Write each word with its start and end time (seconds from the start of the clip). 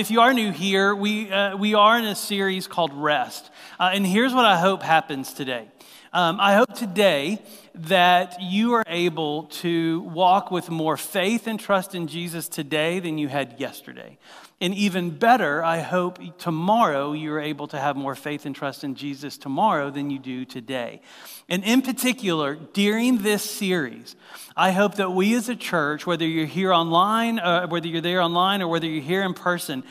if 0.00 0.10
you 0.10 0.22
are 0.22 0.32
new 0.32 0.50
here, 0.50 0.94
we, 0.94 1.30
uh, 1.30 1.54
we 1.58 1.74
are 1.74 1.98
in 1.98 2.06
a 2.06 2.14
series 2.14 2.66
called 2.66 2.90
Rest. 2.94 3.50
Uh, 3.78 3.90
and 3.92 4.06
here's 4.06 4.32
what 4.32 4.46
I 4.46 4.58
hope 4.58 4.82
happens 4.82 5.34
today. 5.34 5.68
Um, 6.14 6.38
I 6.40 6.54
hope 6.54 6.74
today 6.74 7.38
that 7.74 8.40
you 8.40 8.72
are 8.72 8.84
able 8.86 9.42
to 9.60 10.00
walk 10.00 10.50
with 10.50 10.70
more 10.70 10.96
faith 10.96 11.46
and 11.46 11.60
trust 11.60 11.94
in 11.94 12.06
Jesus 12.06 12.48
today 12.48 12.98
than 12.98 13.18
you 13.18 13.28
had 13.28 13.60
yesterday. 13.60 14.16
And 14.62 14.74
even 14.74 15.10
better, 15.10 15.64
I 15.64 15.80
hope 15.80 16.18
tomorrow 16.36 17.12
you're 17.12 17.40
able 17.40 17.66
to 17.68 17.78
have 17.78 17.96
more 17.96 18.14
faith 18.14 18.44
and 18.44 18.54
trust 18.54 18.84
in 18.84 18.94
Jesus 18.94 19.38
tomorrow 19.38 19.90
than 19.90 20.10
you 20.10 20.18
do 20.18 20.44
today. 20.44 21.00
And 21.48 21.64
in 21.64 21.80
particular, 21.80 22.56
during 22.74 23.18
this 23.18 23.42
series, 23.42 24.16
I 24.54 24.72
hope 24.72 24.96
that 24.96 25.12
we 25.12 25.34
as 25.34 25.48
a 25.48 25.56
church, 25.56 26.06
whether 26.06 26.26
you're 26.26 26.44
here 26.44 26.74
online, 26.74 27.38
uh, 27.38 27.68
whether 27.68 27.88
you're 27.88 28.02
there 28.02 28.20
online, 28.20 28.60
or 28.60 28.68
whether 28.68 28.86
you're 28.86 29.02
here 29.02 29.22
in 29.22 29.32
person, 29.32 29.82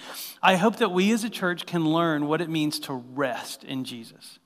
I 0.43 0.55
hope 0.55 0.75
that 0.77 0.91
we 0.91 1.11
as 1.13 1.23
a 1.23 1.31
church 1.31 1.65
can 1.65 1.91
learn 1.91 2.27
what 2.27 2.39
it 2.39 2.49
means 2.49 2.79
to 2.81 2.93
rest 2.93 3.63
in 3.63 3.85
Jesus. 3.85 4.37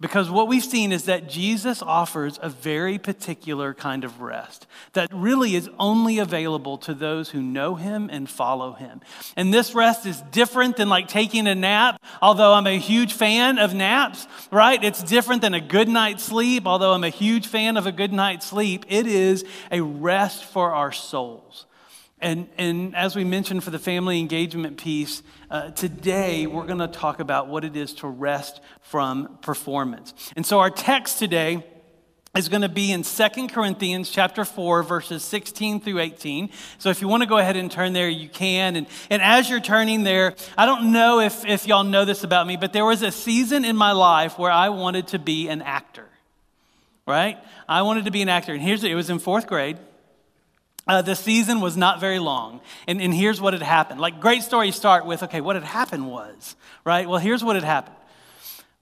Because 0.00 0.28
what 0.28 0.48
we've 0.48 0.64
seen 0.64 0.90
is 0.90 1.04
that 1.04 1.28
Jesus 1.28 1.80
offers 1.80 2.38
a 2.42 2.48
very 2.48 2.98
particular 2.98 3.72
kind 3.72 4.04
of 4.04 4.20
rest 4.20 4.66
that 4.92 5.08
really 5.12 5.54
is 5.54 5.70
only 5.78 6.18
available 6.18 6.78
to 6.78 6.94
those 6.94 7.30
who 7.30 7.40
know 7.40 7.76
him 7.76 8.10
and 8.12 8.28
follow 8.28 8.72
him. 8.72 9.00
And 9.36 9.54
this 9.54 9.74
rest 9.74 10.04
is 10.04 10.20
different 10.32 10.76
than 10.76 10.88
like 10.88 11.06
taking 11.08 11.46
a 11.46 11.54
nap, 11.54 12.00
although 12.20 12.52
I'm 12.52 12.66
a 12.66 12.78
huge 12.78 13.12
fan 13.12 13.58
of 13.58 13.72
naps, 13.72 14.26
right? 14.50 14.82
It's 14.82 15.02
different 15.02 15.42
than 15.42 15.54
a 15.54 15.60
good 15.60 15.88
night's 15.88 16.24
sleep, 16.24 16.66
although 16.66 16.92
I'm 16.92 17.04
a 17.04 17.08
huge 17.08 17.46
fan 17.46 17.76
of 17.76 17.86
a 17.86 17.92
good 17.92 18.12
night's 18.12 18.46
sleep. 18.46 18.84
It 18.88 19.06
is 19.06 19.44
a 19.70 19.80
rest 19.80 20.44
for 20.44 20.74
our 20.74 20.92
souls. 20.92 21.66
And, 22.24 22.48
and 22.56 22.96
as 22.96 23.14
we 23.14 23.22
mentioned 23.22 23.62
for 23.64 23.70
the 23.70 23.78
family 23.78 24.18
engagement 24.18 24.78
piece, 24.78 25.22
uh, 25.50 25.72
today 25.72 26.46
we're 26.46 26.64
going 26.64 26.78
to 26.78 26.88
talk 26.88 27.20
about 27.20 27.48
what 27.48 27.66
it 27.66 27.76
is 27.76 27.92
to 27.96 28.08
rest 28.08 28.62
from 28.80 29.36
performance. 29.42 30.14
And 30.34 30.46
so 30.46 30.58
our 30.60 30.70
text 30.70 31.18
today 31.18 31.62
is 32.34 32.48
going 32.48 32.62
to 32.62 32.70
be 32.70 32.92
in 32.92 33.04
Second 33.04 33.52
Corinthians 33.52 34.08
chapter 34.08 34.46
4, 34.46 34.82
verses 34.84 35.22
16 35.22 35.82
through 35.82 35.98
18. 35.98 36.48
So 36.78 36.88
if 36.88 37.02
you 37.02 37.08
want 37.08 37.24
to 37.24 37.28
go 37.28 37.36
ahead 37.36 37.56
and 37.56 37.70
turn 37.70 37.92
there, 37.92 38.08
you 38.08 38.30
can. 38.30 38.76
And, 38.76 38.86
and 39.10 39.20
as 39.20 39.50
you're 39.50 39.60
turning 39.60 40.02
there, 40.02 40.34
I 40.56 40.64
don't 40.64 40.92
know 40.92 41.20
if, 41.20 41.44
if 41.44 41.66
y'all 41.66 41.84
know 41.84 42.06
this 42.06 42.24
about 42.24 42.46
me, 42.46 42.56
but 42.56 42.72
there 42.72 42.86
was 42.86 43.02
a 43.02 43.12
season 43.12 43.66
in 43.66 43.76
my 43.76 43.92
life 43.92 44.38
where 44.38 44.50
I 44.50 44.70
wanted 44.70 45.08
to 45.08 45.18
be 45.18 45.50
an 45.50 45.60
actor, 45.60 46.08
right? 47.06 47.36
I 47.68 47.82
wanted 47.82 48.06
to 48.06 48.10
be 48.10 48.22
an 48.22 48.30
actor. 48.30 48.54
And 48.54 48.62
here's 48.62 48.82
it 48.82 48.94
was 48.94 49.10
in 49.10 49.18
fourth 49.18 49.46
grade. 49.46 49.76
Uh, 50.86 51.02
the 51.02 51.16
season 51.16 51.60
was 51.60 51.76
not 51.76 52.00
very 52.00 52.18
long. 52.18 52.60
And, 52.86 53.00
and 53.00 53.14
here's 53.14 53.40
what 53.40 53.52
had 53.54 53.62
happened. 53.62 54.00
Like, 54.00 54.20
great 54.20 54.42
stories 54.42 54.76
start 54.76 55.06
with, 55.06 55.22
okay, 55.22 55.40
what 55.40 55.56
had 55.56 55.64
happened 55.64 56.10
was, 56.10 56.56
right? 56.84 57.08
Well, 57.08 57.18
here's 57.18 57.42
what 57.42 57.56
had 57.56 57.64
happened. 57.64 57.96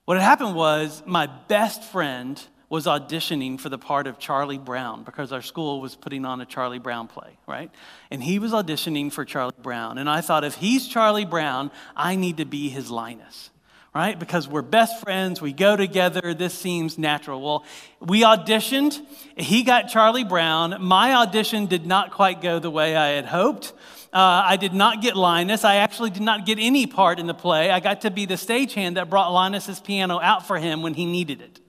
What 0.05 0.17
had 0.17 0.25
happened 0.25 0.57
was 0.57 1.03
my 1.07 1.27
best 1.27 1.85
friend 1.85 2.43
was 2.69 2.87
auditioning 2.87 3.61
for 3.61 3.69
the 3.69 3.79
part 3.79 4.07
of 4.07 4.19
Charlie 4.19 4.59
Brown 4.59 5.05
because 5.05 5.31
our 5.31 5.43
school 5.43 5.81
was 5.81 5.95
putting 5.95 6.25
on 6.25 6.41
a 6.41 6.47
Charlie 6.47 6.79
Brown 6.79 7.07
play, 7.07 7.37
right? 7.47 7.71
And 8.11 8.23
he 8.23 8.39
was 8.39 8.53
auditioning 8.53 9.13
for 9.13 9.25
Charlie 9.25 9.53
Brown. 9.63 9.99
And 9.99 10.09
I 10.09 10.23
thought, 10.23 10.43
if 10.43 10.55
he's 10.55 10.89
Charlie 10.89 11.27
Brown, 11.27 11.71
I 11.95 12.17
need 12.17 12.39
to 12.39 12.47
be 12.47 12.69
his 12.69 12.91
Linus 12.91 13.51
right? 13.95 14.19
Because 14.19 14.49
we're 14.49 14.63
best 14.63 15.01
friends, 15.01 15.43
we 15.43 15.53
go 15.53 15.77
together, 15.77 16.33
this 16.35 16.55
seems 16.55 16.97
natural. 16.97 17.43
Well, 17.43 17.65
we 18.01 18.23
auditioned, 18.23 19.01
he 19.37 19.63
got 19.63 19.89
Charlie 19.89 20.25
Brown. 20.25 20.77
My 20.81 21.15
audition 21.15 21.67
did 21.67 21.87
not 21.87 22.11
quite 22.11 22.41
go 22.41 22.59
the 22.59 22.71
way 22.71 22.97
I 22.97 23.09
had 23.09 23.27
hoped. 23.27 23.75
Uh, 24.13 24.45
I 24.47 24.57
did 24.57 24.75
not 24.75 25.03
get 25.03 25.17
Linus. 25.17 25.65
I 25.65 25.77
actually 25.77 26.11
did 26.11 26.23
not 26.23 26.47
get 26.47 26.59
any 26.59 26.87
part 26.87 27.19
in 27.19 27.27
the 27.27 27.35
play. 27.35 27.71
I 27.71 27.81
got 27.81 28.03
to 28.03 28.11
be 28.11 28.27
the 28.27 28.35
stagehand 28.35 28.95
that 28.95 29.09
brought 29.11 29.33
Linus's 29.33 29.81
piano 29.81 30.21
out 30.21 30.47
for 30.47 30.59
him 30.59 30.83
when 30.83 30.95
he 30.95 31.07
needed 31.07 31.41
it 31.41 31.61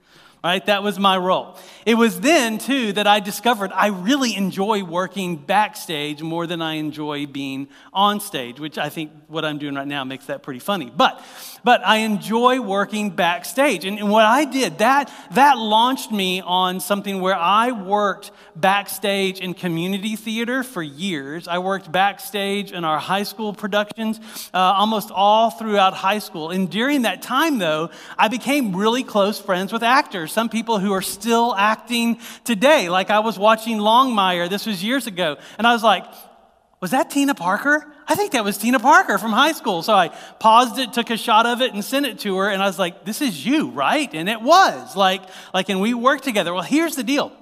right? 0.44 0.66
That 0.66 0.82
was 0.82 0.98
my 0.98 1.16
role. 1.16 1.56
It 1.86 1.94
was 1.94 2.20
then, 2.20 2.58
too, 2.58 2.92
that 2.92 3.06
I 3.06 3.18
discovered 3.18 3.72
I 3.72 3.86
really 3.86 4.36
enjoy 4.36 4.84
working 4.84 5.36
backstage 5.36 6.22
more 6.22 6.46
than 6.46 6.60
I 6.60 6.74
enjoy 6.74 7.26
being 7.26 7.68
on 7.94 8.20
stage, 8.20 8.60
which 8.60 8.76
I 8.76 8.90
think 8.90 9.10
what 9.26 9.46
I'm 9.46 9.56
doing 9.56 9.74
right 9.74 9.88
now 9.88 10.04
makes 10.04 10.26
that 10.26 10.42
pretty 10.42 10.60
funny. 10.60 10.92
But, 10.94 11.24
but 11.64 11.84
I 11.84 11.98
enjoy 11.98 12.60
working 12.60 13.10
backstage. 13.10 13.84
And, 13.84 13.98
and 13.98 14.10
what 14.10 14.24
I 14.24 14.44
did, 14.44 14.78
that, 14.78 15.10
that 15.32 15.58
launched 15.58 16.12
me 16.12 16.40
on 16.40 16.78
something 16.78 17.20
where 17.20 17.34
I 17.34 17.72
worked 17.72 18.30
backstage 18.54 19.40
in 19.40 19.54
community 19.54 20.14
theater 20.14 20.62
for 20.62 20.82
years. 20.82 21.48
I 21.48 21.58
worked 21.58 21.90
backstage 21.90 22.70
in 22.70 22.84
our 22.84 22.98
high 22.98 23.24
school 23.24 23.52
productions 23.52 24.20
uh, 24.52 24.58
almost 24.58 25.10
all 25.10 25.50
throughout 25.50 25.94
high 25.94 26.18
school. 26.18 26.50
And 26.50 26.70
during 26.70 27.02
that 27.02 27.22
time, 27.22 27.58
though, 27.58 27.90
I 28.16 28.28
became 28.28 28.76
really 28.76 29.02
close 29.02 29.40
friends 29.40 29.72
with 29.72 29.82
actors, 29.82 30.32
some 30.32 30.48
people 30.48 30.78
who 30.78 30.92
are 30.92 31.02
still 31.02 31.54
acting 31.56 32.20
today. 32.44 32.88
Like 32.88 33.10
I 33.10 33.20
was 33.20 33.38
watching 33.38 33.78
Longmire, 33.78 34.48
this 34.48 34.66
was 34.66 34.84
years 34.84 35.06
ago, 35.06 35.36
and 35.58 35.66
I 35.66 35.72
was 35.72 35.82
like, 35.82 36.04
was 36.84 36.90
that 36.90 37.08
Tina 37.08 37.34
Parker? 37.34 37.90
I 38.06 38.14
think 38.14 38.32
that 38.32 38.44
was 38.44 38.58
Tina 38.58 38.78
Parker 38.78 39.16
from 39.16 39.32
high 39.32 39.52
school. 39.52 39.82
So 39.82 39.94
I 39.94 40.08
paused 40.38 40.78
it, 40.78 40.92
took 40.92 41.08
a 41.08 41.16
shot 41.16 41.46
of 41.46 41.62
it, 41.62 41.72
and 41.72 41.82
sent 41.82 42.04
it 42.04 42.18
to 42.18 42.36
her. 42.36 42.50
And 42.50 42.62
I 42.62 42.66
was 42.66 42.78
like, 42.78 43.06
this 43.06 43.22
is 43.22 43.46
you, 43.46 43.70
right? 43.70 44.12
And 44.12 44.28
it 44.28 44.42
was. 44.42 44.94
Like, 44.94 45.22
like, 45.54 45.70
and 45.70 45.80
we 45.80 45.94
worked 45.94 46.24
together. 46.24 46.52
Well, 46.52 46.62
here's 46.62 46.94
the 46.94 47.02
deal 47.02 47.32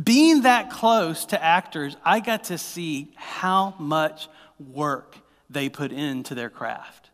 being 0.00 0.42
that 0.42 0.70
close 0.70 1.24
to 1.24 1.44
actors, 1.44 1.96
I 2.04 2.20
got 2.20 2.44
to 2.44 2.58
see 2.58 3.12
how 3.16 3.74
much 3.76 4.28
work 4.60 5.16
they 5.50 5.68
put 5.68 5.90
into 5.90 6.36
their 6.36 6.48
craft. 6.48 7.07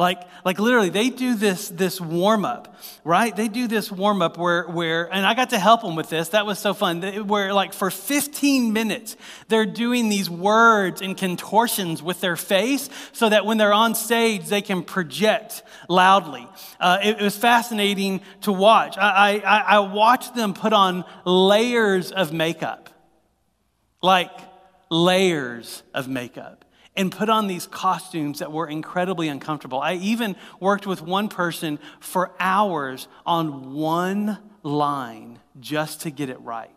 Like, 0.00 0.22
like 0.46 0.58
literally, 0.58 0.88
they 0.88 1.10
do 1.10 1.34
this, 1.34 1.68
this 1.68 2.00
warm 2.00 2.46
up, 2.46 2.74
right? 3.04 3.36
They 3.36 3.48
do 3.48 3.68
this 3.68 3.92
warm 3.92 4.22
up 4.22 4.38
where, 4.38 4.66
where, 4.66 5.12
and 5.12 5.26
I 5.26 5.34
got 5.34 5.50
to 5.50 5.58
help 5.58 5.82
them 5.82 5.94
with 5.94 6.08
this. 6.08 6.30
That 6.30 6.46
was 6.46 6.58
so 6.58 6.72
fun. 6.72 7.02
Where, 7.26 7.52
like, 7.52 7.74
for 7.74 7.90
15 7.90 8.72
minutes, 8.72 9.18
they're 9.48 9.66
doing 9.66 10.08
these 10.08 10.30
words 10.30 11.02
and 11.02 11.18
contortions 11.18 12.02
with 12.02 12.22
their 12.22 12.36
face 12.36 12.88
so 13.12 13.28
that 13.28 13.44
when 13.44 13.58
they're 13.58 13.74
on 13.74 13.94
stage, 13.94 14.46
they 14.46 14.62
can 14.62 14.84
project 14.84 15.62
loudly. 15.86 16.48
Uh, 16.80 17.00
it, 17.04 17.20
it, 17.20 17.22
was 17.22 17.36
fascinating 17.36 18.22
to 18.40 18.52
watch. 18.52 18.96
I, 18.96 19.42
I, 19.44 19.58
I 19.58 19.78
watched 19.80 20.34
them 20.34 20.54
put 20.54 20.72
on 20.72 21.04
layers 21.26 22.10
of 22.10 22.32
makeup, 22.32 22.88
like 24.00 24.32
layers 24.88 25.82
of 25.92 26.08
makeup 26.08 26.64
and 26.96 27.12
put 27.12 27.28
on 27.28 27.46
these 27.46 27.66
costumes 27.66 28.40
that 28.40 28.52
were 28.52 28.68
incredibly 28.68 29.28
uncomfortable. 29.28 29.80
I 29.80 29.94
even 29.94 30.36
worked 30.58 30.86
with 30.86 31.02
one 31.02 31.28
person 31.28 31.78
for 32.00 32.32
hours 32.40 33.08
on 33.24 33.74
one 33.74 34.38
line 34.62 35.38
just 35.58 36.02
to 36.02 36.10
get 36.10 36.28
it 36.28 36.40
right 36.40 36.70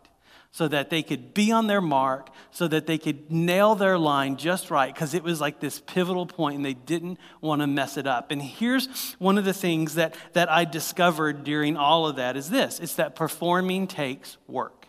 so 0.54 0.68
that 0.68 0.88
they 0.88 1.02
could 1.02 1.34
be 1.34 1.50
on 1.50 1.66
their 1.66 1.80
mark, 1.80 2.30
so 2.52 2.68
that 2.68 2.86
they 2.86 2.96
could 2.96 3.28
nail 3.28 3.74
their 3.74 3.98
line 3.98 4.36
just 4.36 4.70
right, 4.70 4.94
because 4.94 5.12
it 5.12 5.24
was 5.24 5.40
like 5.40 5.58
this 5.58 5.80
pivotal 5.80 6.26
point 6.26 6.54
and 6.54 6.64
they 6.64 6.74
didn't 6.74 7.18
want 7.40 7.60
to 7.60 7.66
mess 7.66 7.96
it 7.96 8.06
up. 8.06 8.30
And 8.30 8.40
here's 8.40 9.14
one 9.18 9.36
of 9.36 9.44
the 9.44 9.52
things 9.52 9.96
that, 9.96 10.14
that 10.32 10.48
I 10.48 10.64
discovered 10.64 11.42
during 11.42 11.76
all 11.76 12.06
of 12.06 12.14
that 12.16 12.36
is 12.36 12.50
this 12.50 12.78
it's 12.78 12.94
that 12.94 13.16
performing 13.16 13.88
takes 13.88 14.36
work 14.46 14.83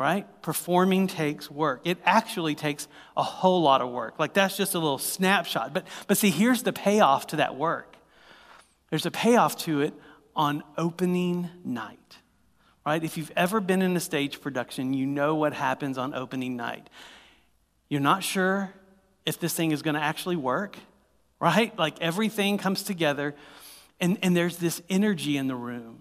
right? 0.00 0.26
Performing 0.40 1.08
takes 1.08 1.50
work. 1.50 1.82
It 1.84 1.98
actually 2.06 2.54
takes 2.54 2.88
a 3.18 3.22
whole 3.22 3.60
lot 3.60 3.82
of 3.82 3.90
work. 3.90 4.18
Like 4.18 4.32
that's 4.32 4.56
just 4.56 4.74
a 4.74 4.78
little 4.78 4.96
snapshot. 4.96 5.74
But, 5.74 5.86
but 6.06 6.16
see, 6.16 6.30
here's 6.30 6.62
the 6.62 6.72
payoff 6.72 7.28
to 7.28 7.36
that 7.36 7.54
work 7.54 7.86
there's 8.88 9.06
a 9.06 9.10
payoff 9.10 9.56
to 9.58 9.82
it 9.82 9.94
on 10.34 10.64
opening 10.76 11.48
night, 11.64 12.16
right? 12.84 13.04
If 13.04 13.18
you've 13.18 13.30
ever 13.36 13.60
been 13.60 13.82
in 13.82 13.94
a 13.94 14.00
stage 14.00 14.40
production, 14.40 14.94
you 14.94 15.06
know 15.06 15.36
what 15.36 15.52
happens 15.52 15.96
on 15.96 16.12
opening 16.12 16.56
night. 16.56 16.88
You're 17.88 18.00
not 18.00 18.24
sure 18.24 18.72
if 19.26 19.38
this 19.38 19.54
thing 19.54 19.70
is 19.70 19.82
going 19.82 19.94
to 19.94 20.02
actually 20.02 20.34
work, 20.36 20.76
right? 21.38 21.78
Like 21.78 22.00
everything 22.00 22.58
comes 22.58 22.82
together, 22.82 23.36
and, 24.00 24.18
and 24.22 24.34
there's 24.34 24.56
this 24.56 24.82
energy 24.88 25.36
in 25.36 25.46
the 25.46 25.54
room 25.54 25.99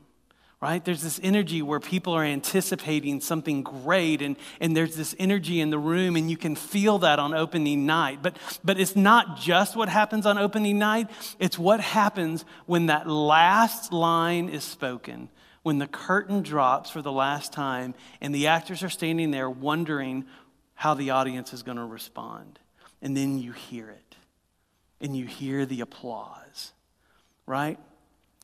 right? 0.61 0.83
There's 0.83 1.01
this 1.01 1.21
energy 1.23 1.61
where 1.61 1.79
people 1.79 2.13
are 2.13 2.23
anticipating 2.23 3.21
something 3.21 3.63
great, 3.63 4.21
and, 4.21 4.35
and 4.59 4.75
there's 4.75 4.95
this 4.95 5.15
energy 5.17 5.61
in 5.61 5.69
the 5.69 5.79
room, 5.79 6.17
and 6.17 6.29
you 6.29 6.35
can 6.35 6.55
feel 6.55 6.99
that 6.99 7.17
on 7.17 7.33
opening 7.33 7.85
night. 7.85 8.21
But, 8.21 8.35
but 8.63 8.77
it's 8.77 8.95
not 8.95 9.39
just 9.39 9.77
what 9.77 9.87
happens 9.87 10.25
on 10.25 10.37
opening 10.37 10.77
night, 10.77 11.09
it's 11.39 11.57
what 11.57 11.79
happens 11.79 12.43
when 12.65 12.87
that 12.87 13.07
last 13.07 13.93
line 13.93 14.49
is 14.49 14.65
spoken, 14.65 15.29
when 15.63 15.77
the 15.77 15.87
curtain 15.87 16.41
drops 16.41 16.89
for 16.89 17.01
the 17.01 17.11
last 17.11 17.53
time, 17.53 17.95
and 18.19 18.35
the 18.35 18.47
actors 18.47 18.83
are 18.83 18.89
standing 18.89 19.31
there 19.31 19.49
wondering 19.49 20.25
how 20.73 20.93
the 20.93 21.11
audience 21.11 21.53
is 21.53 21.63
going 21.63 21.77
to 21.77 21.85
respond. 21.85 22.59
And 23.01 23.15
then 23.15 23.37
you 23.37 23.53
hear 23.53 23.89
it, 23.89 24.15
and 24.99 25.15
you 25.15 25.25
hear 25.25 25.65
the 25.65 25.79
applause, 25.79 26.73
right? 27.45 27.79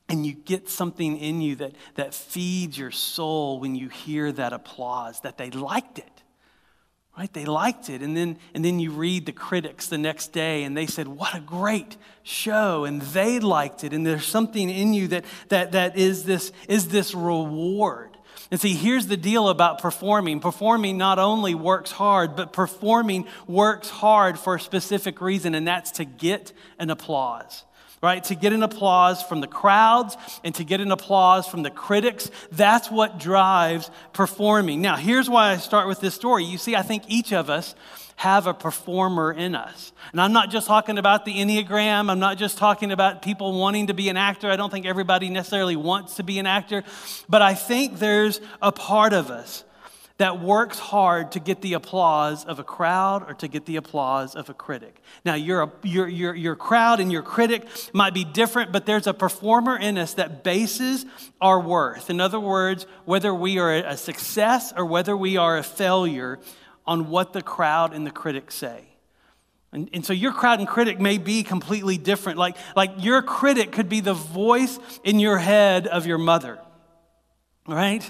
And 0.07 0.25
you 0.25 0.33
get 0.33 0.69
something 0.69 1.17
in 1.17 1.41
you 1.41 1.55
that, 1.55 1.73
that 1.95 2.13
feeds 2.13 2.77
your 2.77 2.91
soul 2.91 3.59
when 3.59 3.75
you 3.75 3.89
hear 3.89 4.31
that 4.31 4.53
applause, 4.53 5.19
that 5.21 5.37
they 5.37 5.49
liked 5.49 5.97
it, 5.97 6.23
right? 7.17 7.31
They 7.33 7.45
liked 7.45 7.89
it. 7.89 8.03
And 8.03 8.15
then 8.15 8.37
and 8.53 8.63
then 8.63 8.79
you 8.79 8.91
read 8.91 9.25
the 9.25 9.31
critics 9.31 9.87
the 9.87 9.97
next 9.97 10.31
day 10.31 10.63
and 10.63 10.77
they 10.77 10.85
said 10.85 11.07
what 11.07 11.33
a 11.33 11.39
great 11.39 11.97
show. 12.21 12.85
And 12.85 13.01
they 13.01 13.39
liked 13.39 13.83
it. 13.83 13.93
And 13.93 14.05
there's 14.05 14.25
something 14.25 14.69
in 14.69 14.93
you 14.93 15.07
that 15.07 15.25
that 15.49 15.71
that 15.71 15.97
is 15.97 16.23
this 16.23 16.51
is 16.69 16.89
this 16.89 17.15
reward. 17.15 18.11
And 18.51 18.61
see 18.61 18.75
here's 18.75 19.07
the 19.07 19.17
deal 19.17 19.49
about 19.49 19.81
performing. 19.81 20.39
Performing 20.39 20.99
not 20.99 21.17
only 21.17 21.55
works 21.55 21.89
hard 21.89 22.35
but 22.35 22.53
performing 22.53 23.25
works 23.47 23.89
hard 23.89 24.37
for 24.37 24.53
a 24.53 24.59
specific 24.59 25.19
reason 25.19 25.55
and 25.55 25.67
that's 25.67 25.89
to 25.91 26.05
get 26.05 26.53
an 26.77 26.91
applause 26.91 27.63
right? 28.05 28.23
To 28.25 28.35
get 28.35 28.53
an 28.53 28.63
applause 28.63 29.21
from 29.23 29.41
the 29.41 29.47
crowds 29.47 30.15
and 30.43 30.53
to 30.55 30.63
get 30.63 30.79
an 30.79 30.91
applause 30.91 31.47
from 31.47 31.63
the 31.63 31.71
critics. 31.71 32.29
That's 32.51 32.89
what 32.89 33.17
drives 33.17 33.89
performing. 34.13 34.81
Now, 34.81 34.95
here's 34.95 35.29
why 35.29 35.49
I 35.49 35.57
start 35.57 35.87
with 35.87 35.99
this 35.99 36.13
story. 36.13 36.45
You 36.45 36.59
see, 36.59 36.75
I 36.75 36.83
think 36.83 37.03
each 37.07 37.33
of 37.33 37.49
us 37.49 37.75
have 38.17 38.47
a 38.47 38.53
performer 38.53 39.31
in 39.31 39.55
us. 39.55 39.91
And 40.11 40.21
I'm 40.21 40.31
not 40.31 40.49
just 40.49 40.67
talking 40.67 40.97
about 40.97 41.25
the 41.25 41.33
Enneagram. 41.33 42.09
I'm 42.09 42.19
not 42.19 42.37
just 42.37 42.57
talking 42.57 42.91
about 42.91 43.21
people 43.21 43.59
wanting 43.59 43.87
to 43.87 43.93
be 43.93 44.07
an 44.07 44.17
actor. 44.17 44.49
I 44.49 44.55
don't 44.55 44.69
think 44.69 44.85
everybody 44.85 45.29
necessarily 45.29 45.75
wants 45.75 46.15
to 46.15 46.23
be 46.23 46.39
an 46.39 46.45
actor. 46.45 46.83
But 47.27 47.41
I 47.41 47.55
think 47.55 47.99
there's 47.99 48.39
a 48.61 48.71
part 48.71 49.11
of 49.13 49.31
us 49.31 49.65
that 50.17 50.41
works 50.41 50.79
hard 50.79 51.33
to 51.33 51.39
get 51.39 51.61
the 51.61 51.73
applause 51.73 52.45
of 52.45 52.57
a 52.57 52.63
crowd 52.63 53.29
or 53.29 53.33
to 53.33 53.47
get 53.49 53.65
the 53.65 53.75
applause 53.75 54.33
of 54.35 54.49
a 54.49 54.53
critic. 54.53 55.01
Now, 55.25 55.35
your, 55.35 55.73
your, 55.83 56.07
your, 56.07 56.33
your 56.33 56.55
crowd 56.55 57.01
and 57.01 57.11
your 57.11 57.21
critic 57.21 57.67
might 57.91 58.13
be 58.13 58.23
different, 58.23 58.71
but 58.71 58.85
there's 58.85 59.07
a 59.07 59.13
performer 59.13 59.77
in 59.77 59.97
us 59.97 60.13
that 60.13 60.43
bases 60.43 61.05
our 61.41 61.59
worth. 61.59 62.09
In 62.09 62.21
other 62.21 62.39
words, 62.39 62.87
whether 63.03 63.33
we 63.33 63.59
are 63.59 63.73
a 63.73 63.97
success 63.97 64.71
or 64.75 64.85
whether 64.85 65.17
we 65.17 65.35
are 65.35 65.57
a 65.57 65.63
failure 65.63 66.39
on 66.87 67.09
what 67.09 67.33
the 67.33 67.41
crowd 67.41 67.93
and 67.93 68.07
the 68.07 68.11
critic 68.11 68.51
say. 68.51 68.85
And, 69.73 69.89
and, 69.91 70.05
so 70.05 70.13
your 70.13 70.31
crowd 70.31 70.59
and 70.59 70.67
critic 70.67 71.01
may 71.01 71.17
be 71.17 71.43
completely 71.43 71.97
different. 71.97 72.37
Like, 72.37 72.55
like 72.77 72.91
your 72.99 73.21
critic 73.21 73.73
could 73.73 73.89
be 73.89 73.99
the 73.99 74.13
voice 74.13 74.79
in 75.03 75.19
your 75.19 75.37
head 75.37 75.87
of 75.87 76.07
your 76.07 76.17
mother, 76.17 76.59
right? 77.67 78.09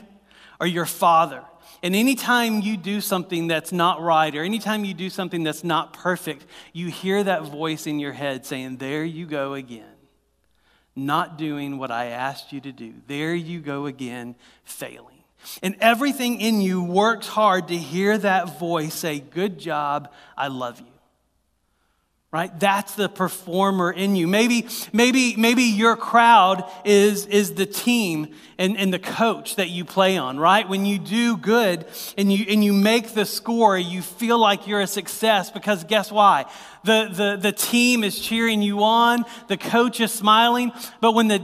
Or 0.62 0.68
your 0.68 0.86
father. 0.86 1.44
And 1.86 1.96
anytime 1.96 2.62
you 2.62 2.78
do 2.78 3.00
something 3.00 3.46
that's 3.46 3.72
not 3.72 4.02
right, 4.02 4.36
or 4.36 4.44
anytime 4.44 4.86
you 4.86 4.96
do 4.96 5.08
something 5.08 5.44
that's 5.44 5.64
not 5.64 5.94
perfect, 5.94 6.48
you 6.74 6.88
hear 6.88 7.24
that 7.24 7.44
voice 7.44 7.86
in 7.86 8.00
your 8.00 8.12
head 8.12 8.44
saying, 8.44 8.78
There 8.78 9.04
you 9.04 9.28
go 9.28 9.54
again, 9.54 9.94
not 10.96 11.38
doing 11.38 11.78
what 11.78 11.92
I 11.92 12.06
asked 12.08 12.52
you 12.52 12.60
to 12.62 12.72
do. 12.72 12.96
There 13.06 13.36
you 13.36 13.60
go 13.60 13.86
again, 13.86 14.34
failing. 14.64 15.22
And 15.62 15.76
everything 15.80 16.42
in 16.42 16.60
you 16.60 16.82
works 16.82 17.28
hard 17.28 17.68
to 17.68 17.78
hear 17.78 18.18
that 18.18 18.58
voice 18.58 18.96
say, 18.96 19.20
Good 19.20 19.60
job, 19.60 20.12
I 20.36 20.48
love 20.48 20.80
you 20.80 20.95
right? 22.32 22.60
That's 22.60 22.96
the 22.96 23.08
performer 23.08 23.92
in 23.92 24.16
you. 24.16 24.28
Maybe 24.28 24.68
maybe 24.92 25.36
maybe 25.38 25.64
your 25.64 25.96
crowd 25.96 26.70
is 26.84 27.26
is 27.28 27.54
the 27.54 27.66
team 27.66 28.34
and, 28.58 28.78
and 28.78 28.94
the 28.94 29.00
coach 29.00 29.56
that 29.56 29.70
you 29.70 29.86
play 29.86 30.18
on 30.18 30.38
right? 30.38 30.68
When 30.68 30.86
you 30.86 31.00
do 31.00 31.38
good 31.38 31.86
and 32.18 32.34
you 32.34 32.46
and 32.50 32.64
you 32.64 32.74
make 32.74 33.14
the 33.14 33.26
score 33.26 33.78
you 33.78 34.02
feel 34.02 34.38
like 34.38 34.68
you're 34.68 34.82
a 34.82 34.88
success 34.88 35.50
because 35.50 35.86
guess 35.86 36.12
why? 36.12 36.46
The 36.84 37.10
the, 37.12 37.38
the 37.40 37.52
team 37.52 38.04
is 38.04 38.20
cheering 38.20 38.62
you 38.62 38.84
on 38.84 39.24
the 39.48 39.58
coach 39.58 40.02
is 40.02 40.12
smiling 40.12 40.74
but 41.00 41.14
when 41.14 41.30
the 41.30 41.42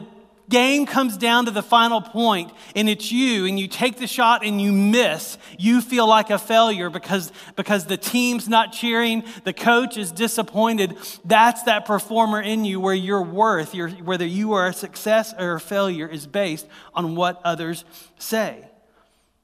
game 0.52 0.86
comes 0.86 1.18
down 1.18 1.46
to 1.46 1.52
the 1.52 1.64
final 1.64 2.02
point 2.02 2.52
and 2.76 2.88
it's 2.88 3.12
you 3.12 3.48
and 3.48 3.60
you 3.60 3.68
take 3.68 3.98
the 3.98 4.06
shot 4.06 4.46
and 4.46 4.62
you 4.62 4.72
miss, 4.72 5.40
you 5.58 5.82
feel 5.82 6.06
like 6.06 6.30
a 6.30 6.38
failure 6.38 6.92
because, 6.92 7.32
because 7.56 7.86
the 7.86 7.98
team's 7.98 8.48
not 8.48 8.72
cheering, 8.72 9.24
the 9.46 9.54
coach 9.54 9.98
is 9.98 10.12
disappointed. 10.12 10.96
That's 11.26 11.64
that 11.64 11.86
performer 11.86 12.40
in 12.40 12.66
you 12.66 12.80
where 12.80 12.94
your 12.94 13.24
worth, 13.24 13.74
your, 13.74 13.90
whether 13.90 14.26
you 14.26 14.54
are 14.54 14.68
a 14.68 14.74
success 14.74 15.34
or 15.40 15.56
a 15.56 15.60
failure, 15.60 16.08
is 16.08 16.28
based 16.28 16.68
on 16.94 17.16
what 17.16 17.42
others 17.44 17.84
say. 18.20 18.68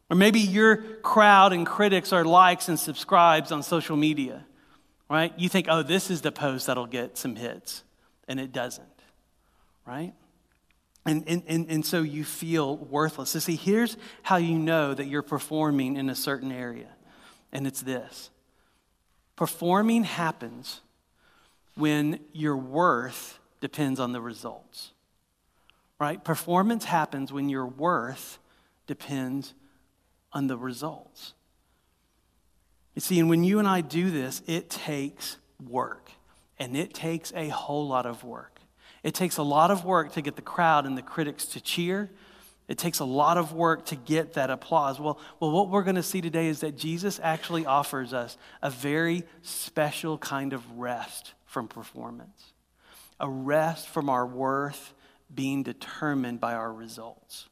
Or 0.10 0.16
maybe 0.16 0.40
your 0.40 0.78
crowd 0.78 1.52
and 1.54 1.66
critics 1.66 2.14
are 2.14 2.24
likes 2.24 2.70
and 2.70 2.80
subscribes 2.80 3.52
on 3.52 3.64
social 3.64 3.98
media, 3.98 4.46
right? 5.10 5.34
You 5.38 5.50
think, 5.50 5.68
oh, 5.70 5.82
this 5.82 6.12
is 6.12 6.22
the 6.22 6.32
post 6.32 6.68
that'll 6.68 6.86
get 6.86 7.18
some 7.18 7.36
hits, 7.36 7.84
and 8.28 8.40
it 8.40 8.52
doesn't, 8.54 8.86
right? 9.86 10.14
And, 11.08 11.24
and, 11.26 11.44
and, 11.48 11.70
and 11.70 11.86
so 11.86 12.02
you 12.02 12.26
feel 12.26 12.76
worthless. 12.76 13.30
So, 13.30 13.40
see, 13.40 13.56
here's 13.56 13.96
how 14.24 14.36
you 14.36 14.60
know 14.60 14.94
that 14.94 15.08
you're 15.08 15.22
performing 15.22 15.96
in 15.96 16.10
a 16.10 16.16
certain 16.16 16.52
area, 16.52 16.90
and 17.52 17.66
it's 17.66 17.82
this 17.82 18.30
performing 19.38 20.04
happens 20.04 20.82
when 21.76 22.20
your 22.34 22.58
worth 22.58 23.40
depends 23.62 24.00
on 24.00 24.12
the 24.12 24.20
results, 24.20 24.92
right? 26.00 26.22
Performance 26.24 26.86
happens 26.86 27.32
when 27.32 27.48
your 27.48 27.66
worth 27.66 28.40
depends 28.88 29.54
on 30.34 30.48
the 30.48 30.58
results. 30.58 31.34
You 32.96 33.02
see, 33.02 33.20
and 33.20 33.30
when 33.30 33.44
you 33.44 33.60
and 33.60 33.68
I 33.68 33.82
do 33.82 34.10
this, 34.10 34.42
it 34.48 34.70
takes 34.70 35.38
work, 35.64 36.12
and 36.58 36.76
it 36.76 36.94
takes 36.94 37.32
a 37.34 37.48
whole 37.50 37.88
lot 37.88 38.06
of 38.06 38.24
work. 38.24 38.57
It 39.08 39.14
takes 39.14 39.38
a 39.38 39.42
lot 39.42 39.72
of 39.72 39.86
work 39.86 40.12
to 40.16 40.22
get 40.22 40.36
the 40.36 40.42
crowd 40.42 40.86
and 40.86 40.98
the 40.98 41.02
critics 41.02 41.46
to 41.46 41.62
cheer. 41.62 42.10
It 42.68 42.78
takes 42.78 43.00
a 43.00 43.06
lot 43.06 43.38
of 43.38 43.54
work 43.54 43.86
to 43.86 43.96
get 43.96 44.34
that 44.34 44.50
applause. 44.50 45.00
Well, 45.00 45.18
well 45.40 45.50
what 45.50 45.70
we're 45.70 45.84
going 45.84 45.96
to 45.96 46.04
see 46.04 46.20
today 46.20 46.48
is 46.48 46.60
that 46.60 46.76
Jesus 46.76 47.18
actually 47.24 47.66
offers 47.66 48.12
us 48.12 48.38
a 48.62 48.70
very 48.70 49.24
special 49.44 50.18
kind 50.18 50.52
of 50.52 50.70
rest 50.78 51.36
from 51.46 51.70
performance, 51.70 52.52
a 53.18 53.30
rest 53.30 53.88
from 53.88 54.10
our 54.10 54.26
worth 54.26 54.94
being 55.34 55.64
determined 55.64 56.42
by 56.42 56.56
our 56.56 56.74
results. 56.74 57.48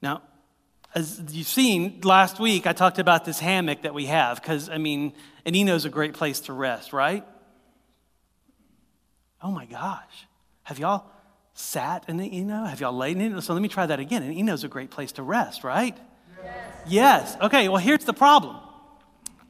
Now, 0.00 0.22
as 0.94 1.22
you've 1.28 1.46
seen 1.46 2.00
last 2.04 2.40
week, 2.40 2.66
I 2.66 2.72
talked 2.72 2.98
about 2.98 3.26
this 3.26 3.38
hammock 3.38 3.82
that 3.82 3.92
we 3.92 4.06
have 4.06 4.40
because, 4.40 4.70
I 4.70 4.78
mean, 4.78 5.12
and 5.44 5.54
Eno's 5.54 5.84
a 5.84 5.90
great 5.90 6.14
place 6.14 6.40
to 6.40 6.54
rest, 6.54 6.94
right? 6.94 7.22
Oh 9.42 9.50
my 9.50 9.64
gosh. 9.66 10.26
Have 10.64 10.78
y'all 10.78 11.04
sat 11.54 12.04
in 12.08 12.16
the 12.16 12.40
Eno? 12.40 12.64
Have 12.64 12.80
y'all 12.80 12.96
laid 12.96 13.16
in 13.16 13.36
it? 13.36 13.42
So 13.42 13.52
let 13.52 13.62
me 13.62 13.68
try 13.68 13.86
that 13.86 14.00
again. 14.00 14.22
And 14.22 14.32
Eno's 14.34 14.64
a 14.64 14.68
great 14.68 14.90
place 14.90 15.12
to 15.12 15.22
rest, 15.22 15.64
right? 15.64 15.96
Yes. 16.42 16.56
yes. 16.86 17.36
Okay, 17.40 17.68
well, 17.68 17.80
here's 17.80 18.04
the 18.04 18.12
problem. 18.12 18.56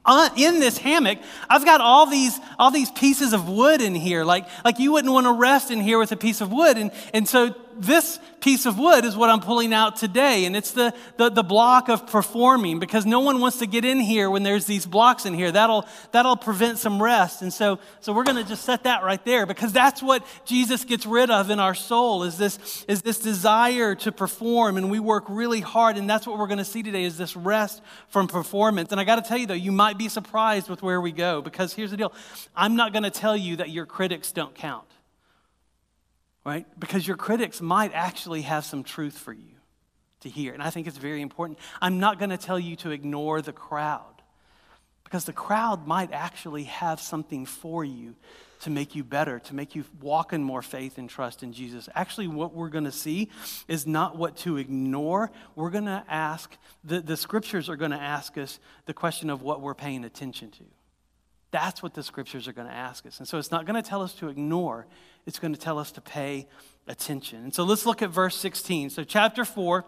Uh, 0.04 0.30
in 0.36 0.60
this 0.60 0.78
hammock, 0.78 1.18
I've 1.48 1.64
got 1.64 1.80
all 1.80 2.06
these, 2.06 2.38
all 2.58 2.70
these 2.70 2.90
pieces 2.90 3.32
of 3.32 3.48
wood 3.48 3.82
in 3.82 3.94
here. 3.94 4.24
Like, 4.24 4.46
like 4.64 4.78
you 4.78 4.92
wouldn't 4.92 5.12
want 5.12 5.26
to 5.26 5.32
rest 5.32 5.70
in 5.70 5.80
here 5.80 5.98
with 5.98 6.10
a 6.10 6.16
piece 6.16 6.40
of 6.40 6.50
wood. 6.50 6.78
And, 6.78 6.90
and 7.12 7.28
so 7.28 7.54
this 7.76 8.18
piece 8.40 8.66
of 8.66 8.78
wood 8.78 9.04
is 9.04 9.16
what 9.16 9.30
I'm 9.30 9.40
pulling 9.40 9.72
out 9.72 9.96
today. 9.96 10.44
And 10.44 10.56
it's 10.56 10.72
the, 10.72 10.94
the, 11.16 11.30
the, 11.30 11.42
block 11.42 11.88
of 11.88 12.06
performing 12.06 12.78
because 12.78 13.04
no 13.04 13.20
one 13.20 13.40
wants 13.40 13.58
to 13.58 13.66
get 13.66 13.84
in 13.84 14.00
here 14.00 14.30
when 14.30 14.42
there's 14.42 14.66
these 14.66 14.86
blocks 14.86 15.26
in 15.26 15.34
here. 15.34 15.52
That'll, 15.52 15.86
that'll 16.12 16.36
prevent 16.36 16.78
some 16.78 17.02
rest. 17.02 17.42
And 17.42 17.52
so, 17.52 17.78
so 18.00 18.12
we're 18.12 18.24
going 18.24 18.36
to 18.42 18.48
just 18.48 18.64
set 18.64 18.84
that 18.84 19.02
right 19.02 19.22
there 19.24 19.46
because 19.46 19.72
that's 19.72 20.02
what 20.02 20.24
Jesus 20.44 20.84
gets 20.84 21.06
rid 21.06 21.30
of 21.30 21.50
in 21.50 21.60
our 21.60 21.74
soul 21.74 22.22
is 22.22 22.38
this, 22.38 22.84
is 22.88 23.02
this 23.02 23.18
desire 23.18 23.94
to 23.96 24.12
perform. 24.12 24.76
And 24.76 24.90
we 24.90 25.00
work 25.00 25.24
really 25.28 25.60
hard. 25.60 25.96
And 25.96 26.08
that's 26.08 26.26
what 26.26 26.38
we're 26.38 26.46
going 26.46 26.58
to 26.58 26.64
see 26.64 26.82
today 26.82 27.04
is 27.04 27.18
this 27.18 27.36
rest 27.36 27.82
from 28.08 28.28
performance. 28.28 28.92
And 28.92 29.00
I 29.00 29.04
got 29.04 29.22
to 29.22 29.28
tell 29.28 29.38
you 29.38 29.46
though, 29.46 29.54
you 29.54 29.72
might 29.72 29.98
be 29.98 30.08
surprised 30.08 30.68
with 30.68 30.82
where 30.82 31.00
we 31.00 31.12
go 31.12 31.42
because 31.42 31.74
here's 31.74 31.90
the 31.90 31.96
deal. 31.96 32.12
I'm 32.54 32.76
not 32.76 32.92
going 32.92 33.02
to 33.02 33.10
tell 33.10 33.36
you 33.36 33.56
that 33.56 33.70
your 33.70 33.86
critics 33.86 34.32
don't 34.32 34.54
count 34.54 34.84
right? 36.50 36.66
Because 36.80 37.06
your 37.06 37.16
critics 37.16 37.60
might 37.60 37.92
actually 37.94 38.42
have 38.42 38.64
some 38.64 38.82
truth 38.82 39.16
for 39.16 39.32
you 39.32 39.54
to 40.22 40.28
hear. 40.28 40.52
And 40.52 40.60
I 40.60 40.70
think 40.70 40.88
it's 40.88 40.98
very 40.98 41.22
important. 41.22 41.60
I'm 41.80 42.00
not 42.00 42.18
going 42.18 42.30
to 42.30 42.36
tell 42.36 42.58
you 42.58 42.74
to 42.76 42.90
ignore 42.90 43.40
the 43.40 43.52
crowd 43.52 44.20
because 45.04 45.26
the 45.26 45.32
crowd 45.32 45.86
might 45.86 46.12
actually 46.12 46.64
have 46.64 47.00
something 47.00 47.46
for 47.46 47.84
you 47.84 48.16
to 48.62 48.70
make 48.70 48.96
you 48.96 49.04
better, 49.04 49.38
to 49.38 49.54
make 49.54 49.76
you 49.76 49.84
walk 50.00 50.32
in 50.32 50.42
more 50.42 50.60
faith 50.60 50.98
and 50.98 51.08
trust 51.08 51.44
in 51.44 51.52
Jesus. 51.52 51.88
Actually, 51.94 52.26
what 52.26 52.52
we're 52.52 52.68
going 52.68 52.84
to 52.84 52.92
see 52.92 53.30
is 53.68 53.86
not 53.86 54.18
what 54.18 54.36
to 54.38 54.56
ignore. 54.56 55.30
We're 55.54 55.70
going 55.70 55.84
to 55.84 56.04
ask, 56.08 56.56
the, 56.82 57.00
the 57.00 57.16
scriptures 57.16 57.68
are 57.68 57.76
going 57.76 57.92
to 57.92 57.96
ask 57.96 58.36
us 58.36 58.58
the 58.86 58.92
question 58.92 59.30
of 59.30 59.40
what 59.40 59.60
we're 59.60 59.74
paying 59.74 60.04
attention 60.04 60.50
to. 60.50 60.64
That's 61.52 61.80
what 61.80 61.94
the 61.94 62.02
scriptures 62.02 62.48
are 62.48 62.52
going 62.52 62.68
to 62.68 62.74
ask 62.74 63.06
us. 63.06 63.18
And 63.18 63.26
so 63.26 63.38
it's 63.38 63.52
not 63.52 63.66
going 63.66 63.80
to 63.80 63.88
tell 63.88 64.02
us 64.02 64.14
to 64.14 64.28
ignore, 64.28 64.86
it's 65.26 65.38
going 65.38 65.52
to 65.54 65.60
tell 65.60 65.78
us 65.78 65.92
to 65.92 66.00
pay 66.00 66.48
attention. 66.86 67.44
And 67.44 67.54
so 67.54 67.64
let's 67.64 67.86
look 67.86 68.02
at 68.02 68.10
verse 68.10 68.36
16. 68.36 68.90
So, 68.90 69.04
chapter 69.04 69.44
4, 69.44 69.84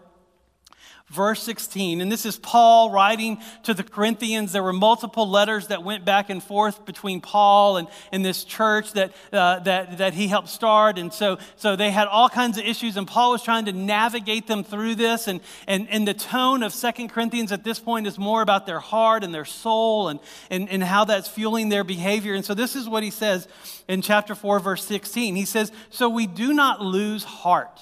verse 1.13 1.43
16. 1.43 2.01
And 2.01 2.11
this 2.11 2.25
is 2.25 2.37
Paul 2.37 2.89
writing 2.89 3.37
to 3.63 3.73
the 3.73 3.83
Corinthians. 3.83 4.51
There 4.51 4.63
were 4.63 4.73
multiple 4.73 5.29
letters 5.29 5.67
that 5.67 5.83
went 5.83 6.05
back 6.05 6.29
and 6.29 6.41
forth 6.41 6.85
between 6.85 7.21
Paul 7.21 7.77
and, 7.77 7.87
and 8.11 8.25
this 8.25 8.43
church 8.43 8.93
that, 8.93 9.13
uh, 9.31 9.59
that, 9.59 9.99
that 9.99 10.13
he 10.13 10.27
helped 10.27 10.49
start. 10.49 10.97
And 10.97 11.13
so, 11.13 11.37
so 11.55 11.75
they 11.75 11.91
had 11.91 12.07
all 12.07 12.29
kinds 12.29 12.57
of 12.57 12.65
issues, 12.65 12.97
and 12.97 13.07
Paul 13.07 13.31
was 13.31 13.43
trying 13.43 13.65
to 13.65 13.73
navigate 13.73 14.47
them 14.47 14.63
through 14.63 14.95
this. 14.95 15.27
And, 15.27 15.41
and, 15.67 15.87
and 15.89 16.07
the 16.07 16.13
tone 16.13 16.63
of 16.63 16.73
Second 16.73 17.09
Corinthians 17.09 17.51
at 17.51 17.63
this 17.63 17.79
point 17.79 18.07
is 18.07 18.17
more 18.17 18.41
about 18.41 18.65
their 18.65 18.79
heart 18.79 19.23
and 19.23 19.33
their 19.33 19.45
soul 19.45 20.09
and, 20.09 20.19
and, 20.49 20.67
and 20.69 20.83
how 20.83 21.05
that's 21.05 21.27
fueling 21.27 21.69
their 21.69 21.83
behavior. 21.83 22.33
And 22.33 22.43
so 22.43 22.53
this 22.53 22.75
is 22.75 22.89
what 22.89 23.03
he 23.03 23.11
says 23.11 23.47
in 23.87 24.01
chapter 24.01 24.33
4, 24.33 24.59
verse 24.59 24.83
16. 24.85 25.35
He 25.35 25.45
says, 25.45 25.71
So 25.89 26.09
we 26.09 26.25
do 26.25 26.53
not 26.53 26.81
lose 26.81 27.23
heart. 27.23 27.79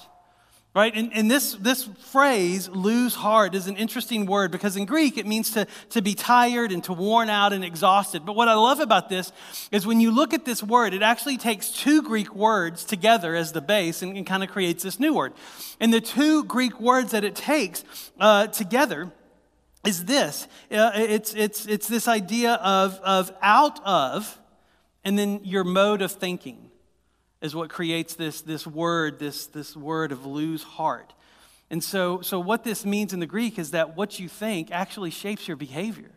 Right? 0.74 0.94
And, 0.96 1.12
and 1.12 1.30
this, 1.30 1.52
this 1.52 1.84
phrase, 1.84 2.66
lose 2.70 3.14
heart, 3.14 3.54
is 3.54 3.66
an 3.66 3.76
interesting 3.76 4.24
word 4.24 4.50
because 4.50 4.74
in 4.74 4.86
Greek 4.86 5.18
it 5.18 5.26
means 5.26 5.50
to, 5.50 5.66
to 5.90 6.00
be 6.00 6.14
tired 6.14 6.72
and 6.72 6.82
to 6.84 6.94
worn 6.94 7.28
out 7.28 7.52
and 7.52 7.62
exhausted. 7.62 8.24
But 8.24 8.36
what 8.36 8.48
I 8.48 8.54
love 8.54 8.80
about 8.80 9.10
this 9.10 9.32
is 9.70 9.86
when 9.86 10.00
you 10.00 10.10
look 10.10 10.32
at 10.32 10.46
this 10.46 10.62
word, 10.62 10.94
it 10.94 11.02
actually 11.02 11.36
takes 11.36 11.68
two 11.68 12.00
Greek 12.00 12.34
words 12.34 12.84
together 12.84 13.34
as 13.34 13.52
the 13.52 13.60
base 13.60 14.00
and, 14.00 14.16
and 14.16 14.26
kind 14.26 14.42
of 14.42 14.48
creates 14.48 14.82
this 14.82 14.98
new 14.98 15.12
word. 15.12 15.34
And 15.78 15.92
the 15.92 16.00
two 16.00 16.42
Greek 16.44 16.80
words 16.80 17.10
that 17.10 17.22
it 17.22 17.34
takes 17.34 17.84
uh, 18.18 18.46
together 18.46 19.12
is 19.84 20.06
this 20.06 20.46
uh, 20.70 20.92
it's, 20.94 21.34
it's, 21.34 21.66
it's 21.66 21.86
this 21.86 22.08
idea 22.08 22.54
of, 22.54 22.98
of 23.00 23.30
out 23.42 23.84
of 23.84 24.38
and 25.04 25.18
then 25.18 25.40
your 25.44 25.64
mode 25.64 26.00
of 26.00 26.12
thinking 26.12 26.70
is 27.42 27.54
what 27.54 27.68
creates 27.68 28.14
this, 28.14 28.40
this 28.40 28.66
word, 28.66 29.18
this, 29.18 29.46
this 29.46 29.76
word 29.76 30.12
of 30.12 30.24
lose 30.24 30.62
heart. 30.62 31.12
And 31.72 31.82
so, 31.82 32.20
so, 32.20 32.38
what 32.38 32.64
this 32.64 32.84
means 32.84 33.12
in 33.12 33.20
the 33.20 33.26
Greek 33.26 33.58
is 33.58 33.70
that 33.70 33.96
what 33.96 34.20
you 34.20 34.28
think 34.28 34.70
actually 34.70 35.10
shapes 35.10 35.48
your 35.48 35.56
behavior, 35.56 36.10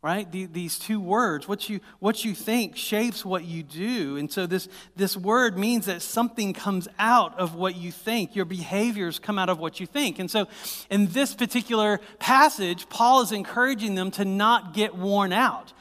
right? 0.00 0.30
The, 0.30 0.46
these 0.46 0.78
two 0.78 1.00
words, 1.00 1.48
what 1.48 1.68
you, 1.68 1.80
what 1.98 2.24
you 2.24 2.36
think 2.36 2.76
shapes 2.76 3.24
what 3.24 3.44
you 3.44 3.64
do. 3.64 4.16
And 4.16 4.30
so, 4.30 4.46
this, 4.46 4.68
this 4.94 5.16
word 5.16 5.58
means 5.58 5.86
that 5.86 6.02
something 6.02 6.52
comes 6.52 6.86
out 7.00 7.36
of 7.36 7.56
what 7.56 7.74
you 7.74 7.90
think. 7.90 8.36
Your 8.36 8.44
behaviors 8.44 9.18
come 9.18 9.40
out 9.40 9.48
of 9.48 9.58
what 9.58 9.80
you 9.80 9.86
think. 9.86 10.20
And 10.20 10.30
so, 10.30 10.46
in 10.88 11.08
this 11.08 11.34
particular 11.34 12.00
passage, 12.20 12.88
Paul 12.88 13.22
is 13.22 13.32
encouraging 13.32 13.96
them 13.96 14.12
to 14.12 14.24
not 14.24 14.72
get 14.72 14.94
worn 14.94 15.32
out. 15.32 15.72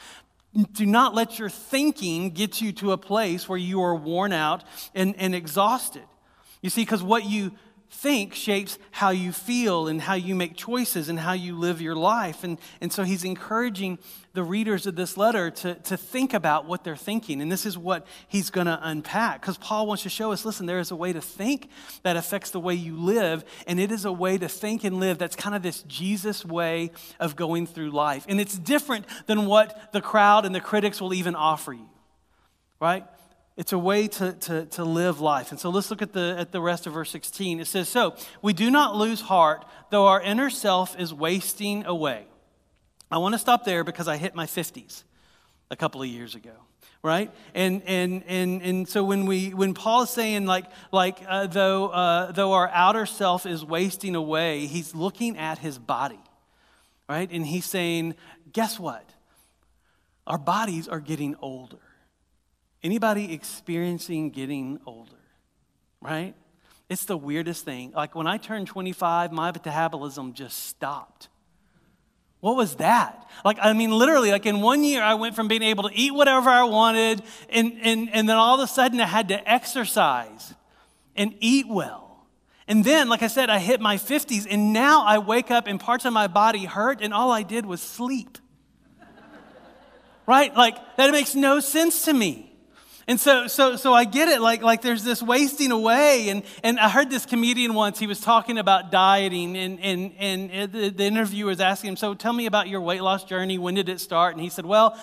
Do 0.72 0.86
not 0.86 1.14
let 1.14 1.38
your 1.38 1.50
thinking 1.50 2.32
get 2.32 2.62
you 2.62 2.72
to 2.74 2.92
a 2.92 2.98
place 2.98 3.48
where 3.48 3.58
you 3.58 3.82
are 3.84 3.96
worn 3.96 4.34
out 4.34 4.64
and, 4.96 5.16
and 5.18 5.36
exhausted. 5.36 6.04
You 6.62 6.70
see, 6.70 6.82
because 6.82 7.04
what 7.04 7.24
you 7.24 7.52
think 7.92 8.34
shapes 8.34 8.78
how 8.92 9.10
you 9.10 9.32
feel 9.32 9.88
and 9.88 10.02
how 10.02 10.14
you 10.14 10.36
make 10.36 10.56
choices 10.56 11.10
and 11.10 11.20
how 11.20 11.34
you 11.34 11.58
live 11.58 11.82
your 11.82 11.96
life. 11.96 12.44
And, 12.44 12.60
and 12.80 12.94
so 12.94 13.04
he's 13.04 13.24
encouraging 13.24 13.98
the 14.34 14.44
readers 14.44 14.86
of 14.86 14.96
this 14.96 15.18
letter 15.18 15.50
to, 15.50 15.74
to 15.76 15.98
think 15.98 16.34
about 16.34 16.66
what 16.66 16.84
they're 16.84 16.96
thinking. 16.96 17.42
And 17.42 17.52
this 17.52 17.66
is 17.66 17.78
what 17.78 18.06
he's 18.28 18.52
going 18.52 18.68
to 18.68 18.80
unpack 18.82 19.42
because 19.42 19.58
Paul 19.58 19.88
wants 19.88 20.04
to 20.04 20.10
show 20.10 20.32
us 20.32 20.46
listen, 20.46 20.66
there 20.66 20.80
is 20.80 20.92
a 20.92 20.96
way 20.96 21.12
to 21.12 21.20
think 21.22 21.70
that 22.04 22.16
affects 22.16 22.52
the 22.52 22.60
way 22.60 22.76
you 22.76 22.96
live, 22.96 23.44
and 23.66 23.80
it 23.80 23.92
is 23.92 24.06
a 24.06 24.12
way 24.12 24.38
to 24.38 24.48
think 24.48 24.84
and 24.84 25.00
live 25.00 25.18
that's 25.18 25.36
kind 25.36 25.56
of 25.56 25.64
this 25.64 25.82
Jesus 25.84 26.46
way 26.46 26.92
of 27.20 27.36
going 27.36 27.66
through 27.66 27.90
life. 27.90 28.26
And 28.30 28.40
it's 28.40 28.58
different 28.58 29.06
than 29.26 29.46
what 29.46 29.92
the 29.92 30.02
crowd 30.02 30.46
and 30.46 30.54
the 30.54 30.62
critics 30.62 31.02
will 31.02 31.14
even 31.14 31.36
offer 31.36 31.74
you, 31.74 31.90
right? 32.80 33.04
It's 33.60 33.74
a 33.74 33.78
way 33.78 34.08
to, 34.08 34.32
to, 34.32 34.66
to 34.68 34.86
live 34.86 35.20
life. 35.20 35.52
And 35.52 35.60
so 35.60 35.70
let's 35.70 35.90
look 35.90 36.02
at 36.02 36.14
the, 36.14 36.34
at 36.40 36.54
the 36.54 36.62
rest 36.62 36.88
of 36.88 36.94
verse 36.94 37.12
16. 37.12 37.60
It 37.60 37.68
says, 37.68 37.90
So 37.90 38.16
we 38.42 38.54
do 38.54 38.72
not 38.72 38.96
lose 38.96 39.20
heart, 39.20 39.66
though 39.90 40.08
our 40.08 40.22
inner 40.22 40.50
self 40.50 40.98
is 40.98 41.14
wasting 41.14 41.86
away. 41.86 42.26
I 43.12 43.18
want 43.18 43.36
to 43.36 43.40
stop 43.40 43.66
there 43.66 43.84
because 43.84 44.08
I 44.08 44.16
hit 44.16 44.34
my 44.34 44.46
50s 44.46 45.04
a 45.70 45.76
couple 45.76 46.02
of 46.02 46.08
years 46.08 46.36
ago 46.36 46.54
right 47.02 47.32
and 47.54 47.82
and 47.86 48.24
and 48.28 48.62
and 48.62 48.90
so 48.90 49.06
when 49.06 49.26
we 49.26 49.54
when 49.54 49.74
paul 49.74 50.02
is 50.02 50.10
saying 50.10 50.46
like 50.46 50.66
like 50.92 51.20
uh, 51.30 51.48
though 51.48 51.88
uh, 51.88 52.32
though 52.34 52.52
our 52.52 52.68
outer 52.74 53.06
self 53.06 53.46
is 53.46 53.64
wasting 53.64 54.16
away 54.16 54.66
he's 54.66 54.94
looking 54.94 55.38
at 55.38 55.60
his 55.60 55.78
body 55.78 56.20
right 57.08 57.30
and 57.32 57.46
he's 57.46 57.66
saying 57.66 58.16
guess 58.52 58.78
what 58.78 59.14
our 60.28 60.38
bodies 60.38 60.90
are 60.90 61.00
getting 61.00 61.36
older 61.42 61.89
Anybody 62.82 63.34
experiencing 63.34 64.30
getting 64.30 64.80
older, 64.86 65.12
right? 66.02 66.34
It's 66.90 67.06
the 67.06 67.18
weirdest 67.18 67.66
thing. 67.66 67.92
Like 67.96 68.16
when 68.16 68.26
I 68.26 68.38
turned 68.38 68.68
25, 68.68 69.32
my 69.32 69.52
metabolism 69.52 70.34
just 70.34 70.66
stopped. 70.66 71.30
What 72.40 72.56
was 72.56 72.76
that? 72.76 73.30
Like, 73.44 73.58
I 73.62 73.74
mean, 73.74 73.92
literally, 73.92 74.32
like 74.32 74.46
in 74.46 74.62
one 74.62 74.84
year, 74.84 75.04
I 75.04 75.16
went 75.16 75.36
from 75.36 75.50
being 75.50 75.62
able 75.62 75.90
to 75.90 75.94
eat 75.94 76.14
whatever 76.14 76.50
I 76.50 76.64
wanted, 76.64 77.22
and, 77.50 77.74
and, 77.82 78.10
and 78.14 78.30
then 78.30 78.38
all 78.38 78.56
of 78.56 78.62
a 78.62 78.68
sudden, 78.68 79.02
I 79.02 79.06
had 79.06 79.28
to 79.28 79.50
exercise 79.52 80.54
and 81.18 81.36
eat 81.42 81.68
well. 81.68 82.26
And 82.66 82.86
then, 82.86 83.10
like 83.10 83.24
I 83.24 83.28
said, 83.28 83.50
I 83.50 83.60
hit 83.60 83.82
my 83.82 83.98
50s, 83.98 84.48
and 84.50 84.72
now 84.72 85.04
I 85.04 85.18
wake 85.18 85.52
up 85.52 85.68
and 85.68 85.80
parts 85.80 86.06
of 86.06 86.14
my 86.14 86.28
body 86.28 86.64
hurt, 86.64 87.02
and 87.02 87.14
all 87.14 87.30
I 87.30 87.44
did 87.44 87.66
was 87.66 87.82
sleep. 87.82 88.38
right? 90.26 90.56
Like, 90.56 90.78
that 90.96 91.12
makes 91.12 91.36
no 91.36 91.60
sense 91.60 92.06
to 92.06 92.14
me. 92.14 92.49
And 93.10 93.20
so, 93.20 93.48
so, 93.48 93.76
so 93.76 93.92
I 93.92 94.06
get 94.06 94.28
it. 94.28 94.40
Like, 94.40 94.62
like 94.62 94.84
there's 94.84 95.04
this 95.04 95.24
wasting 95.24 95.72
away. 95.72 96.30
And, 96.30 96.44
and 96.64 96.80
I 96.80 96.90
heard 96.90 97.10
this 97.10 97.26
comedian 97.26 97.74
once, 97.74 97.98
he 97.98 98.06
was 98.06 98.22
talking 98.22 98.60
about 98.60 98.92
dieting, 98.92 99.58
and, 99.58 99.80
and, 99.80 100.14
and 100.20 100.72
the, 100.72 100.90
the 100.90 101.06
interviewer 101.06 101.48
was 101.48 101.60
asking 101.60 101.88
him, 101.90 101.98
So 101.98 102.14
tell 102.14 102.34
me 102.34 102.46
about 102.46 102.68
your 102.68 102.82
weight 102.82 103.02
loss 103.02 103.24
journey. 103.24 103.58
When 103.58 103.74
did 103.74 103.90
it 103.90 104.00
start? 104.00 104.36
And 104.36 104.44
he 104.44 104.50
said, 104.50 104.64
Well, 104.64 104.96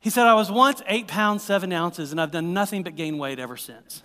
he 0.00 0.10
said, 0.10 0.26
I 0.26 0.34
was 0.34 0.50
once 0.50 0.82
eight 0.88 1.06
pounds, 1.06 1.44
seven 1.44 1.72
ounces, 1.72 2.10
and 2.10 2.20
I've 2.20 2.32
done 2.32 2.52
nothing 2.52 2.82
but 2.82 2.96
gain 2.96 3.18
weight 3.18 3.38
ever 3.38 3.56
since. 3.56 4.02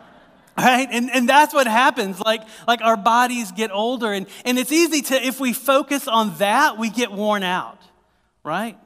right 0.56 0.88
and, 0.90 1.10
and 1.10 1.28
that's 1.28 1.52
what 1.52 1.66
happens 1.66 2.20
like 2.20 2.40
like 2.68 2.80
our 2.80 2.96
bodies 2.96 3.50
get 3.50 3.72
older 3.72 4.12
and, 4.12 4.26
and 4.44 4.56
it's 4.56 4.70
easy 4.70 5.02
to 5.02 5.14
if 5.16 5.40
we 5.40 5.52
focus 5.52 6.06
on 6.06 6.32
that 6.38 6.78
we 6.78 6.90
get 6.90 7.10
worn 7.10 7.42
out 7.42 7.82
right 8.44 8.78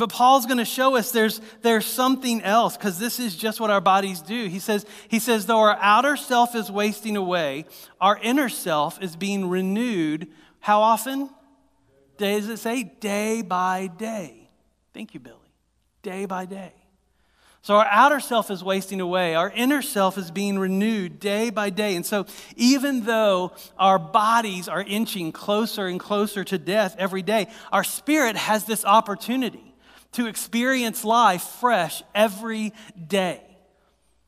but 0.00 0.08
Paul's 0.08 0.46
going 0.46 0.56
to 0.56 0.64
show 0.64 0.96
us 0.96 1.12
there's, 1.12 1.42
there's 1.60 1.84
something 1.84 2.40
else 2.40 2.74
because 2.74 2.98
this 2.98 3.20
is 3.20 3.36
just 3.36 3.60
what 3.60 3.68
our 3.68 3.82
bodies 3.82 4.22
do. 4.22 4.46
He 4.46 4.58
says, 4.58 4.86
he 5.08 5.18
says, 5.18 5.44
though 5.44 5.58
our 5.58 5.76
outer 5.78 6.16
self 6.16 6.54
is 6.54 6.70
wasting 6.70 7.18
away, 7.18 7.66
our 8.00 8.18
inner 8.22 8.48
self 8.48 9.02
is 9.02 9.14
being 9.14 9.50
renewed. 9.50 10.28
How 10.58 10.80
often? 10.80 11.28
Does 12.16 12.48
it 12.48 12.56
say? 12.56 12.84
Day 12.84 13.42
by 13.42 13.88
day. 13.88 14.48
Thank 14.94 15.12
you, 15.12 15.20
Billy. 15.20 15.36
Day 16.00 16.24
by 16.24 16.46
day. 16.46 16.72
So 17.60 17.74
our 17.74 17.86
outer 17.86 18.20
self 18.20 18.50
is 18.50 18.64
wasting 18.64 19.02
away. 19.02 19.34
Our 19.34 19.50
inner 19.50 19.82
self 19.82 20.16
is 20.16 20.30
being 20.30 20.58
renewed 20.58 21.20
day 21.20 21.50
by 21.50 21.68
day. 21.68 21.94
And 21.94 22.06
so 22.06 22.24
even 22.56 23.04
though 23.04 23.52
our 23.78 23.98
bodies 23.98 24.66
are 24.66 24.82
inching 24.82 25.30
closer 25.30 25.88
and 25.88 26.00
closer 26.00 26.42
to 26.44 26.56
death 26.56 26.96
every 26.98 27.20
day, 27.20 27.48
our 27.70 27.84
spirit 27.84 28.36
has 28.36 28.64
this 28.64 28.82
opportunity 28.86 29.69
to 30.12 30.26
experience 30.26 31.04
life 31.04 31.42
fresh 31.42 32.02
every 32.14 32.72
day. 33.08 33.40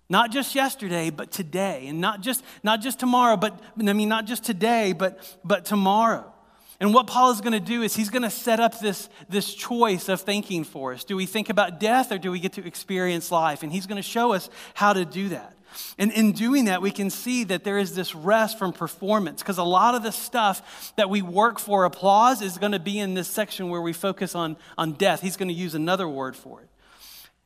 Not 0.08 0.30
just 0.30 0.54
yesterday, 0.54 1.10
but 1.10 1.30
today. 1.30 1.86
And 1.86 2.00
not 2.00 2.20
just, 2.20 2.44
not 2.62 2.80
just 2.80 3.00
tomorrow, 3.00 3.36
but 3.36 3.58
I 3.78 3.92
mean, 3.92 4.08
not 4.08 4.26
just 4.26 4.44
today, 4.44 4.92
but, 4.92 5.38
but 5.42 5.64
tomorrow. 5.64 6.32
And 6.80 6.92
what 6.92 7.06
Paul 7.06 7.30
is 7.30 7.40
going 7.40 7.52
to 7.52 7.60
do 7.60 7.82
is 7.82 7.94
he's 7.94 8.10
going 8.10 8.22
to 8.22 8.30
set 8.30 8.58
up 8.58 8.80
this, 8.80 9.08
this 9.28 9.54
choice 9.54 10.08
of 10.08 10.20
thinking 10.20 10.64
for 10.64 10.92
us. 10.92 11.04
Do 11.04 11.16
we 11.16 11.26
think 11.26 11.48
about 11.48 11.78
death 11.78 12.10
or 12.10 12.18
do 12.18 12.30
we 12.30 12.40
get 12.40 12.54
to 12.54 12.66
experience 12.66 13.30
life? 13.30 13.62
And 13.62 13.72
he's 13.72 13.86
going 13.86 14.02
to 14.02 14.06
show 14.06 14.32
us 14.32 14.50
how 14.74 14.92
to 14.92 15.04
do 15.04 15.28
that. 15.28 15.56
And 15.98 16.12
in 16.12 16.32
doing 16.32 16.66
that, 16.66 16.82
we 16.82 16.90
can 16.90 17.10
see 17.10 17.44
that 17.44 17.64
there 17.64 17.78
is 17.78 17.94
this 17.94 18.14
rest 18.14 18.58
from 18.58 18.72
performance 18.72 19.42
because 19.42 19.58
a 19.58 19.64
lot 19.64 19.94
of 19.94 20.02
the 20.02 20.12
stuff 20.12 20.92
that 20.96 21.10
we 21.10 21.22
work 21.22 21.58
for 21.58 21.84
applause 21.84 22.42
is 22.42 22.58
going 22.58 22.72
to 22.72 22.78
be 22.78 22.98
in 22.98 23.14
this 23.14 23.28
section 23.28 23.68
where 23.68 23.80
we 23.80 23.92
focus 23.92 24.34
on, 24.34 24.56
on 24.76 24.92
death. 24.92 25.20
He's 25.20 25.36
going 25.36 25.48
to 25.48 25.54
use 25.54 25.74
another 25.74 26.08
word 26.08 26.36
for 26.36 26.60
it. 26.60 26.68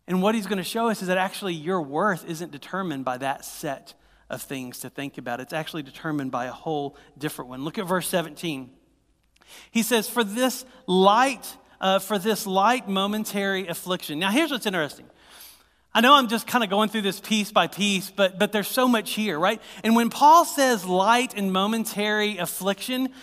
And 0.06 0.22
what 0.22 0.34
he's 0.34 0.46
going 0.46 0.58
to 0.58 0.64
show 0.64 0.88
us 0.88 1.02
is 1.02 1.08
that 1.08 1.18
actually 1.18 1.54
your 1.54 1.82
worth 1.82 2.24
isn't 2.28 2.52
determined 2.52 3.04
by 3.04 3.18
that 3.18 3.44
set 3.44 3.94
of 4.30 4.42
things 4.42 4.80
to 4.80 4.90
think 4.90 5.18
about. 5.18 5.40
It's 5.40 5.52
actually 5.52 5.82
determined 5.82 6.30
by 6.30 6.46
a 6.46 6.52
whole 6.52 6.96
different 7.18 7.50
one. 7.50 7.64
Look 7.64 7.78
at 7.78 7.86
verse 7.86 8.08
17. 8.08 8.70
He 9.70 9.82
says, 9.82 10.08
For 10.08 10.24
this 10.24 10.64
light, 10.86 11.56
uh, 11.80 11.98
for 11.98 12.18
this 12.18 12.46
light 12.46 12.88
momentary 12.88 13.66
affliction. 13.66 14.18
Now, 14.18 14.30
here's 14.30 14.50
what's 14.50 14.66
interesting. 14.66 15.06
I 15.96 16.02
know 16.02 16.12
I'm 16.12 16.28
just 16.28 16.46
kind 16.46 16.62
of 16.62 16.68
going 16.68 16.90
through 16.90 17.00
this 17.00 17.20
piece 17.20 17.50
by 17.50 17.68
piece, 17.68 18.10
but, 18.10 18.38
but 18.38 18.52
there's 18.52 18.68
so 18.68 18.86
much 18.86 19.14
here, 19.14 19.38
right? 19.38 19.62
And 19.82 19.96
when 19.96 20.10
Paul 20.10 20.44
says 20.44 20.84
light 20.84 21.32
and 21.34 21.54
momentary 21.54 22.36
affliction, 22.36 23.14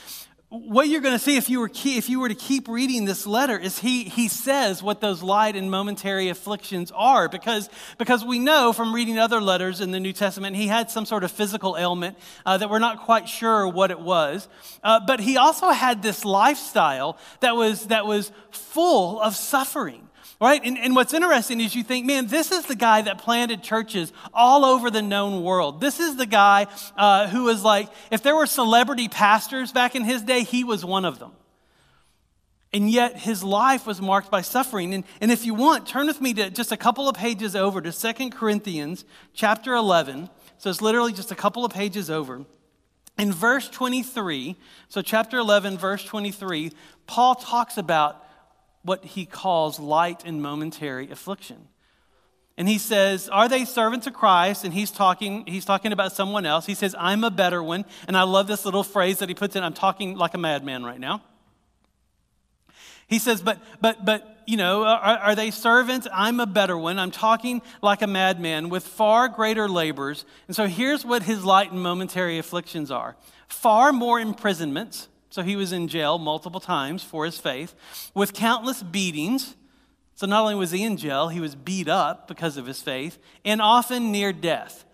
what 0.50 0.88
you're 0.88 1.02
going 1.02 1.14
to 1.14 1.24
see 1.24 1.38
if 1.38 1.50
you 1.50 1.60
were 1.60 1.70
key, 1.70 2.00
if 2.00 2.10
you 2.10 2.20
were 2.20 2.30
to 2.30 2.36
keep 2.36 2.68
reading 2.68 3.06
this 3.06 3.28
letter 3.28 3.60
is 3.60 3.78
he 3.78 4.06
he 4.06 4.28
says 4.28 4.82
what 4.82 5.02
those 5.02 5.22
light 5.22 5.56
and 5.56 5.70
momentary 5.70 6.30
afflictions 6.30 6.92
are 6.96 7.30
because 7.30 7.70
because 8.00 8.26
we 8.26 8.40
know 8.40 8.74
from 8.74 8.92
reading 8.92 9.20
other 9.20 9.40
letters 9.40 9.80
in 9.80 9.92
the 9.92 10.00
New 10.00 10.14
Testament 10.14 10.56
he 10.56 10.66
had 10.66 10.90
some 10.90 11.06
sort 11.06 11.24
of 11.24 11.32
physical 11.32 11.78
ailment 11.78 12.18
uh, 12.44 12.58
that 12.58 12.72
we're 12.72 12.80
not 12.80 13.04
quite 13.04 13.30
sure 13.30 13.68
what 13.68 13.92
it 13.92 14.00
was, 14.00 14.48
uh, 14.84 15.00
but 15.06 15.20
he 15.20 15.38
also 15.38 15.70
had 15.70 16.02
this 16.02 16.26
lifestyle 16.26 17.20
that 17.42 17.56
was 17.56 17.88
that 17.88 18.08
was 18.08 18.32
full 18.50 19.22
of 19.22 19.36
suffering. 19.36 20.10
Right? 20.44 20.62
And, 20.66 20.78
and 20.78 20.94
what's 20.94 21.14
interesting 21.14 21.62
is 21.62 21.74
you 21.74 21.84
think, 21.84 22.06
man, 22.06 22.28
this 22.28 22.52
is 22.52 22.66
the 22.66 22.76
guy 22.76 23.02
that 23.04 23.18
planted 23.18 23.64
churches 23.64 24.12
all 24.34 24.66
over 24.66 24.92
the 24.92 25.02
known 25.02 25.42
world. 25.42 25.80
This 25.80 26.02
is 26.02 26.18
the 26.18 26.26
guy 26.26 26.68
uh, 26.98 27.30
who 27.30 27.46
was 27.46 27.64
like, 27.64 27.88
if 28.12 28.24
there 28.24 28.36
were 28.36 28.46
celebrity 28.46 29.08
pastors 29.08 29.72
back 29.72 29.96
in 29.96 30.04
his 30.04 30.22
day, 30.22 30.44
he 30.44 30.66
was 30.66 30.84
one 30.84 31.06
of 31.06 31.18
them. 31.18 31.32
And 32.74 32.92
yet 32.92 33.18
his 33.18 33.42
life 33.42 33.88
was 33.88 34.02
marked 34.02 34.30
by 34.30 34.42
suffering. 34.42 34.94
And, 34.94 35.06
and 35.22 35.32
if 35.32 35.46
you 35.46 35.54
want, 35.54 35.88
turn 35.88 36.08
with 36.08 36.20
me 36.20 36.34
to 36.34 36.50
just 36.50 36.74
a 36.74 36.78
couple 36.78 37.08
of 37.08 37.16
pages 37.16 37.56
over 37.56 37.80
to 37.80 37.94
Second 37.94 38.32
Corinthians 38.32 39.06
chapter 39.34 39.74
11. 39.74 40.30
So 40.58 40.70
it's 40.70 40.82
literally 40.82 41.14
just 41.14 41.32
a 41.32 41.36
couple 41.36 41.64
of 41.64 41.72
pages 41.72 42.10
over. 42.10 42.44
In 43.18 43.32
verse 43.32 43.70
23, 43.70 44.58
so 44.90 45.02
chapter 45.02 45.38
11, 45.38 45.78
verse 45.78 46.04
23, 46.04 46.74
Paul 47.08 47.36
talks 47.36 47.78
about 47.78 48.23
what 48.84 49.04
he 49.04 49.26
calls 49.26 49.80
light 49.80 50.24
and 50.26 50.42
momentary 50.42 51.10
affliction. 51.10 51.68
And 52.58 52.68
he 52.68 52.78
says, 52.78 53.30
Are 53.30 53.50
they 53.50 53.66
servants 53.66 54.06
of 54.06 54.14
Christ? 54.14 54.64
And 54.64 54.74
he's 54.74 54.92
talking, 54.92 55.46
he's 55.48 55.66
talking 55.66 55.92
about 55.92 56.12
someone 56.12 56.46
else. 56.46 56.66
He 56.66 56.76
says, 56.76 56.96
I'm 57.00 57.24
a 57.24 57.32
better 57.32 57.64
one. 57.64 57.86
And 58.08 58.16
I 58.16 58.24
love 58.24 58.48
this 58.48 58.66
little 58.66 58.84
phrase 58.84 59.20
that 59.20 59.30
he 59.30 59.36
puts 59.36 59.56
in 59.56 59.64
I'm 59.64 59.74
talking 59.74 60.16
like 60.16 60.34
a 60.34 60.38
madman 60.38 60.84
right 60.84 61.00
now. 61.00 61.24
He 63.08 63.18
says, 63.18 63.42
But, 63.42 63.60
but, 63.82 64.06
but, 64.06 64.44
you 64.46 64.58
know, 64.58 64.84
are, 64.84 65.18
are 65.18 65.36
they 65.36 65.50
servants? 65.50 66.08
I'm 66.14 66.40
a 66.40 66.46
better 66.46 66.78
one. 66.78 67.00
I'm 67.00 67.12
talking 67.12 67.62
like 67.82 68.02
a 68.02 68.08
madman 68.08 68.70
with 68.70 68.84
far 68.84 69.30
greater 69.30 69.68
labors. 69.68 70.26
And 70.48 70.56
so 70.56 70.68
here's 70.68 71.04
what 71.04 71.24
his 71.24 71.44
light 71.44 71.72
and 71.72 71.82
momentary 71.82 72.38
afflictions 72.38 72.92
are 72.92 73.16
far 73.48 73.94
more 73.94 74.20
imprisonments 74.20 75.08
so 75.34 75.42
he 75.42 75.56
was 75.56 75.74
in 75.74 75.88
jail 75.88 76.20
multiple 76.20 76.60
times 76.60 77.02
for 77.02 77.26
his 77.26 77.40
faith, 77.40 77.74
with 78.14 78.34
countless 78.34 78.84
beatings. 78.84 79.56
So 80.14 80.28
not 80.28 80.44
only 80.44 80.54
was 80.54 80.70
he 80.70 80.84
in 80.84 80.96
jail, 80.96 81.30
he 81.30 81.40
was 81.40 81.56
beat 81.56 81.88
up 81.88 82.28
because 82.28 82.56
of 82.56 82.68
his 82.68 82.84
faith, 82.84 83.18
and 83.44 83.60
often 83.60 84.12
near 84.12 84.32
death. 84.32 84.86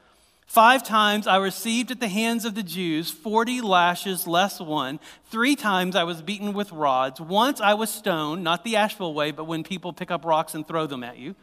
Five 0.45 0.81
times 0.81 1.27
I 1.27 1.35
received 1.35 1.91
at 1.91 1.99
the 1.99 2.07
hands 2.07 2.45
of 2.45 2.55
the 2.55 2.63
Jews 2.63 3.11
40 3.11 3.59
lashes 3.59 4.27
less 4.27 4.61
one. 4.61 5.01
Three 5.25 5.57
times 5.57 5.93
I 5.93 6.05
was 6.05 6.21
beaten 6.21 6.53
with 6.53 6.71
rods. 6.71 7.19
Once 7.19 7.59
I 7.59 7.73
was 7.73 7.89
stoned, 7.89 8.41
not 8.41 8.63
the 8.63 8.77
Asheville 8.77 9.13
way, 9.13 9.31
but 9.31 9.43
when 9.43 9.65
people 9.65 9.91
pick 9.91 10.09
up 10.09 10.23
rocks 10.23 10.55
and 10.55 10.65
throw 10.65 10.87
them 10.87 11.03
at 11.03 11.17
you. 11.17 11.35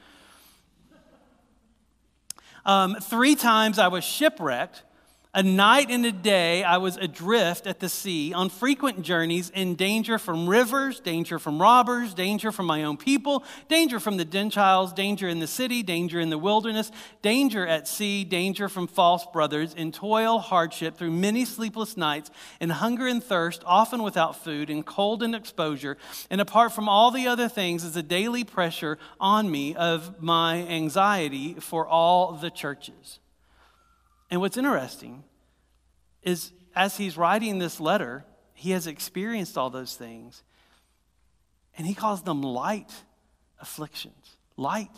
Um, 2.64 2.94
three 2.94 3.34
times 3.34 3.78
I 3.78 3.88
was 3.88 4.04
shipwrecked. 4.04 4.84
A 5.36 5.42
night 5.42 5.90
and 5.90 6.06
a 6.06 6.12
day 6.12 6.64
I 6.64 6.78
was 6.78 6.96
adrift 6.96 7.66
at 7.66 7.78
the 7.78 7.90
sea 7.90 8.32
on 8.32 8.48
frequent 8.48 9.02
journeys 9.02 9.50
in 9.50 9.74
danger 9.74 10.18
from 10.18 10.48
rivers, 10.48 10.98
danger 10.98 11.38
from 11.38 11.60
robbers, 11.60 12.14
danger 12.14 12.50
from 12.50 12.64
my 12.64 12.84
own 12.84 12.96
people, 12.96 13.44
danger 13.68 14.00
from 14.00 14.16
the 14.16 14.24
Gentiles, 14.24 14.94
danger 14.94 15.28
in 15.28 15.38
the 15.38 15.46
city, 15.46 15.82
danger 15.82 16.20
in 16.20 16.30
the 16.30 16.38
wilderness, 16.38 16.90
danger 17.20 17.66
at 17.66 17.86
sea, 17.86 18.24
danger 18.24 18.66
from 18.66 18.86
false 18.86 19.26
brothers, 19.30 19.74
in 19.74 19.92
toil, 19.92 20.38
hardship, 20.38 20.96
through 20.96 21.10
many 21.10 21.44
sleepless 21.44 21.98
nights, 21.98 22.30
in 22.58 22.70
hunger 22.70 23.06
and 23.06 23.22
thirst, 23.22 23.62
often 23.66 24.02
without 24.02 24.42
food, 24.42 24.70
in 24.70 24.82
cold 24.82 25.22
and 25.22 25.34
exposure. 25.34 25.98
And 26.30 26.40
apart 26.40 26.72
from 26.72 26.88
all 26.88 27.10
the 27.10 27.26
other 27.26 27.50
things, 27.50 27.84
is 27.84 27.94
a 27.94 28.02
daily 28.02 28.44
pressure 28.44 28.96
on 29.20 29.50
me 29.50 29.74
of 29.74 30.22
my 30.22 30.66
anxiety 30.66 31.56
for 31.60 31.86
all 31.86 32.32
the 32.32 32.48
churches. 32.48 33.18
And 34.30 34.40
what's 34.40 34.56
interesting 34.56 35.24
is 36.22 36.52
as 36.74 36.96
he's 36.96 37.16
writing 37.16 37.58
this 37.58 37.80
letter, 37.80 38.24
he 38.54 38.72
has 38.72 38.86
experienced 38.86 39.56
all 39.56 39.70
those 39.70 39.94
things. 39.94 40.42
And 41.78 41.86
he 41.86 41.94
calls 41.94 42.22
them 42.22 42.42
light 42.42 42.92
afflictions, 43.60 44.36
light 44.56 44.90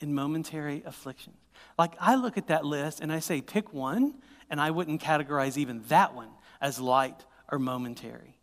and 0.00 0.14
momentary 0.14 0.82
afflictions. 0.86 1.36
Like 1.78 1.92
I 2.00 2.14
look 2.16 2.36
at 2.38 2.48
that 2.48 2.64
list 2.64 3.00
and 3.00 3.12
I 3.12 3.20
say, 3.20 3.40
pick 3.40 3.72
one, 3.72 4.14
and 4.50 4.60
I 4.60 4.70
wouldn't 4.70 5.00
categorize 5.00 5.56
even 5.56 5.82
that 5.88 6.14
one 6.14 6.30
as 6.60 6.78
light 6.78 7.24
or 7.50 7.58
momentary. 7.58 8.36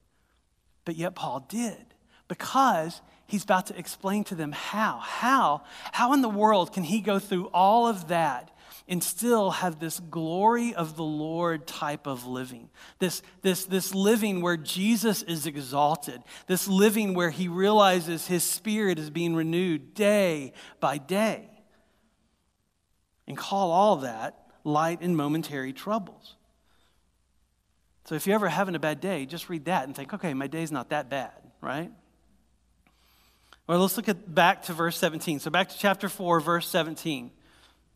But 0.85 0.95
yet 0.95 1.15
Paul 1.15 1.45
did 1.47 1.93
because 2.27 3.01
he's 3.27 3.43
about 3.43 3.67
to 3.67 3.77
explain 3.77 4.23
to 4.25 4.35
them 4.35 4.51
how. 4.51 4.99
How? 4.99 5.63
How 5.91 6.13
in 6.13 6.21
the 6.21 6.29
world 6.29 6.73
can 6.73 6.83
he 6.83 7.01
go 7.01 7.19
through 7.19 7.47
all 7.47 7.87
of 7.87 8.07
that 8.07 8.51
and 8.87 9.03
still 9.03 9.51
have 9.51 9.79
this 9.79 9.99
glory 9.99 10.73
of 10.73 10.95
the 10.95 11.03
Lord 11.03 11.67
type 11.67 12.07
of 12.07 12.25
living. 12.25 12.69
This, 12.99 13.21
this, 13.41 13.65
this 13.65 13.93
living 13.93 14.41
where 14.41 14.57
Jesus 14.57 15.21
is 15.23 15.45
exalted, 15.45 16.21
this 16.47 16.67
living 16.67 17.13
where 17.13 17.29
he 17.29 17.47
realizes 17.47 18.27
his 18.27 18.43
spirit 18.43 18.99
is 18.99 19.09
being 19.09 19.35
renewed 19.35 19.93
day 19.93 20.53
by 20.79 20.97
day. 20.97 21.49
And 23.27 23.37
call 23.37 23.71
all 23.71 23.97
that 23.97 24.37
light 24.63 25.01
and 25.01 25.15
momentary 25.15 25.73
troubles. 25.73 26.35
So 28.05 28.15
if 28.15 28.27
you're 28.27 28.35
ever 28.35 28.49
having 28.49 28.75
a 28.75 28.79
bad 28.79 28.99
day, 28.99 29.25
just 29.25 29.47
read 29.49 29.65
that 29.65 29.85
and 29.85 29.95
think, 29.95 30.13
okay, 30.13 30.33
my 30.33 30.47
day's 30.47 30.71
not 30.71 30.89
that 30.89 31.09
bad, 31.09 31.31
right? 31.61 31.91
Well, 33.67 33.79
let's 33.79 33.95
look 33.95 34.09
at 34.09 34.33
back 34.33 34.63
to 34.63 34.73
verse 34.73 34.97
17. 34.97 35.39
So 35.39 35.49
back 35.49 35.69
to 35.69 35.77
chapter 35.77 36.09
4, 36.09 36.41
verse 36.41 36.67
17. 36.67 37.31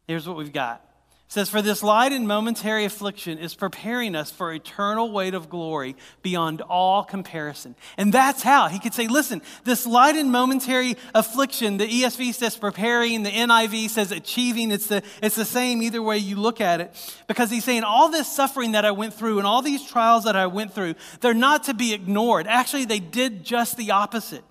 Here's 0.08 0.28
what 0.28 0.38
we've 0.38 0.54
got. 0.54 0.82
It 1.28 1.32
says, 1.32 1.50
For 1.50 1.64
this 1.64 1.82
light 1.82 2.12
and 2.12 2.28
momentary 2.28 2.86
affliction 2.86 3.40
is 3.40 3.56
preparing 3.56 4.16
us 4.16 4.30
for 4.30 4.54
eternal 4.54 5.12
weight 5.12 5.34
of 5.34 5.50
glory 5.50 5.96
beyond 6.22 6.62
all 6.62 7.04
comparison. 7.04 7.76
And 7.98 8.14
that's 8.14 8.44
how 8.44 8.68
he 8.68 8.78
could 8.78 8.94
say, 8.94 9.08
Listen, 9.08 9.42
this 9.64 9.88
light 9.88 10.16
and 10.16 10.32
momentary 10.32 10.96
affliction, 11.16 11.78
the 11.78 11.88
ESV 11.88 12.36
says 12.36 12.56
preparing, 12.56 13.24
the 13.24 13.32
NIV 13.32 13.90
says 13.90 14.12
achieving. 14.12 14.72
It's 14.72 14.86
the, 14.86 15.02
it's 15.24 15.36
the 15.36 15.46
same 15.46 15.82
either 15.82 16.02
way 16.02 16.20
you 16.20 16.36
look 16.36 16.62
at 16.62 16.80
it. 16.80 16.94
Because 17.28 17.50
he's 17.50 17.64
saying, 17.64 17.84
All 17.84 18.10
this 18.10 18.32
suffering 18.32 18.74
that 18.74 18.86
I 18.86 18.92
went 18.92 19.16
through 19.16 19.40
and 19.40 19.48
all 19.48 19.64
these 19.64 19.84
trials 19.84 20.26
that 20.26 20.36
I 20.36 20.46
went 20.46 20.74
through, 20.74 20.94
they're 21.22 21.34
not 21.34 21.64
to 21.64 21.74
be 21.74 21.96
ignored. 21.96 22.46
Actually, 22.46 22.86
they 22.86 23.00
did 23.00 23.44
just 23.44 23.78
the 23.78 23.90
opposite. 23.90 24.44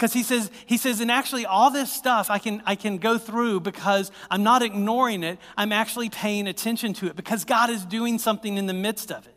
Because 0.00 0.14
he 0.14 0.22
says, 0.22 0.50
he 0.64 0.78
says, 0.78 1.00
and 1.00 1.10
actually 1.10 1.44
all 1.44 1.70
this 1.70 1.92
stuff 1.92 2.30
I 2.30 2.38
can, 2.38 2.62
I 2.64 2.74
can 2.74 2.96
go 2.96 3.18
through 3.18 3.60
because 3.60 4.10
I'm 4.30 4.42
not 4.42 4.62
ignoring 4.62 5.22
it. 5.22 5.38
I'm 5.58 5.72
actually 5.72 6.08
paying 6.08 6.46
attention 6.46 6.94
to 6.94 7.08
it 7.08 7.16
because 7.16 7.44
God 7.44 7.68
is 7.68 7.84
doing 7.84 8.18
something 8.18 8.56
in 8.56 8.64
the 8.64 8.72
midst 8.72 9.12
of 9.12 9.26
it. 9.26 9.36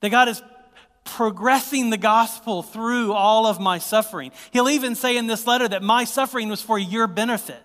That 0.00 0.10
God 0.10 0.28
is 0.28 0.42
progressing 1.04 1.88
the 1.88 1.96
gospel 1.96 2.62
through 2.62 3.14
all 3.14 3.46
of 3.46 3.58
my 3.58 3.78
suffering. 3.78 4.30
He'll 4.50 4.68
even 4.68 4.94
say 4.94 5.16
in 5.16 5.26
this 5.26 5.46
letter 5.46 5.66
that 5.68 5.82
my 5.82 6.04
suffering 6.04 6.50
was 6.50 6.60
for 6.60 6.78
your 6.78 7.06
benefit, 7.06 7.62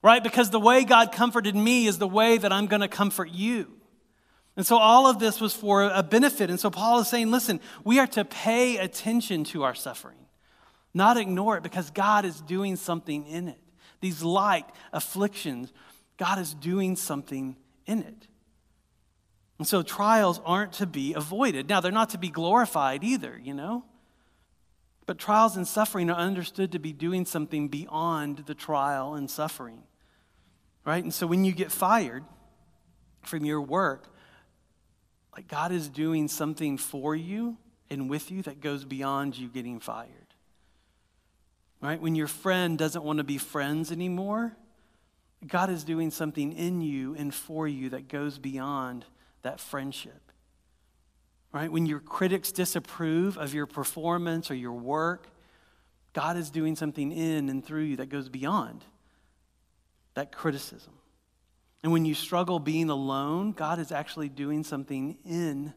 right? 0.00 0.22
Because 0.24 0.48
the 0.48 0.58
way 0.58 0.84
God 0.84 1.12
comforted 1.12 1.54
me 1.54 1.86
is 1.86 1.98
the 1.98 2.08
way 2.08 2.38
that 2.38 2.50
I'm 2.50 2.66
going 2.66 2.80
to 2.80 2.88
comfort 2.88 3.28
you. 3.28 3.70
And 4.56 4.64
so 4.64 4.78
all 4.78 5.06
of 5.06 5.18
this 5.18 5.38
was 5.38 5.52
for 5.52 5.82
a 5.82 6.02
benefit. 6.02 6.48
And 6.48 6.58
so 6.58 6.70
Paul 6.70 7.00
is 7.00 7.08
saying, 7.08 7.30
listen, 7.30 7.60
we 7.84 7.98
are 7.98 8.06
to 8.06 8.24
pay 8.24 8.78
attention 8.78 9.44
to 9.44 9.64
our 9.64 9.74
suffering. 9.74 10.16
Not 10.94 11.16
ignore 11.16 11.56
it 11.56 11.62
because 11.62 11.90
God 11.90 12.24
is 12.24 12.40
doing 12.40 12.76
something 12.76 13.26
in 13.26 13.48
it. 13.48 13.58
These 14.00 14.22
light 14.22 14.66
afflictions, 14.92 15.72
God 16.18 16.38
is 16.38 16.54
doing 16.54 16.96
something 16.96 17.56
in 17.86 18.00
it. 18.00 18.26
And 19.58 19.66
so 19.66 19.82
trials 19.82 20.40
aren't 20.44 20.72
to 20.74 20.86
be 20.86 21.14
avoided. 21.14 21.68
Now, 21.68 21.80
they're 21.80 21.92
not 21.92 22.10
to 22.10 22.18
be 22.18 22.30
glorified 22.30 23.04
either, 23.04 23.40
you 23.42 23.54
know? 23.54 23.84
But 25.06 25.18
trials 25.18 25.56
and 25.56 25.66
suffering 25.66 26.10
are 26.10 26.16
understood 26.16 26.72
to 26.72 26.78
be 26.78 26.92
doing 26.92 27.24
something 27.24 27.68
beyond 27.68 28.38
the 28.46 28.54
trial 28.54 29.14
and 29.14 29.30
suffering, 29.30 29.82
right? 30.84 31.02
And 31.02 31.12
so 31.12 31.26
when 31.26 31.44
you 31.44 31.52
get 31.52 31.72
fired 31.72 32.24
from 33.22 33.44
your 33.44 33.60
work, 33.60 34.08
like 35.34 35.48
God 35.48 35.72
is 35.72 35.88
doing 35.88 36.28
something 36.28 36.76
for 36.76 37.16
you 37.16 37.56
and 37.90 38.08
with 38.08 38.30
you 38.30 38.42
that 38.42 38.60
goes 38.60 38.84
beyond 38.84 39.36
you 39.36 39.48
getting 39.48 39.80
fired 39.80 40.21
right? 41.82 42.00
When 42.00 42.14
your 42.14 42.28
friend 42.28 42.78
doesn't 42.78 43.04
want 43.04 43.18
to 43.18 43.24
be 43.24 43.36
friends 43.36 43.90
anymore, 43.92 44.56
God 45.46 45.68
is 45.68 45.82
doing 45.84 46.10
something 46.10 46.52
in 46.52 46.80
you 46.80 47.14
and 47.16 47.34
for 47.34 47.66
you 47.66 47.90
that 47.90 48.08
goes 48.08 48.38
beyond 48.38 49.04
that 49.42 49.60
friendship. 49.60 50.32
Right? 51.52 51.70
When 51.70 51.84
your 51.84 51.98
critics 51.98 52.52
disapprove 52.52 53.36
of 53.36 53.52
your 53.52 53.66
performance 53.66 54.50
or 54.50 54.54
your 54.54 54.72
work, 54.72 55.26
God 56.12 56.36
is 56.36 56.50
doing 56.50 56.76
something 56.76 57.10
in 57.10 57.48
and 57.48 57.64
through 57.64 57.82
you 57.82 57.96
that 57.96 58.08
goes 58.08 58.28
beyond 58.28 58.84
that 60.14 60.30
criticism. 60.30 60.92
And 61.82 61.90
when 61.90 62.04
you 62.04 62.14
struggle 62.14 62.60
being 62.60 62.90
alone, 62.90 63.52
God 63.52 63.80
is 63.80 63.90
actually 63.90 64.28
doing 64.28 64.62
something 64.62 65.18
in 65.26 65.74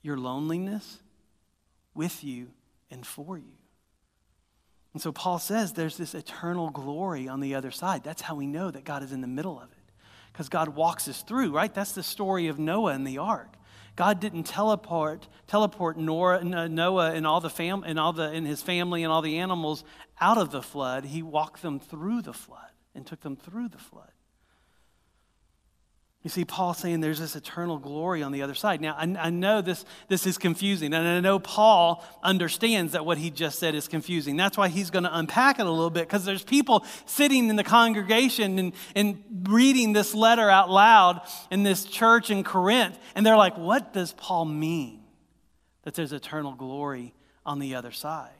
your 0.00 0.16
loneliness 0.16 1.00
with 1.92 2.22
you 2.22 2.50
and 2.90 3.04
for 3.04 3.36
you. 3.36 3.63
And 4.94 5.02
so 5.02 5.12
Paul 5.12 5.38
says 5.38 5.72
there's 5.72 5.98
this 5.98 6.14
eternal 6.14 6.70
glory 6.70 7.28
on 7.28 7.40
the 7.40 7.54
other 7.54 7.70
side. 7.70 8.02
That's 8.02 8.22
how 8.22 8.36
we 8.36 8.46
know 8.46 8.70
that 8.70 8.84
God 8.84 9.02
is 9.02 9.12
in 9.12 9.20
the 9.20 9.26
middle 9.26 9.58
of 9.58 9.70
it. 9.70 9.92
Because 10.32 10.48
God 10.48 10.70
walks 10.70 11.06
us 11.08 11.22
through, 11.22 11.52
right? 11.52 11.72
That's 11.72 11.92
the 11.92 12.02
story 12.02 12.46
of 12.46 12.58
Noah 12.58 12.92
and 12.92 13.06
the 13.06 13.18
ark. 13.18 13.56
God 13.96 14.18
didn't 14.18 14.44
teleport 14.44 15.28
teleport 15.46 15.96
Noah, 15.96 16.40
and 16.40 17.26
all 17.26 17.40
the 17.40 17.50
fam 17.50 17.84
and 17.84 17.98
all 17.98 18.12
the 18.12 18.30
and 18.30 18.46
his 18.46 18.62
family 18.62 19.04
and 19.04 19.12
all 19.12 19.22
the 19.22 19.38
animals 19.38 19.84
out 20.20 20.38
of 20.38 20.50
the 20.50 20.62
flood. 20.62 21.04
He 21.04 21.22
walked 21.22 21.62
them 21.62 21.78
through 21.78 22.22
the 22.22 22.32
flood 22.32 22.70
and 22.94 23.06
took 23.06 23.20
them 23.20 23.36
through 23.36 23.68
the 23.68 23.78
flood. 23.78 24.10
You 26.24 26.30
see, 26.30 26.46
Paul 26.46 26.72
saying 26.72 27.00
there's 27.00 27.18
this 27.18 27.36
eternal 27.36 27.76
glory 27.78 28.22
on 28.22 28.32
the 28.32 28.40
other 28.40 28.54
side. 28.54 28.80
Now, 28.80 28.94
I, 28.96 29.02
I, 29.20 29.28
know 29.28 29.60
this, 29.60 29.84
this 30.08 30.26
is 30.26 30.38
confusing, 30.38 30.94
and 30.94 31.06
I 31.06 31.20
know 31.20 31.38
Paul 31.38 32.02
understands 32.22 32.92
that 32.92 33.04
what 33.04 33.18
he 33.18 33.28
just 33.28 33.58
said 33.58 33.74
is 33.74 33.88
confusing. 33.88 34.34
That's 34.38 34.56
why 34.56 34.68
he's 34.68 34.88
going 34.88 35.02
to 35.02 35.14
unpack 35.14 35.58
it 35.58 35.66
a 35.66 35.70
little 35.70 35.90
bit, 35.90 36.04
because 36.04 36.24
there's 36.24 36.42
people 36.42 36.86
sitting 37.04 37.50
in 37.50 37.56
the 37.56 37.62
congregation 37.62 38.58
and, 38.58 38.72
and 38.96 39.22
reading 39.50 39.92
this 39.92 40.14
letter 40.14 40.48
out 40.48 40.70
loud 40.70 41.20
in 41.50 41.62
this 41.62 41.84
church 41.84 42.30
in 42.30 42.42
Corinth, 42.42 42.98
and 43.14 43.26
they're 43.26 43.36
like, 43.36 43.58
what 43.58 43.92
does 43.92 44.12
Paul 44.14 44.46
mean 44.46 45.02
that 45.82 45.92
there's 45.92 46.14
eternal 46.14 46.54
glory 46.54 47.12
on 47.44 47.58
the 47.58 47.74
other 47.74 47.92
side? 47.92 48.30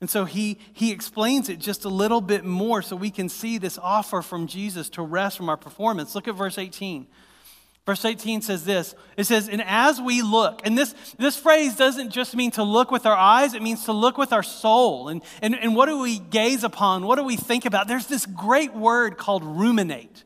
And 0.00 0.08
so 0.08 0.24
he, 0.24 0.58
he 0.72 0.92
explains 0.92 1.48
it 1.48 1.58
just 1.58 1.84
a 1.84 1.90
little 1.90 2.22
bit 2.22 2.44
more 2.44 2.80
so 2.80 2.96
we 2.96 3.10
can 3.10 3.28
see 3.28 3.58
this 3.58 3.78
offer 3.78 4.22
from 4.22 4.46
Jesus 4.46 4.88
to 4.90 5.02
rest 5.02 5.36
from 5.36 5.48
our 5.48 5.58
performance. 5.58 6.14
Look 6.14 6.26
at 6.26 6.34
verse 6.34 6.56
18. 6.56 7.06
Verse 7.86 8.04
18 8.04 8.42
says 8.42 8.64
this 8.64 8.94
it 9.16 9.24
says, 9.24 9.48
And 9.48 9.62
as 9.62 10.00
we 10.00 10.22
look, 10.22 10.62
and 10.64 10.76
this, 10.78 10.94
this 11.18 11.36
phrase 11.36 11.76
doesn't 11.76 12.10
just 12.10 12.34
mean 12.36 12.50
to 12.52 12.62
look 12.62 12.90
with 12.90 13.04
our 13.04 13.16
eyes, 13.16 13.52
it 13.52 13.62
means 13.62 13.84
to 13.86 13.92
look 13.92 14.16
with 14.16 14.32
our 14.32 14.42
soul. 14.42 15.08
And, 15.08 15.22
and, 15.42 15.54
and 15.54 15.74
what 15.74 15.86
do 15.86 15.98
we 15.98 16.18
gaze 16.18 16.64
upon? 16.64 17.04
What 17.04 17.16
do 17.16 17.24
we 17.24 17.36
think 17.36 17.64
about? 17.64 17.88
There's 17.88 18.06
this 18.06 18.26
great 18.26 18.74
word 18.74 19.18
called 19.18 19.44
ruminate 19.44 20.24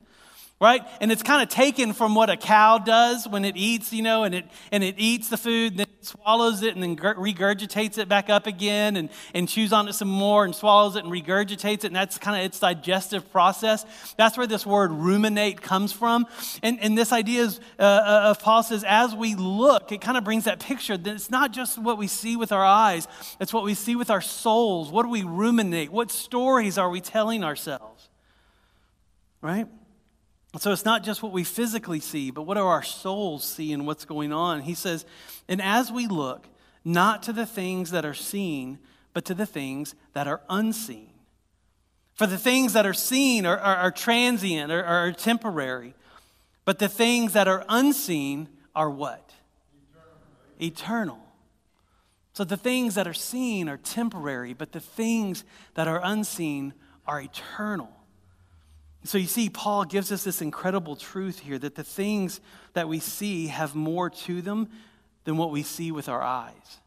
right? 0.61 0.83
And 1.01 1.11
it's 1.11 1.23
kind 1.23 1.43
of 1.43 1.49
taken 1.49 1.93
from 1.93 2.15
what 2.15 2.31
a 2.31 2.37
cow 2.37 2.79
does 2.79 3.27
when 3.29 3.45
it 3.45 3.57
eats, 3.57 3.93
you 3.93 4.03
know, 4.03 4.23
and 4.23 4.35
it, 4.35 4.47
and 4.71 4.85
it 4.85 4.95
eats 4.99 5.29
the 5.29 5.37
food, 5.37 5.77
then 5.77 5.87
it 5.99 6.07
swallows 6.07 6.63
it 6.63 6.75
and 6.75 6.83
then 6.83 6.97
regurgitates 6.97 7.99
it 7.99 8.09
back 8.09 8.31
up 8.31 8.47
again 8.47 8.97
and, 8.97 9.11
and 9.35 9.49
chews 9.49 9.73
on 9.73 9.89
it 9.89 9.95
some 9.95 10.09
more 10.09 10.45
and 10.45 10.55
swallows 10.55 10.95
it 10.95 11.05
and 11.05 11.13
regurgitates 11.13 11.79
it. 11.79 11.87
And 11.87 11.97
that's 11.97 12.19
kind 12.19 12.41
of 12.41 12.47
its 12.47 12.61
digestive 12.61 13.31
process. 13.33 13.85
That's 14.17 14.39
where 14.39 14.47
this 14.47 14.65
word 14.65 14.93
ruminate 14.93 15.61
comes 15.61 15.93
from. 15.93 16.27
And, 16.63 16.79
and 16.81 16.97
this 16.97 17.13
idea 17.13 17.43
is, 17.43 17.61
uh, 17.79 17.83
uh 17.83 18.31
of 18.31 18.39
Paul 18.39 18.63
says, 18.63 18.85
as 18.87 19.15
we 19.15 19.35
look, 19.35 19.91
it 19.91 20.01
kind 20.01 20.17
of 20.17 20.25
brings 20.25 20.45
that 20.45 20.61
picture 20.61 20.97
that 20.97 21.15
it's 21.15 21.31
not 21.31 21.53
just 21.53 21.79
what 21.79 21.99
we 21.99 22.07
see 22.07 22.37
with 22.37 22.53
our 22.53 22.65
eyes, 22.65 23.09
it's 23.41 23.53
what 23.53 23.65
we 23.65 23.75
see 23.75 23.97
with 23.97 24.09
our 24.09 24.21
souls. 24.21 24.91
What 24.91 25.03
do 25.03 25.09
we 25.09 25.25
ruminate? 25.25 25.91
What 25.91 26.13
stories 26.13 26.79
are 26.79 26.89
we 26.89 27.01
telling 27.01 27.43
ourselves? 27.43 28.09
Right? 29.43 29.67
So 30.59 30.71
it's 30.71 30.85
not 30.85 31.03
just 31.03 31.23
what 31.23 31.33
we 31.33 31.43
physically 31.43 32.01
see, 32.01 32.31
but 32.31 32.43
what 32.43 32.55
do 32.55 32.61
our 32.61 32.83
souls 32.83 33.45
see 33.45 33.73
and 33.73 33.87
what's 33.87 34.05
going 34.05 34.33
on? 34.33 34.61
He 34.61 34.75
says, 34.75 35.05
and 35.49 35.61
as 35.61 35.91
we 35.91 36.07
look, 36.07 36.47
not 36.85 37.23
to 37.25 37.33
the 37.33 37.47
things 37.47 37.91
that 37.91 38.05
are 38.05 38.15
seen, 38.15 38.79
but 39.13 39.25
to 39.25 39.35
the 39.35 39.47
things 39.47 39.95
that 40.13 40.29
are 40.29 40.43
unseen. 40.49 41.11
For 42.15 42.27
the 42.27 42.39
things 42.39 42.75
that 42.75 42.87
are 42.87 42.95
seen 42.95 43.47
are, 43.47 43.59
are, 43.59 43.77
are 43.77 43.91
transient, 43.91 44.71
or 44.71 44.85
are, 44.85 45.09
are 45.09 45.13
temporary, 45.13 45.95
but 46.65 46.79
the 46.79 46.89
things 46.89 47.33
that 47.33 47.49
are 47.49 47.65
unseen 47.69 48.49
are 48.75 48.91
what? 48.91 49.33
Eternal. 50.61 50.61
Eternal. 50.61 51.19
So 52.33 52.45
the 52.45 52.57
things 52.57 52.95
that 52.95 53.09
are 53.09 53.15
seen 53.15 53.69
are 53.69 53.77
temporary, 53.77 54.55
but 54.55 54.73
the 54.73 54.81
things 54.81 55.45
that 55.75 55.89
are 55.89 56.01
unseen 56.03 56.75
are 57.07 57.21
eternal. 57.21 57.91
So 59.05 59.19
you 59.19 59.27
see, 59.27 59.51
Paul 59.51 59.85
gives 59.85 60.11
us 60.11 60.25
this 60.25 60.41
incredible 60.41 60.97
truth 60.97 61.41
here 61.41 61.59
that 61.59 61.75
the 61.75 61.85
things 61.85 62.41
that 62.73 62.89
we 62.89 63.01
see 63.01 63.49
have 63.49 63.75
more 63.75 64.09
to 64.11 64.41
them 64.41 64.69
than 65.25 65.37
what 65.37 65.51
we 65.51 65.63
see 65.63 65.93
with 65.93 66.09
our 66.09 66.23
eyes. 66.23 66.79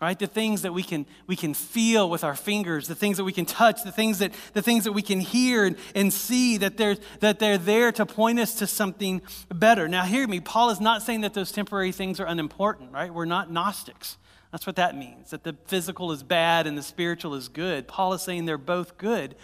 Right? 0.00 0.18
The 0.18 0.26
things 0.26 0.62
that 0.62 0.72
we 0.74 0.82
can, 0.82 1.06
we 1.26 1.34
can 1.34 1.54
feel 1.54 2.10
with 2.10 2.24
our 2.24 2.36
fingers, 2.36 2.88
the 2.88 2.94
things 2.94 3.16
that 3.16 3.24
we 3.24 3.32
can 3.32 3.46
touch, 3.46 3.84
the 3.84 3.92
things 3.92 4.18
that, 4.18 4.32
the 4.52 4.60
things 4.60 4.84
that 4.84 4.92
we 4.92 5.02
can 5.02 5.18
hear 5.18 5.64
and, 5.64 5.76
and 5.94 6.12
see, 6.12 6.58
that 6.58 6.76
they're, 6.76 6.96
that 7.20 7.38
they're 7.38 7.56
there 7.56 7.90
to 7.92 8.04
point 8.04 8.38
us 8.38 8.54
to 8.56 8.66
something 8.66 9.22
better. 9.48 9.88
Now, 9.88 10.04
hear 10.04 10.26
me, 10.28 10.40
Paul 10.40 10.70
is 10.70 10.80
not 10.80 11.02
saying 11.02 11.22
that 11.22 11.32
those 11.32 11.52
temporary 11.52 11.90
things 11.90 12.20
are 12.20 12.26
unimportant, 12.26 12.92
right? 12.92 13.14
We're 13.14 13.24
not 13.24 13.50
Gnostics. 13.50 14.18
That's 14.52 14.66
what 14.66 14.76
that 14.76 14.96
means, 14.96 15.30
that 15.30 15.42
the 15.42 15.56
physical 15.66 16.12
is 16.12 16.22
bad 16.22 16.66
and 16.66 16.76
the 16.76 16.82
spiritual 16.82 17.34
is 17.34 17.48
good. 17.48 17.88
Paul 17.88 18.12
is 18.12 18.22
saying 18.22 18.44
they're 18.44 18.58
both 18.58 18.98
good. 18.98 19.36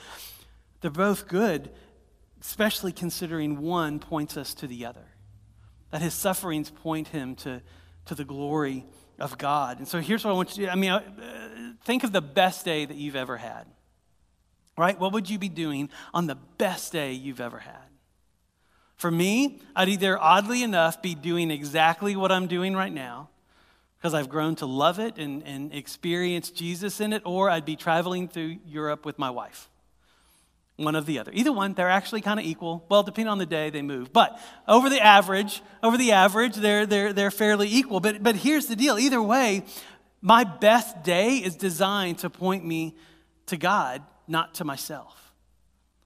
They're 0.81 0.91
both 0.91 1.29
good, 1.29 1.71
especially 2.41 2.93
considering 2.93 3.61
one 3.61 3.99
points 3.99 4.37
us 4.37 4.55
to 4.55 4.67
the 4.67 4.87
other. 4.87 5.05
That 5.91 6.03
his 6.03 6.15
sufferings 6.15 6.71
point 6.71 7.09
him 7.09 7.35
to, 7.37 7.61
to 8.07 8.15
the 8.15 8.25
glory 8.25 8.87
of 9.19 9.37
God. 9.37 9.79
And 9.79 9.87
so 9.87 10.01
here's 10.01 10.25
what 10.25 10.31
I 10.31 10.35
want 10.35 10.51
you 10.51 10.55
to 10.55 10.67
do. 10.67 10.69
I 10.71 10.77
mean, 10.77 10.91
uh, 10.91 11.03
think 11.85 12.05
of 12.05 12.13
the 12.13 12.23
best 12.23 12.65
day 12.65 12.85
that 12.85 12.97
you've 12.97 13.17
ever 13.17 13.37
had, 13.37 13.67
right? 14.79 14.99
What 14.99 15.13
would 15.13 15.29
you 15.29 15.39
be 15.39 15.49
doing 15.49 15.91
on 16.15 16.27
the 16.27 16.37
best 16.57 16.93
day 16.93 17.13
you've 17.13 17.41
ever 17.41 17.59
had? 17.59 17.75
For 18.97 19.11
me, 19.11 19.61
I'd 19.75 19.89
either 19.89 20.19
oddly 20.19 20.63
enough 20.63 21.03
be 21.03 21.15
doing 21.15 21.51
exactly 21.51 22.17
what 22.17 22.31
I'm 22.31 22.47
doing 22.47 22.75
right 22.75 22.93
now 22.93 23.31
because 23.97 24.15
I've 24.15 24.29
grown 24.29 24.55
to 24.57 24.67
love 24.67 24.99
it 24.99 25.17
and, 25.19 25.43
and 25.47 25.75
experience 25.75 26.51
Jesus 26.51 27.01
in 27.01 27.13
it, 27.13 27.23
or 27.27 27.51
I'd 27.51 27.67
be 27.67 27.77
traveling 27.77 28.29
through 28.29 28.59
Europe 28.65 29.05
with 29.05 29.19
my 29.19 29.29
wife 29.29 29.69
one 30.81 30.95
of 30.95 31.07
the 31.07 31.19
other. 31.19 31.31
Either 31.35 31.53
one, 31.53 31.75
they're 31.75 31.91
actually 31.91 32.23
kind 32.23 32.41
of 32.41 32.47
equal. 32.47 32.85
Well, 32.89 33.03
depending 33.03 33.31
on 33.31 33.39
the 33.39 33.47
day, 33.47 33.71
they 33.71 33.83
move. 33.83 34.13
But 34.13 34.41
over 34.67 34.89
the 34.89 35.01
average, 35.01 35.63
over 35.83 35.97
the 35.97 36.13
average, 36.13 36.57
they're, 36.57 36.87
they're, 36.87 37.13
they're 37.13 37.31
fairly 37.31 37.69
equal. 37.69 38.01
But, 38.01 38.23
but 38.23 38.37
here's 38.37 38.67
the 38.67 38.77
deal 38.77 38.99
either 38.99 39.23
way, 39.23 39.65
my 40.23 40.45
best 40.45 41.03
day 41.03 41.37
is 41.37 41.57
designed 41.57 42.19
to 42.19 42.31
point 42.31 42.65
me 42.65 42.97
to 43.47 43.57
God, 43.57 44.03
not 44.27 44.55
to 44.55 44.65
myself. 44.65 45.17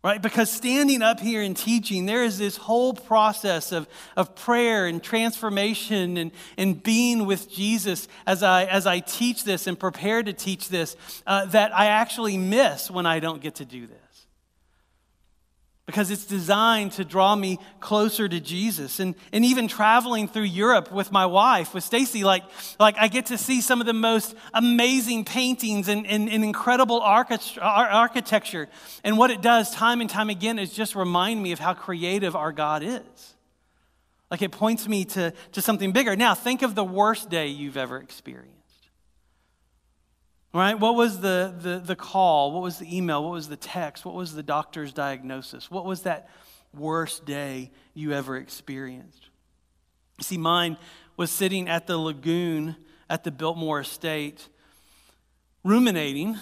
Right? 0.02 0.20
Because 0.20 0.50
standing 0.50 1.00
up 1.00 1.18
here 1.18 1.40
and 1.40 1.56
teaching, 1.56 2.04
there 2.04 2.24
is 2.24 2.36
this 2.36 2.58
whole 2.58 2.92
process 2.92 3.72
of, 3.72 3.88
of 4.18 4.36
prayer 4.36 4.84
and 4.84 5.02
transformation 5.02 6.18
and, 6.18 6.30
and 6.58 6.82
being 6.82 7.24
with 7.24 7.50
Jesus 7.50 8.06
as 8.26 8.42
I, 8.42 8.64
as 8.64 8.86
I 8.86 9.00
teach 9.00 9.44
this 9.44 9.66
and 9.66 9.78
prepare 9.78 10.22
to 10.22 10.34
teach 10.34 10.68
this 10.68 10.94
uh, 11.26 11.46
that 11.46 11.74
I 11.74 11.86
actually 11.86 12.36
miss 12.36 12.90
when 12.90 13.06
I 13.06 13.18
don't 13.18 13.40
get 13.40 13.54
to 13.56 13.64
do 13.64 13.86
this 13.86 14.03
because 15.86 16.10
it's 16.10 16.24
designed 16.24 16.92
to 16.92 17.04
draw 17.04 17.36
me 17.36 17.58
closer 17.78 18.26
to 18.26 18.40
Jesus. 18.40 19.00
And, 19.00 19.14
and 19.32 19.44
even 19.44 19.68
traveling 19.68 20.28
through 20.28 20.44
Europe 20.44 20.90
with 20.90 21.12
my 21.12 21.26
wife, 21.26 21.74
with 21.74 21.84
Stacy, 21.84 22.24
like, 22.24 22.42
like 22.80 22.96
I 22.98 23.08
get 23.08 23.26
to 23.26 23.36
see 23.36 23.60
some 23.60 23.80
of 23.80 23.86
the 23.86 23.92
most 23.92 24.34
amazing 24.54 25.26
paintings 25.26 25.88
and, 25.88 26.06
and, 26.06 26.30
and 26.30 26.42
incredible 26.42 27.00
architecture. 27.02 28.68
And 29.04 29.18
what 29.18 29.30
it 29.30 29.42
does 29.42 29.70
time 29.72 30.00
and 30.00 30.08
time 30.08 30.30
again 30.30 30.58
is 30.58 30.72
just 30.72 30.94
remind 30.94 31.42
me 31.42 31.52
of 31.52 31.58
how 31.58 31.74
creative 31.74 32.34
our 32.34 32.52
God 32.52 32.82
is. 32.82 33.34
Like 34.30 34.40
it 34.40 34.52
points 34.52 34.88
me 34.88 35.04
to, 35.04 35.34
to 35.52 35.60
something 35.60 35.92
bigger. 35.92 36.16
Now, 36.16 36.34
think 36.34 36.62
of 36.62 36.74
the 36.74 36.84
worst 36.84 37.28
day 37.28 37.48
you've 37.48 37.76
ever 37.76 37.98
experienced. 37.98 38.63
Right? 40.54 40.78
What 40.78 40.94
was 40.94 41.18
the, 41.18 41.52
the, 41.58 41.80
the 41.80 41.96
call? 41.96 42.52
What 42.52 42.62
was 42.62 42.78
the 42.78 42.96
email? 42.96 43.24
What 43.24 43.32
was 43.32 43.48
the 43.48 43.56
text? 43.56 44.04
What 44.04 44.14
was 44.14 44.34
the 44.34 44.42
doctor's 44.42 44.92
diagnosis? 44.92 45.68
What 45.68 45.84
was 45.84 46.02
that 46.02 46.30
worst 46.72 47.24
day 47.24 47.72
you 47.92 48.12
ever 48.12 48.36
experienced? 48.36 49.30
See, 50.20 50.38
mine 50.38 50.76
was 51.16 51.32
sitting 51.32 51.68
at 51.68 51.88
the 51.88 51.98
lagoon 51.98 52.76
at 53.10 53.24
the 53.24 53.32
Biltmore 53.32 53.80
estate, 53.80 54.48
ruminating 55.64 56.38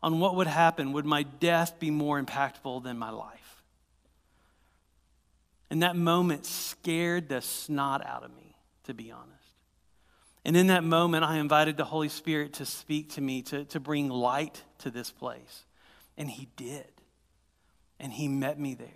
on 0.00 0.20
what 0.20 0.36
would 0.36 0.46
happen. 0.46 0.92
Would 0.92 1.04
my 1.04 1.24
death 1.24 1.80
be 1.80 1.90
more 1.90 2.22
impactful 2.22 2.84
than 2.84 2.98
my 2.98 3.10
life? 3.10 3.64
And 5.70 5.82
that 5.82 5.96
moment 5.96 6.46
scared 6.46 7.28
the 7.28 7.40
snot 7.40 8.06
out 8.06 8.22
of 8.22 8.30
me, 8.36 8.54
to 8.84 8.94
be 8.94 9.10
honest. 9.10 9.39
And 10.44 10.56
in 10.56 10.68
that 10.68 10.84
moment, 10.84 11.24
I 11.24 11.36
invited 11.36 11.76
the 11.76 11.84
Holy 11.84 12.08
Spirit 12.08 12.54
to 12.54 12.66
speak 12.66 13.10
to 13.10 13.20
me, 13.20 13.42
to, 13.42 13.64
to 13.66 13.80
bring 13.80 14.08
light 14.08 14.62
to 14.78 14.90
this 14.90 15.10
place. 15.10 15.64
And 16.16 16.30
He 16.30 16.48
did. 16.56 16.90
And 17.98 18.12
He 18.12 18.28
met 18.28 18.58
me 18.58 18.74
there. 18.74 18.88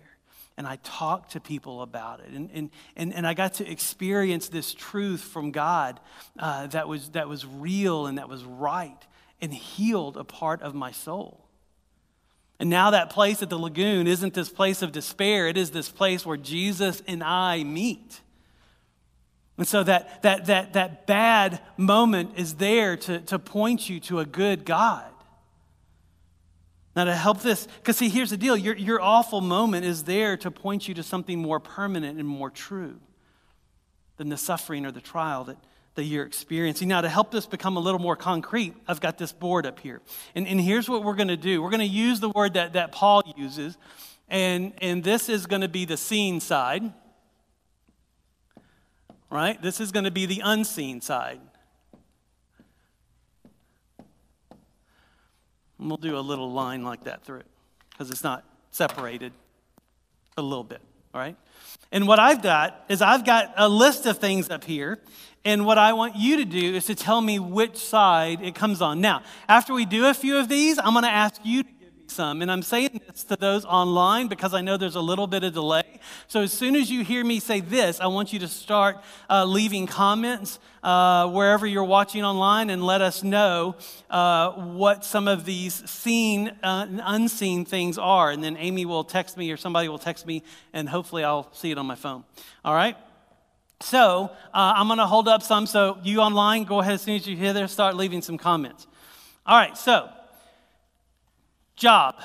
And 0.57 0.65
I 0.65 0.77
talked 0.77 1.33
to 1.33 1.39
people 1.39 1.81
about 1.81 2.21
it. 2.21 2.29
And, 2.29 2.49
and, 2.53 2.69
and, 2.95 3.13
and 3.13 3.27
I 3.27 3.33
got 3.33 3.55
to 3.55 3.69
experience 3.69 4.47
this 4.47 4.73
truth 4.73 5.21
from 5.21 5.51
God 5.51 5.99
uh, 6.39 6.67
that, 6.67 6.87
was, 6.87 7.09
that 7.09 7.27
was 7.27 7.45
real 7.45 8.07
and 8.07 8.17
that 8.17 8.29
was 8.29 8.43
right 8.43 8.97
and 9.41 9.53
healed 9.53 10.17
a 10.17 10.23
part 10.23 10.61
of 10.61 10.73
my 10.73 10.91
soul. 10.91 11.45
And 12.57 12.69
now 12.69 12.91
that 12.91 13.09
place 13.09 13.41
at 13.43 13.49
the 13.49 13.59
lagoon 13.59 14.07
isn't 14.07 14.33
this 14.33 14.49
place 14.49 14.81
of 14.81 14.93
despair, 14.93 15.47
it 15.47 15.57
is 15.57 15.71
this 15.71 15.89
place 15.89 16.25
where 16.25 16.37
Jesus 16.37 17.03
and 17.05 17.21
I 17.21 17.63
meet. 17.63 18.21
And 19.57 19.67
so 19.67 19.83
that, 19.83 20.21
that, 20.23 20.45
that, 20.47 20.73
that 20.73 21.07
bad 21.07 21.61
moment 21.77 22.31
is 22.35 22.55
there 22.55 22.97
to, 22.97 23.19
to 23.21 23.39
point 23.39 23.89
you 23.89 23.99
to 24.01 24.19
a 24.19 24.25
good 24.25 24.65
God. 24.65 25.05
Now, 26.95 27.05
to 27.05 27.15
help 27.15 27.41
this, 27.41 27.67
because 27.77 27.97
see, 27.97 28.09
here's 28.09 28.29
the 28.29 28.37
deal 28.37 28.55
your, 28.55 28.75
your 28.75 29.01
awful 29.01 29.41
moment 29.41 29.85
is 29.85 30.03
there 30.03 30.37
to 30.37 30.51
point 30.51 30.87
you 30.87 30.93
to 30.95 31.03
something 31.03 31.39
more 31.39 31.59
permanent 31.59 32.19
and 32.19 32.27
more 32.27 32.49
true 32.49 32.99
than 34.17 34.29
the 34.29 34.37
suffering 34.37 34.85
or 34.85 34.91
the 34.91 35.01
trial 35.01 35.43
that, 35.45 35.57
that 35.95 36.03
you're 36.03 36.25
experiencing. 36.25 36.87
Now, 36.87 37.01
to 37.01 37.09
help 37.09 37.31
this 37.31 37.45
become 37.45 37.75
a 37.75 37.81
little 37.81 37.99
more 37.99 38.15
concrete, 38.15 38.75
I've 38.87 39.01
got 39.01 39.17
this 39.17 39.33
board 39.33 39.65
up 39.65 39.79
here. 39.79 40.01
And, 40.35 40.47
and 40.47 40.59
here's 40.59 40.87
what 40.87 41.03
we're 41.03 41.15
going 41.15 41.27
to 41.29 41.37
do 41.37 41.61
we're 41.61 41.69
going 41.69 41.79
to 41.79 41.85
use 41.85 42.21
the 42.21 42.29
word 42.29 42.53
that, 42.53 42.73
that 42.73 42.93
Paul 42.93 43.23
uses, 43.35 43.77
and, 44.29 44.73
and 44.81 45.03
this 45.03 45.27
is 45.27 45.47
going 45.47 45.61
to 45.61 45.69
be 45.69 45.83
the 45.83 45.97
seen 45.97 46.39
side, 46.39 46.93
right? 49.29 49.61
This 49.61 49.79
is 49.79 49.91
going 49.91 50.05
to 50.05 50.11
be 50.11 50.25
the 50.25 50.41
unseen 50.43 51.01
side. 51.01 51.39
And 55.79 55.89
we'll 55.89 55.97
do 55.97 56.17
a 56.17 56.19
little 56.19 56.51
line 56.51 56.83
like 56.83 57.03
that 57.03 57.23
through 57.23 57.39
it 57.39 57.47
because 57.91 58.09
it's 58.09 58.23
not 58.23 58.43
separated 58.71 59.33
a 60.37 60.41
little 60.41 60.63
bit, 60.63 60.81
all 61.13 61.21
right? 61.21 61.35
And 61.91 62.07
what 62.07 62.19
I've 62.19 62.41
got 62.41 62.83
is 62.89 63.01
I've 63.01 63.25
got 63.25 63.53
a 63.57 63.69
list 63.69 64.05
of 64.05 64.17
things 64.17 64.49
up 64.49 64.63
here. 64.63 64.99
And 65.43 65.65
what 65.65 65.77
I 65.77 65.93
want 65.93 66.15
you 66.15 66.37
to 66.37 66.45
do 66.45 66.75
is 66.75 66.85
to 66.85 66.95
tell 66.95 67.21
me 67.21 67.37
which 67.37 67.77
side 67.77 68.41
it 68.41 68.55
comes 68.55 68.81
on. 68.81 68.99
Now, 68.99 69.21
after 69.47 69.73
we 69.73 69.85
do 69.85 70.07
a 70.07 70.13
few 70.13 70.37
of 70.37 70.49
these, 70.49 70.79
I'm 70.79 70.93
going 70.93 71.03
to 71.03 71.09
ask 71.09 71.39
you 71.43 71.63
to 71.63 71.69
some. 72.15 72.41
And 72.41 72.49
I'm 72.51 72.61
saying 72.63 73.01
this 73.07 73.25
to 73.25 73.35
those 73.35 73.65
online 73.65 74.27
because 74.27 74.53
I 74.53 74.61
know 74.61 74.77
there's 74.77 74.95
a 74.95 75.01
little 75.01 75.27
bit 75.27 75.43
of 75.43 75.53
delay. 75.53 75.99
So 76.27 76.41
as 76.41 76.53
soon 76.53 76.75
as 76.75 76.89
you 76.89 77.03
hear 77.03 77.23
me 77.23 77.39
say 77.39 77.59
this, 77.59 77.99
I 77.99 78.07
want 78.07 78.31
you 78.31 78.39
to 78.39 78.47
start 78.47 78.97
uh, 79.29 79.43
leaving 79.45 79.85
comments 79.85 80.59
uh, 80.81 81.27
wherever 81.27 81.67
you're 81.67 81.83
watching 81.83 82.23
online 82.23 82.69
and 82.69 82.83
let 82.83 83.01
us 83.01 83.21
know 83.21 83.75
uh, 84.09 84.51
what 84.51 85.03
some 85.03 85.27
of 85.27 85.45
these 85.45 85.87
seen 85.89 86.47
uh, 86.63 86.87
and 86.87 87.01
unseen 87.03 87.65
things 87.65 87.97
are. 87.97 88.31
And 88.31 88.43
then 88.43 88.55
Amy 88.57 88.85
will 88.85 89.03
text 89.03 89.35
me 89.35 89.51
or 89.51 89.57
somebody 89.57 89.89
will 89.89 89.99
text 89.99 90.25
me, 90.25 90.41
and 90.73 90.87
hopefully 90.87 91.23
I'll 91.23 91.51
see 91.53 91.71
it 91.71 91.77
on 91.77 91.85
my 91.85 91.95
phone. 91.95 92.23
All 92.63 92.73
right? 92.73 92.95
So 93.81 94.31
uh, 94.53 94.73
I'm 94.75 94.87
going 94.87 94.99
to 94.99 95.05
hold 95.05 95.27
up 95.27 95.43
some. 95.43 95.67
So 95.67 95.97
you 96.03 96.21
online, 96.21 96.63
go 96.63 96.79
ahead 96.79 96.93
as 96.93 97.01
soon 97.01 97.17
as 97.17 97.27
you 97.27 97.35
hear 97.35 97.51
this, 97.51 97.71
start 97.71 97.95
leaving 97.95 98.21
some 98.21 98.37
comments. 98.37 98.87
All 99.47 99.57
right, 99.57 99.77
so 99.77 100.09
job. 101.75 102.21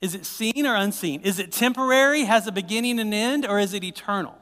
Is 0.00 0.14
it 0.14 0.24
seen 0.24 0.66
or 0.66 0.74
unseen? 0.74 1.20
Is 1.22 1.38
it 1.38 1.52
temporary, 1.52 2.24
has 2.24 2.46
a 2.46 2.52
beginning 2.52 2.98
and 2.98 3.12
end, 3.12 3.46
or 3.46 3.58
is 3.58 3.74
it 3.74 3.84
eternal? 3.84 4.36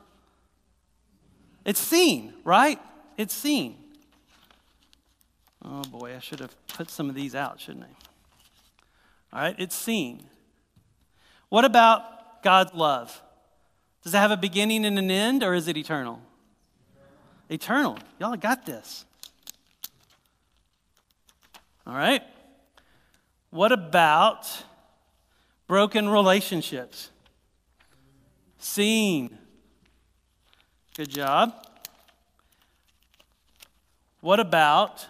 It's 1.65 1.81
seen, 1.81 2.33
right? 2.45 2.81
It's 3.17 3.35
seen. 3.35 3.77
Oh 5.65 5.83
boy, 5.83 6.15
I 6.15 6.21
should 6.21 6.41
have 6.41 6.55
put 6.69 6.89
some 6.91 7.09
of 7.09 7.15
these 7.15 7.35
out, 7.35 7.61
shouldn't 7.61 7.85
I? 7.85 9.37
All 9.37 9.43
right, 9.43 9.57
it's 9.59 9.75
seen. 9.75 10.25
What 11.49 11.65
about 11.65 12.43
God's 12.43 12.73
love? 12.75 13.21
Does 14.05 14.15
it 14.15 14.19
have 14.19 14.31
a 14.31 14.37
beginning 14.37 14.85
and 14.85 14.99
an 14.99 15.11
end, 15.11 15.43
or 15.43 15.55
is 15.55 15.67
it 15.67 15.77
eternal? 15.77 16.23
Eternal. 17.51 17.97
eternal. 17.97 17.99
Y'all 18.21 18.37
got 18.37 18.65
this. 18.65 19.05
All 21.87 21.95
right. 21.95 22.23
What 23.51 23.73
about 23.73 24.65
broken 25.67 26.09
relationships? 26.09 27.11
Seen. 28.59 29.39
Good 30.97 31.11
job. 31.11 31.55
What 34.21 34.41
about 34.41 35.07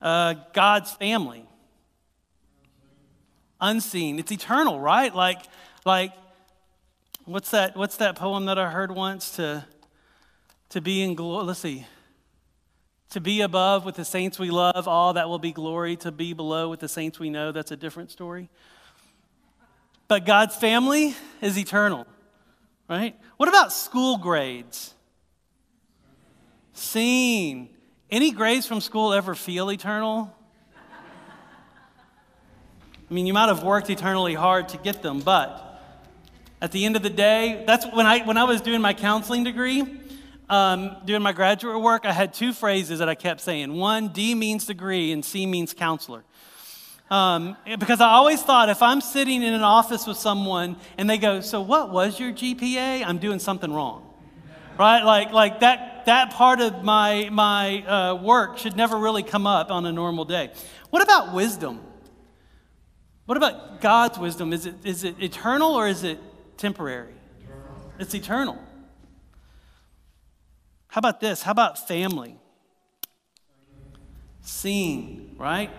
uh, 0.00 0.34
God's 0.52 0.92
family? 0.92 1.44
Unseen. 3.60 4.18
It's 4.18 4.32
eternal, 4.32 4.80
right? 4.80 5.14
Like, 5.14 5.42
like 5.84 6.12
What's 7.30 7.50
that, 7.50 7.76
what's 7.76 7.96
that 7.98 8.16
poem 8.16 8.46
that 8.46 8.58
I 8.58 8.70
heard 8.70 8.90
once? 8.90 9.36
To, 9.36 9.64
to 10.70 10.80
be 10.80 11.00
in 11.00 11.14
glory, 11.14 11.44
let's 11.44 11.60
see. 11.60 11.86
To 13.10 13.20
be 13.20 13.40
above 13.40 13.84
with 13.84 13.96
the 13.96 14.04
saints 14.04 14.38
we 14.38 14.50
love, 14.50 14.86
all 14.86 15.14
that 15.14 15.28
will 15.28 15.38
be 15.38 15.52
glory. 15.52 15.96
To 15.96 16.12
be 16.12 16.32
below 16.32 16.68
with 16.68 16.80
the 16.80 16.88
saints 16.88 17.18
we 17.18 17.28
know, 17.28 17.50
that's 17.50 17.72
a 17.72 17.76
different 17.76 18.10
story. 18.10 18.48
But 20.06 20.24
God's 20.24 20.56
family 20.56 21.14
is 21.40 21.58
eternal, 21.58 22.06
right? 22.88 23.16
What 23.36 23.48
about 23.48 23.72
school 23.72 24.16
grades? 24.16 24.94
Seen. 26.72 27.68
Any 28.10 28.30
grades 28.30 28.66
from 28.66 28.80
school 28.80 29.12
ever 29.12 29.34
feel 29.34 29.70
eternal? 29.70 30.34
I 33.10 33.14
mean, 33.14 33.26
you 33.26 33.32
might 33.32 33.48
have 33.48 33.64
worked 33.64 33.90
eternally 33.90 34.34
hard 34.34 34.68
to 34.68 34.78
get 34.78 35.02
them, 35.02 35.18
but 35.20 35.82
at 36.62 36.70
the 36.70 36.84
end 36.84 36.94
of 36.94 37.02
the 37.02 37.10
day, 37.10 37.64
that's 37.66 37.84
when 37.86 38.06
I, 38.06 38.24
when 38.24 38.36
I 38.36 38.44
was 38.44 38.60
doing 38.60 38.80
my 38.80 38.94
counseling 38.94 39.42
degree, 39.42 39.99
um, 40.50 40.96
doing 41.04 41.22
my 41.22 41.32
graduate 41.32 41.80
work, 41.80 42.04
I 42.04 42.12
had 42.12 42.34
two 42.34 42.52
phrases 42.52 42.98
that 42.98 43.08
I 43.08 43.14
kept 43.14 43.40
saying. 43.40 43.72
One, 43.72 44.08
D 44.08 44.34
means 44.34 44.66
degree, 44.66 45.12
and 45.12 45.24
C 45.24 45.46
means 45.46 45.72
counselor. 45.72 46.24
Um, 47.08 47.56
because 47.78 48.00
I 48.00 48.10
always 48.10 48.42
thought 48.42 48.68
if 48.68 48.82
I'm 48.82 49.00
sitting 49.00 49.42
in 49.42 49.54
an 49.54 49.62
office 49.62 50.06
with 50.06 50.16
someone 50.16 50.76
and 50.98 51.08
they 51.08 51.18
go, 51.18 51.40
So 51.40 51.60
what 51.60 51.90
was 51.90 52.20
your 52.20 52.32
GPA? 52.32 53.04
I'm 53.06 53.18
doing 53.18 53.38
something 53.38 53.72
wrong. 53.72 54.06
Right? 54.78 55.02
Like, 55.02 55.32
like 55.32 55.60
that, 55.60 56.06
that 56.06 56.32
part 56.32 56.60
of 56.60 56.84
my, 56.84 57.28
my 57.30 57.82
uh, 57.86 58.14
work 58.14 58.58
should 58.58 58.76
never 58.76 58.96
really 58.96 59.22
come 59.22 59.46
up 59.46 59.70
on 59.70 59.86
a 59.86 59.92
normal 59.92 60.24
day. 60.24 60.50
What 60.90 61.02
about 61.02 61.34
wisdom? 61.34 61.80
What 63.26 63.36
about 63.36 63.80
God's 63.80 64.18
wisdom? 64.18 64.52
Is 64.52 64.66
it, 64.66 64.74
is 64.84 65.04
it 65.04 65.16
eternal 65.20 65.74
or 65.74 65.86
is 65.86 66.02
it 66.02 66.18
temporary, 66.56 67.12
eternal. 67.40 67.92
it's 67.98 68.14
eternal. 68.14 68.58
How 70.90 70.98
about 70.98 71.20
this? 71.20 71.42
How 71.42 71.52
about 71.52 71.86
family? 71.86 72.36
Seeing, 74.42 75.36
right? 75.38 75.70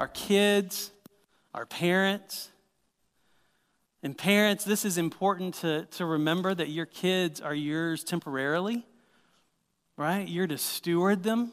Our 0.00 0.08
kids, 0.08 0.90
our 1.54 1.66
parents. 1.66 2.50
And 4.02 4.18
parents, 4.18 4.64
this 4.64 4.84
is 4.84 4.98
important 4.98 5.54
to, 5.56 5.86
to 5.92 6.04
remember 6.04 6.52
that 6.52 6.68
your 6.68 6.84
kids 6.84 7.40
are 7.40 7.54
yours 7.54 8.02
temporarily, 8.02 8.84
right? 9.96 10.26
You're 10.26 10.48
to 10.48 10.58
steward 10.58 11.22
them 11.22 11.52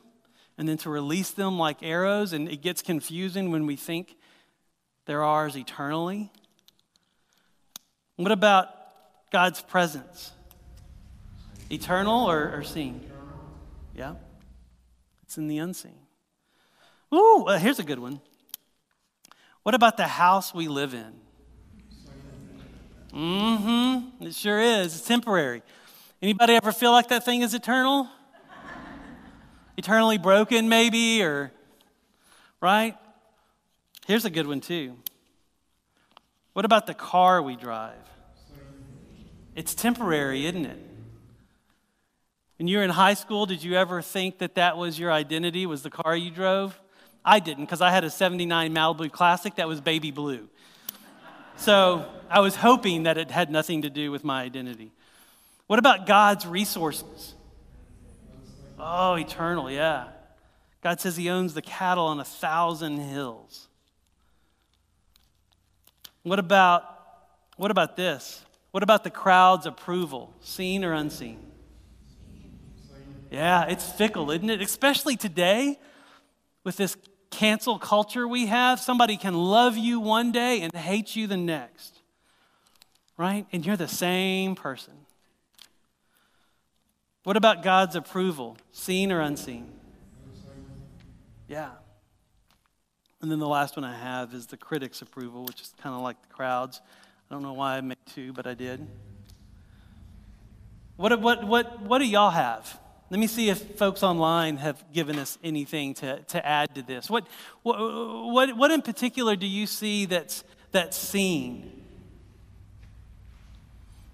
and 0.58 0.68
then 0.68 0.78
to 0.78 0.90
release 0.90 1.30
them 1.30 1.60
like 1.60 1.84
arrows. 1.84 2.34
And 2.34 2.50
it 2.50 2.64
gets 2.64 2.82
confusing 2.82 3.52
when 3.52 3.68
we 3.68 3.76
think 3.76 4.16
they're 5.06 5.24
ours 5.24 5.56
eternally. 5.56 6.32
What 8.16 8.32
about 8.32 8.70
God's 9.32 9.62
presence? 9.62 10.32
Eternal 11.72 12.30
or, 12.30 12.58
or 12.58 12.64
seen? 12.64 13.10
Yeah. 13.96 14.16
It's 15.24 15.38
in 15.38 15.48
the 15.48 15.60
unseen. 15.60 15.96
Ooh, 17.14 17.46
uh, 17.48 17.58
here's 17.58 17.80
a 17.80 17.84
good 17.84 18.00
one. 18.00 18.20
What 19.64 19.76
about 19.76 19.96
the 19.96 20.08
house 20.08 20.54
we 20.54 20.68
live 20.68 20.94
in? 20.94 21.14
Mm-hmm. 23.14 24.26
It 24.26 24.36
sure 24.36 24.60
is. 24.60 24.96
It's 24.96 25.08
temporary. 25.08 25.62
Anybody 26.22 26.54
ever 26.56 26.72
feel 26.72 26.92
like 26.92 27.10
that 27.10 27.26
thing 27.26 27.42
is 27.42 27.54
eternal? 27.54 28.08
Eternally 29.78 30.18
broken, 30.18 30.70
maybe, 30.70 31.24
or 31.24 31.52
right? 32.60 32.98
Here's 34.06 34.26
a 34.26 34.30
good 34.30 34.48
one 34.48 34.62
too. 34.62 34.98
What 36.54 36.66
about 36.66 36.88
the 36.88 36.94
car 36.94 37.42
we 37.42 37.56
drive? 37.56 37.96
It's 39.56 39.74
temporary, 39.74 40.46
isn't 40.46 40.66
it? 40.66 40.91
When 42.62 42.68
you 42.68 42.78
were 42.78 42.84
in 42.84 42.92
high 42.92 43.16
school, 43.16 43.48
did 43.48 43.64
you 43.64 43.74
ever 43.74 44.04
think 44.04 44.38
that 44.38 44.54
that 44.54 44.78
was 44.78 45.00
your 45.00 45.12
identity, 45.12 45.66
was 45.66 45.82
the 45.82 45.90
car 45.90 46.16
you 46.16 46.30
drove? 46.30 46.80
I 47.26 47.40
didn't, 47.40 47.66
because 47.66 47.82
I 47.82 47.90
had 47.90 48.04
a 48.04 48.10
79 48.12 48.72
Malibu 48.72 49.12
Classic 49.12 49.56
that 49.56 49.68
was 49.68 49.82
baby 49.82 50.12
blue. 50.12 50.48
So 51.56 52.06
I 52.30 52.40
was 52.40 52.56
hoping 52.56 53.02
that 53.02 53.18
it 53.18 53.32
had 53.32 53.50
nothing 53.50 53.82
to 53.82 53.90
do 53.90 54.12
with 54.12 54.24
my 54.24 54.44
identity. 54.44 54.92
What 55.66 55.80
about 55.80 56.06
God's 56.06 56.46
resources? 56.46 57.34
Oh, 58.78 59.16
eternal, 59.16 59.72
yeah. 59.72 60.10
God 60.84 61.02
says 61.02 61.18
he 61.18 61.32
owns 61.32 61.56
the 61.56 61.64
cattle 61.64 62.06
on 62.06 62.20
a 62.20 62.24
thousand 62.24 63.00
hills. 63.00 63.70
What 66.22 66.38
about, 66.38 66.84
what 67.58 67.72
about 67.72 67.96
this? 67.98 68.46
What 68.70 68.84
about 68.84 69.04
the 69.04 69.10
crowd's 69.10 69.66
approval, 69.66 70.32
seen 70.42 70.86
or 70.86 70.94
unseen? 70.94 71.51
Yeah, 73.32 73.66
it's 73.70 73.90
fickle, 73.90 74.30
isn't 74.30 74.50
it? 74.50 74.62
Especially 74.62 75.16
today 75.16 75.80
with 76.66 76.76
this 76.76 76.98
cancel 77.32 77.80
culture 77.80 78.28
we 78.28 78.48
have. 78.48 78.80
Somebody 78.80 79.16
can 79.16 79.34
love 79.34 79.78
you 79.78 80.02
one 80.02 80.34
day 80.34 80.62
and 80.62 80.76
hate 80.76 81.16
you 81.16 81.28
the 81.28 81.38
next, 81.38 82.02
right? 83.18 83.46
And 83.54 83.66
you're 83.66 83.78
the 83.78 83.88
same 83.88 84.54
person. 84.54 84.94
What 87.24 87.38
about 87.38 87.64
God's 87.64 87.96
approval, 87.96 88.58
seen 88.74 89.14
or 89.14 89.22
unseen? 89.22 89.72
Yeah. 91.48 91.70
And 93.22 93.32
then 93.32 93.40
the 93.40 93.48
last 93.48 93.78
one 93.78 93.86
I 93.86 93.96
have 93.96 94.34
is 94.34 94.48
the 94.48 94.58
critic's 94.58 95.02
approval, 95.02 95.46
which 95.46 95.62
is 95.62 95.74
kind 95.82 95.96
of 95.96 96.02
like 96.02 96.22
the 96.22 96.34
crowds. 96.34 96.82
I 97.30 97.34
don't 97.34 97.44
know 97.44 97.54
why 97.54 97.78
I 97.78 97.82
made 97.82 97.98
two, 98.14 98.34
but 98.34 98.46
I 98.46 98.56
did. 98.56 98.86
What, 100.98 101.22
what, 101.22 101.48
what, 101.48 101.82
what 101.82 102.00
do 102.00 102.06
y'all 102.06 102.32
have? 102.32 102.78
Let 103.12 103.20
me 103.20 103.28
see 103.28 103.50
if 103.50 103.76
folks 103.78 104.04
online 104.04 104.56
have 104.56 104.82
given 104.94 105.20
us 105.20 105.38
anything 105.44 105.94
to, 105.96 106.20
to 106.20 106.48
add 106.48 106.74
to 106.76 106.82
this. 106.82 107.10
What, 107.10 107.28
what, 107.62 107.78
what, 107.78 108.56
what 108.56 108.72
in 108.72 108.82
particular 108.82 109.36
do 109.36 109.46
you 109.46 109.68
see 109.68 110.06
that's, 110.06 110.46
that's 110.72 110.98
seen? 110.98 111.84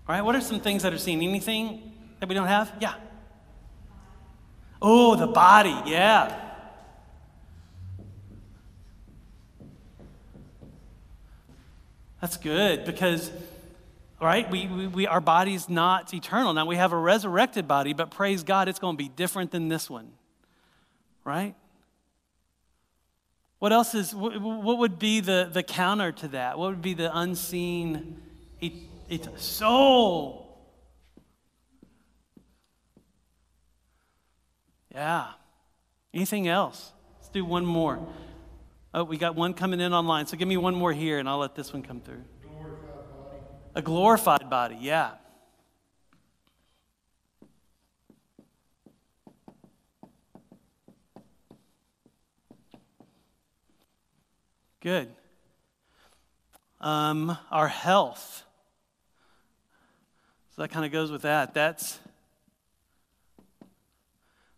All 0.10 0.16
right, 0.16 0.24
what 0.24 0.36
are 0.36 0.42
some 0.42 0.60
things 0.60 0.82
that 0.82 0.94
are 0.94 0.98
seen? 0.98 1.22
Anything 1.22 1.94
that 2.20 2.28
we 2.28 2.34
don't 2.34 2.48
have? 2.48 2.74
Yeah. 2.82 2.96
Oh, 4.82 5.16
the 5.16 5.28
body, 5.28 5.80
yeah. 5.86 6.36
That's 12.20 12.38
good 12.38 12.84
because, 12.84 13.30
right, 14.26 14.50
we, 14.50 14.66
we, 14.68 14.88
we, 14.88 15.08
our 15.08 15.22
body's 15.22 15.70
not 15.70 16.14
eternal. 16.14 16.54
Now 16.54 16.66
we 16.66 16.76
have 16.76 16.92
a 16.92 16.98
resurrected 16.98 17.68
body, 17.68 17.94
but 17.94 18.10
praise 18.10 18.44
God, 18.44 18.68
it's 18.68 18.80
going 18.80 18.96
to 18.96 19.04
be 19.04 19.10
different 19.10 19.52
than 19.52 19.68
this 19.68 19.90
one, 19.90 20.12
right? 21.24 21.56
What 23.60 23.74
else 23.74 23.96
is, 23.96 24.14
what, 24.14 24.78
would 24.78 25.00
be 25.00 25.20
the, 25.20 25.50
the 25.52 25.64
counter 25.64 26.12
to 26.12 26.28
that? 26.30 26.60
What 26.60 26.70
would 26.70 26.82
be 26.82 26.94
the 26.94 27.16
unseen 27.16 28.22
it, 28.62 28.74
it, 29.10 29.40
soul? 29.40 30.60
Yeah. 34.94 35.28
Anything 36.14 36.48
else? 36.48 36.92
Let's 37.18 37.30
do 37.30 37.44
one 37.46 37.66
more. 37.66 38.00
Oh, 38.94 39.04
we 39.04 39.18
got 39.18 39.36
one 39.36 39.54
coming 39.54 39.80
in 39.80 39.94
online. 39.94 40.28
So 40.28 40.38
give 40.38 40.48
me 40.48 40.58
one 40.58 40.76
more 40.76 40.94
here 40.94 41.20
and 41.20 41.28
I'll 41.28 41.38
let 41.38 41.56
this 41.56 41.74
one 41.74 41.84
come 41.84 42.02
through. 42.02 42.24
A 43.78 43.82
glorified 43.84 44.50
body, 44.50 44.76
yeah. 44.82 45.12
Good. 54.82 55.10
Um, 56.82 57.38
our 57.52 57.68
health. 57.68 58.46
So 60.56 60.64
that 60.64 60.70
kind 60.70 60.84
of 60.84 60.92
goes 60.92 61.12
with 61.12 61.22
that. 61.22 61.54
That's 61.54 62.00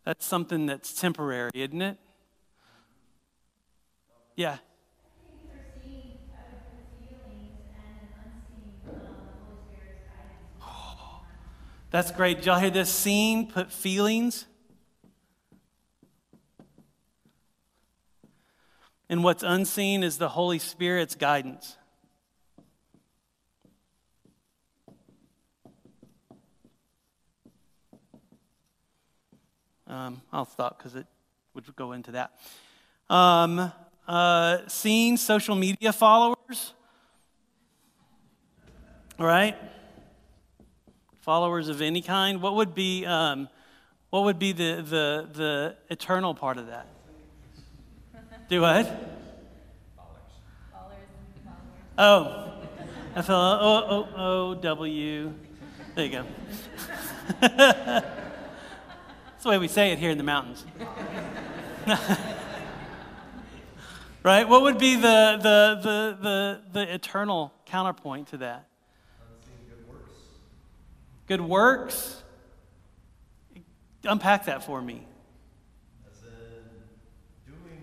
that's 0.06 0.26
something 0.26 0.66
that's 0.66 0.94
temporary, 0.94 1.52
isn't 1.54 1.82
it? 1.82 1.98
Yeah. 4.38 4.60
That's 11.92 12.12
great. 12.12 12.38
Did 12.38 12.46
y'all 12.46 12.60
hear 12.60 12.70
this? 12.70 12.94
Seen, 12.94 13.50
put 13.52 13.72
feelings. 13.72 14.46
And 19.10 19.24
what's 19.24 19.42
unseen 19.42 20.04
is 20.04 20.20
the 20.20 20.30
Holy 20.30 20.60
Spirit's 20.60 21.16
guidance. 21.16 21.78
Um, 29.88 30.22
I'll 30.32 30.46
stop 30.46 30.78
because 30.78 30.94
it 30.94 31.08
would 31.56 31.76
go 31.76 31.94
into 31.94 32.12
that. 32.12 32.34
Um, 33.10 33.72
uh, 34.08 34.60
social 34.68 35.56
media 35.56 35.92
followers, 35.92 36.76
right? 39.18 39.58
Followers 41.22 41.68
of 41.68 41.82
any 41.82 42.02
kind. 42.02 42.42
What 42.42 42.56
would 42.56 42.74
be 42.74 43.06
um, 43.06 43.50
what 44.10 44.24
would 44.24 44.40
be 44.40 44.52
the, 44.54 44.84
the 44.88 45.30
the 45.32 45.76
eternal 45.90 46.34
part 46.34 46.58
of 46.58 46.68
that? 46.68 46.88
Do 48.48 48.62
what? 48.62 48.86
Followers. 49.96 50.32
Followers. 50.72 50.98
Oh, 51.98 52.54
F 53.16 53.30
L 53.30 53.36
O 53.36 53.84
O 53.90 54.08
O 54.16 54.56
W. 54.56 55.34
There 55.96 56.06
you 56.06 56.12
go. 56.12 56.26
That's 59.40 59.44
the 59.44 59.50
way 59.50 59.58
we 59.58 59.68
say 59.68 59.92
it 59.92 60.00
here 60.00 60.10
in 60.10 60.18
the 60.18 60.24
mountains. 60.24 60.66
right? 64.24 64.48
What 64.48 64.62
would 64.62 64.78
be 64.78 64.96
the, 64.96 65.38
the, 65.42 65.80
the, 65.82 66.18
the, 66.22 66.62
the 66.72 66.94
eternal 66.94 67.54
counterpoint 67.66 68.30
to 68.30 68.38
that? 68.38 68.69
Good 71.30 71.40
works. 71.40 72.22
Unpack 74.04 74.48
that 74.48 74.66
for 74.66 74.82
me. 74.82 75.06
As 76.12 76.24
in 76.24 77.54
doing 77.54 77.80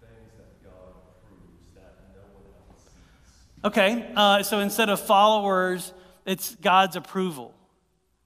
things 0.00 0.32
that 0.38 0.64
God 0.64 0.94
approves 1.18 1.74
that 1.74 1.96
no 2.14 2.22
one 2.32 2.54
else 2.70 2.84
sees. 2.84 3.64
Okay, 3.66 4.12
uh, 4.16 4.42
so 4.42 4.60
instead 4.60 4.88
of 4.88 4.98
followers, 4.98 5.92
it's 6.24 6.54
God's 6.54 6.96
approval 6.96 7.54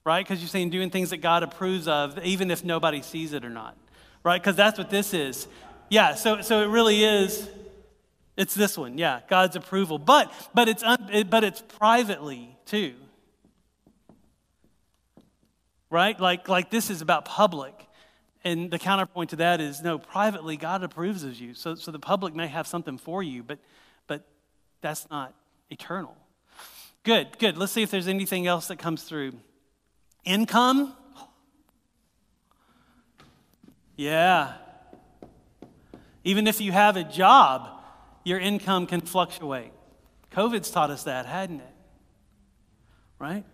right? 0.09 0.27
Because 0.27 0.41
you're 0.41 0.49
saying 0.49 0.71
doing 0.71 0.89
things 0.89 1.11
that 1.11 1.19
God 1.19 1.43
approves 1.43 1.87
of, 1.87 2.19
even 2.25 2.51
if 2.51 2.65
nobody 2.65 3.03
sees 3.03 3.35
it 3.35 3.45
or 3.45 3.51
not, 3.51 3.77
right? 4.25 4.41
Because 4.41 4.57
that's 4.57 4.79
what 4.79 4.89
this 4.89 5.13
is. 5.13 5.47
Yeah, 5.91 6.15
so, 6.15 6.41
so 6.41 6.63
it 6.63 6.69
really 6.69 7.05
is, 7.05 7.47
it's 8.35 8.55
this 8.55 8.79
one, 8.79 8.97
yeah, 8.97 9.21
God's 9.29 9.55
approval. 9.55 9.99
But, 9.99 10.33
but, 10.55 10.67
it's, 10.67 10.83
un, 10.83 11.27
but 11.29 11.45
it's 11.45 11.61
privately 11.61 12.57
too, 12.65 12.95
right? 15.91 16.19
Like, 16.19 16.49
like 16.49 16.71
this 16.71 16.91
is 16.91 17.01
about 17.03 17.25
public. 17.25 17.75
And 18.45 18.71
the 18.71 18.79
counterpoint 18.79 19.31
to 19.31 19.37
that 19.37 19.61
is 19.61 19.83
no, 19.83 19.99
privately, 19.99 20.57
God 20.57 20.83
approves 20.83 21.25
of 21.25 21.35
you. 21.37 21.55
So, 21.55 21.75
so 21.75 21.91
the 21.91 21.99
public 21.99 22.35
may 22.35 22.47
have 22.47 22.67
something 22.67 22.99
for 22.99 23.23
you, 23.23 23.43
but, 23.43 23.59
but 24.07 24.25
that's 24.81 25.09
not 25.11 25.35
eternal. 25.71 26.17
Good, 27.03 27.39
good. 27.39 27.57
Let's 27.57 27.73
see 27.73 27.83
if 27.83 27.91
there's 27.91 28.09
anything 28.09 28.47
else 28.47 28.69
that 28.69 28.79
comes 28.79 29.03
through. 29.03 29.33
Income? 30.25 30.95
Yeah. 33.97 34.55
Even 36.23 36.47
if 36.47 36.61
you 36.61 36.73
have 36.73 36.97
a 36.97 37.05
job, 37.05 37.69
your 38.25 38.39
income 38.39 38.87
can 38.87 39.01
fluctuate. 39.01 39.73
COVID's 40.33 40.71
taught 40.71 40.91
us 40.91 41.05
that, 41.05 41.27
hadn't 41.27 41.61
it? 41.61 41.75
Right? 43.19 43.45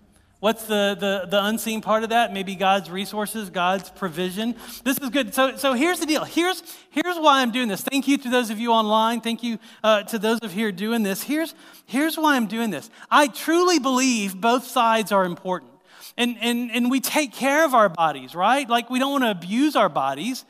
What's 0.45 0.67
the, 0.67 0.95
the, 1.01 1.27
the 1.27 1.43
unseen 1.43 1.81
part 1.81 2.03
of 2.03 2.11
that? 2.11 2.31
Maybe 2.31 2.55
God's 2.55 2.91
resources, 2.91 3.49
God's 3.49 3.89
provision. 3.89 4.55
This 4.85 4.99
is 4.99 5.09
good. 5.09 5.33
So, 5.33 5.57
so 5.57 5.73
here's 5.73 6.01
the 6.01 6.05
deal. 6.05 6.23
Here's, 6.23 6.63
here's 6.91 7.17
why 7.17 7.41
I'm 7.41 7.51
doing 7.51 7.67
this. 7.67 7.81
Thank 7.81 8.07
you 8.07 8.19
to 8.19 8.29
those 8.29 8.51
of 8.51 8.61
you 8.61 8.71
online. 8.71 9.23
Thank 9.23 9.43
you 9.43 9.59
uh, 9.83 10.03
to 10.03 10.19
those 10.19 10.41
of 10.41 10.53
here 10.53 10.71
doing 10.71 11.03
this. 11.03 11.23
Here's, 11.23 11.55
here's 11.87 12.19
why 12.19 12.37
I'm 12.37 12.47
doing 12.47 12.69
this. 12.69 12.91
I 13.11 13.29
truly 13.29 13.79
believe 13.79 14.39
both 14.39 14.67
sides 14.67 15.13
are 15.13 15.25
important. 15.25 15.73
And, 16.19 16.37
and, 16.43 16.71
and 16.71 16.91
we 16.91 17.01
take 17.01 17.33
care 17.33 17.65
of 17.65 17.73
our 17.73 17.89
bodies, 17.89 18.35
right? 18.35 18.69
Like 18.69 18.91
we 18.91 18.99
don't 18.99 19.13
want 19.13 19.25
to 19.25 19.31
abuse 19.31 19.77
our 19.77 19.89
bodies. 19.89 20.45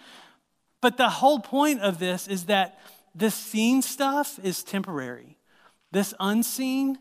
But 0.80 0.96
the 0.96 1.09
whole 1.09 1.38
point 1.38 1.83
of 1.83 2.00
this 2.00 2.26
is 2.26 2.46
that 2.46 2.80
this 3.14 3.37
seen 3.37 3.80
stuff 3.80 4.40
is 4.42 4.64
temporary, 4.64 5.38
this 5.92 6.14
unseen 6.18 6.98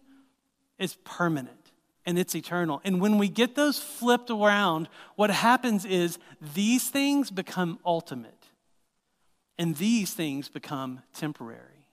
is 0.77 0.95
permanent 1.03 1.62
and 2.05 2.19
it's 2.19 2.35
eternal. 2.35 2.81
And 2.83 2.99
when 2.99 3.17
we 3.17 3.29
get 3.29 3.55
those 3.55 3.79
flipped 3.79 4.29
around, 4.29 4.89
what 5.15 5.29
happens 5.29 5.85
is 5.85 6.19
these 6.53 6.89
things 6.89 7.31
become 7.31 7.79
ultimate 7.85 8.47
and 9.57 9.75
these 9.77 10.13
things 10.13 10.49
become 10.49 11.01
temporary. 11.13 11.87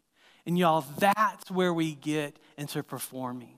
And 0.47 0.59
y'all, 0.59 0.85
that's 0.99 1.51
where 1.51 1.73
we 1.73 1.95
get 1.95 2.39
into 2.57 2.83
performing 2.83 3.57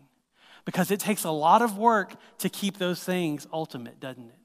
because 0.65 0.91
it 0.91 1.01
takes 1.01 1.25
a 1.25 1.31
lot 1.31 1.63
of 1.63 1.79
work 1.79 2.15
to 2.39 2.49
keep 2.49 2.79
those 2.79 3.03
things 3.03 3.47
ultimate, 3.53 4.01
doesn't 4.01 4.29
it? 4.29 4.42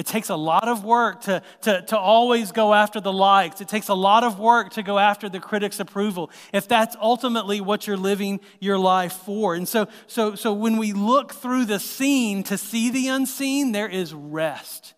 It 0.00 0.06
takes 0.06 0.30
a 0.30 0.34
lot 0.34 0.66
of 0.66 0.82
work 0.82 1.20
to, 1.24 1.42
to, 1.60 1.82
to 1.82 1.98
always 1.98 2.52
go 2.52 2.72
after 2.72 3.02
the 3.02 3.12
likes. 3.12 3.60
It 3.60 3.68
takes 3.68 3.88
a 3.88 3.94
lot 3.94 4.24
of 4.24 4.38
work 4.38 4.70
to 4.70 4.82
go 4.82 4.98
after 4.98 5.28
the 5.28 5.40
critic's 5.40 5.78
approval 5.78 6.30
if 6.54 6.66
that's 6.66 6.96
ultimately 7.02 7.60
what 7.60 7.86
you're 7.86 7.98
living 7.98 8.40
your 8.60 8.78
life 8.78 9.12
for. 9.12 9.54
And 9.54 9.68
so, 9.68 9.88
so, 10.06 10.36
so 10.36 10.54
when 10.54 10.78
we 10.78 10.94
look 10.94 11.34
through 11.34 11.66
the 11.66 11.78
seen 11.78 12.42
to 12.44 12.56
see 12.56 12.88
the 12.88 13.08
unseen, 13.08 13.72
there 13.72 13.90
is 13.90 14.14
rest 14.14 14.94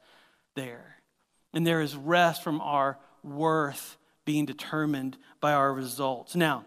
there. 0.55 0.99
And 1.53 1.67
there 1.67 1.81
is 1.81 1.97
rest 1.97 2.45
from 2.45 2.61
our 2.61 2.97
worth 3.25 3.97
being 4.25 4.47
determined 4.47 5.19
by 5.41 5.53
our 5.53 5.75
results. 5.75 6.37
Now, 6.37 6.65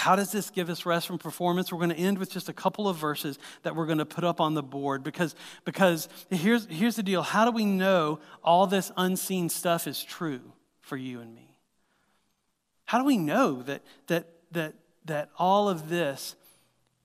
How 0.00 0.16
does 0.16 0.32
this 0.32 0.48
give 0.48 0.70
us 0.70 0.86
rest 0.86 1.06
from 1.06 1.18
performance? 1.18 1.70
We're 1.70 1.78
going 1.78 1.90
to 1.90 1.96
end 1.96 2.16
with 2.16 2.30
just 2.30 2.48
a 2.48 2.54
couple 2.54 2.88
of 2.88 2.96
verses 2.96 3.38
that 3.64 3.76
we're 3.76 3.84
going 3.84 3.98
to 3.98 4.06
put 4.06 4.24
up 4.24 4.40
on 4.40 4.54
the 4.54 4.62
board 4.62 5.02
because, 5.02 5.34
because 5.66 6.08
here's, 6.30 6.64
here's 6.70 6.96
the 6.96 7.02
deal. 7.02 7.20
How 7.20 7.44
do 7.44 7.50
we 7.50 7.66
know 7.66 8.18
all 8.42 8.66
this 8.66 8.90
unseen 8.96 9.50
stuff 9.50 9.86
is 9.86 10.02
true 10.02 10.40
for 10.80 10.96
you 10.96 11.20
and 11.20 11.34
me? 11.34 11.54
How 12.86 12.98
do 12.98 13.04
we 13.04 13.18
know 13.18 13.60
that, 13.64 13.82
that, 14.06 14.28
that, 14.52 14.72
that 15.04 15.28
all 15.38 15.68
of 15.68 15.90
this 15.90 16.34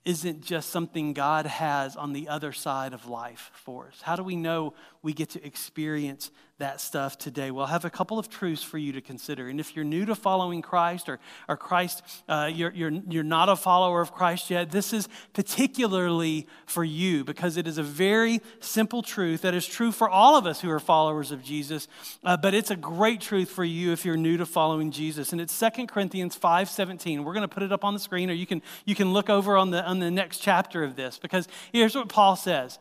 isn't 0.05 0.39
just 0.41 0.69
something 0.69 1.11
God 1.11 1.47
has 1.47 1.97
on 1.97 2.13
the 2.13 2.29
other 2.29 2.53
side 2.53 2.93
of 2.93 3.09
life 3.09 3.51
for 3.53 3.87
us? 3.87 3.99
How 4.03 4.15
do 4.15 4.23
we 4.23 4.37
know 4.37 4.73
we 5.05 5.13
get 5.13 5.29
to 5.29 5.45
experience 5.45 6.31
that 6.57 6.81
stuff 6.81 7.15
today? 7.15 7.51
Well, 7.51 7.67
have 7.67 7.85
a 7.85 7.91
couple 7.91 8.17
of 8.17 8.27
truths 8.27 8.63
for 8.63 8.79
you 8.79 8.91
to 8.93 9.01
consider. 9.01 9.49
And 9.49 9.59
if 9.59 9.75
you're 9.75 9.85
new 9.85 10.03
to 10.05 10.15
following 10.15 10.63
Christ 10.63 11.07
or, 11.07 11.19
or 11.47 11.55
Christ, 11.55 12.01
uh, 12.27 12.49
you're, 12.51 12.71
you're, 12.71 12.89
you're 12.89 13.23
not 13.23 13.47
a 13.47 13.55
follower 13.55 14.01
of 14.01 14.11
Christ 14.11 14.49
yet, 14.49 14.71
this 14.71 14.93
is 14.93 15.07
particularly 15.33 16.47
for 16.65 16.83
you 16.83 17.23
because 17.23 17.55
it 17.55 17.67
is 17.67 17.77
a 17.77 17.83
very 17.83 18.41
simple 18.59 19.03
truth 19.03 19.43
that 19.43 19.53
is 19.53 19.67
true 19.67 19.91
for 19.91 20.09
all 20.09 20.35
of 20.37 20.47
us 20.47 20.59
who 20.59 20.71
are 20.71 20.79
followers 20.79 21.31
of 21.31 21.43
Jesus, 21.43 21.87
uh, 22.23 22.35
but 22.35 22.55
it's 22.55 22.71
a 22.71 22.75
great 22.75 23.21
truth 23.21 23.49
for 23.49 23.63
you 23.63 23.91
if 23.91 24.05
you're 24.05 24.17
new 24.17 24.37
to 24.37 24.45
following 24.45 24.89
Jesus. 24.89 25.33
And 25.33 25.39
it's 25.39 25.57
2 25.59 25.85
Corinthians 25.85 26.35
5.17. 26.35 27.23
We're 27.23 27.33
going 27.33 27.47
to 27.47 27.47
put 27.47 27.61
it 27.61 27.71
up 27.71 27.83
on 27.83 27.93
the 27.93 27.99
screen 27.99 28.31
or 28.31 28.33
you 28.33 28.47
can, 28.47 28.63
you 28.85 28.95
can 28.95 29.13
look 29.13 29.29
over 29.29 29.55
on 29.55 29.69
the, 29.69 29.85
on 29.85 29.99
the 29.99 30.09
next 30.09 30.39
chapter 30.39 30.83
of 30.83 30.95
this 30.95 31.19
because 31.19 31.47
here's 31.71 31.93
what 31.93 32.09
Paul 32.09 32.35
says. 32.35 32.79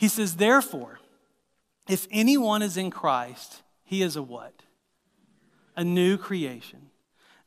He 0.00 0.08
says, 0.08 0.36
therefore, 0.36 0.98
if 1.90 2.06
anyone 2.10 2.62
is 2.62 2.76
in 2.76 2.90
Christ, 2.90 3.62
he 3.82 4.02
is 4.02 4.16
a 4.16 4.22
what? 4.22 4.62
A 5.76 5.82
new 5.82 6.16
creation. 6.16 6.90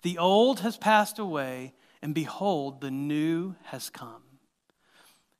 The 0.01 0.17
old 0.17 0.59
has 0.59 0.75
passed 0.75 1.17
away, 1.17 1.73
and 2.01 2.13
behold, 2.13 2.81
the 2.81 2.91
new 2.91 3.55
has 3.65 3.89
come. 3.89 4.23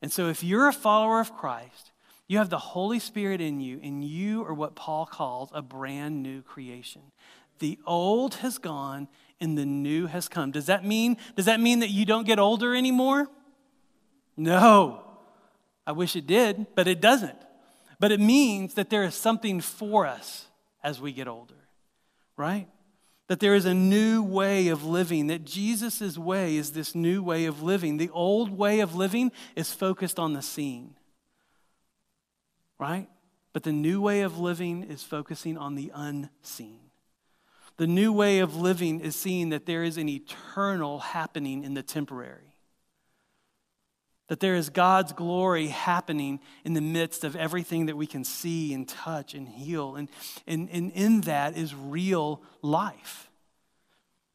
And 0.02 0.12
so, 0.12 0.30
if 0.30 0.44
you're 0.44 0.68
a 0.68 0.74
follower 0.74 1.20
of 1.20 1.36
Christ, 1.36 1.92
you 2.28 2.38
have 2.38 2.50
the 2.50 2.58
Holy 2.58 3.00
Spirit 3.00 3.42
in 3.42 3.60
you, 3.60 3.80
and 3.84 4.04
you 4.04 4.46
are 4.46 4.54
what 4.54 4.76
Paul 4.76 5.06
calls 5.06 5.50
a 5.54 5.62
brand 5.62 6.24
new 6.24 6.42
creation. 6.42 7.02
The 7.60 7.80
old 7.86 8.36
has 8.36 8.58
gone 8.58 9.08
and 9.40 9.58
the 9.58 9.66
new 9.66 10.08
has 10.08 10.28
come. 10.28 10.52
Does 10.52 10.68
that 10.68 10.86
mean 10.86 11.18
does 11.36 11.46
that 11.46 11.60
mean 11.60 11.80
that 11.80 11.90
you 11.90 12.06
don't 12.06 12.26
get 12.26 12.40
older 12.40 12.76
anymore? 12.76 13.28
No. 14.36 15.02
I 15.86 15.92
wish 15.92 16.16
it 16.16 16.26
did, 16.26 16.68
but 16.76 16.88
it 16.88 17.02
doesn't. 17.02 17.38
But 18.04 18.12
it 18.12 18.20
means 18.20 18.74
that 18.74 18.90
there 18.90 19.04
is 19.04 19.16
something 19.16 19.62
for 19.62 20.06
us 20.06 20.48
as 20.84 21.00
we 21.00 21.14
get 21.14 21.30
older, 21.30 21.70
right? 22.36 22.68
That 23.30 23.40
there 23.40 23.56
is 23.56 23.64
a 23.64 23.74
new 23.74 24.22
way 24.22 24.68
of 24.68 24.84
living, 24.84 25.28
that 25.28 25.46
Jesus' 25.46 26.18
way 26.18 26.58
is 26.58 26.74
this 26.74 26.96
new 26.96 27.24
way 27.24 27.46
of 27.46 27.64
living. 27.64 27.96
The 27.96 28.10
old 28.10 28.58
way 28.58 28.82
of 28.82 28.94
living 28.94 29.32
is 29.56 29.72
focused 29.72 30.20
on 30.20 30.34
the 30.34 30.42
seen, 30.42 30.96
right? 32.78 33.08
But 33.54 33.64
the 33.64 33.72
new 33.72 34.02
way 34.02 34.20
of 34.20 34.38
living 34.38 34.84
is 34.84 35.02
focusing 35.02 35.58
on 35.58 35.76
the 35.76 35.90
unseen. 35.96 36.82
The 37.78 37.88
new 37.88 38.12
way 38.12 38.40
of 38.40 38.58
living 38.58 39.00
is 39.00 39.16
seeing 39.16 39.48
that 39.52 39.66
there 39.66 39.86
is 39.86 39.98
an 39.98 40.10
eternal 40.10 41.00
happening 41.00 41.64
in 41.64 41.74
the 41.74 41.84
temporary 41.84 42.53
that 44.28 44.40
there 44.40 44.56
is 44.56 44.70
God's 44.70 45.14
glory 45.14 45.68
happening 45.68 46.40
in 46.64 46.74
the 46.74 46.82
midst 46.82 47.24
of 47.24 47.36
everything 47.36 47.88
that 47.88 47.98
we 47.98 48.08
can 48.08 48.24
see 48.24 48.74
and 48.74 48.88
touch 48.88 49.34
and 49.34 49.48
heal. 49.48 49.96
And, 49.96 50.10
and, 50.48 50.70
and 50.72 50.92
in 50.94 51.22
that 51.22 51.58
is 51.58 51.76
real 51.76 52.42
life. 52.62 53.30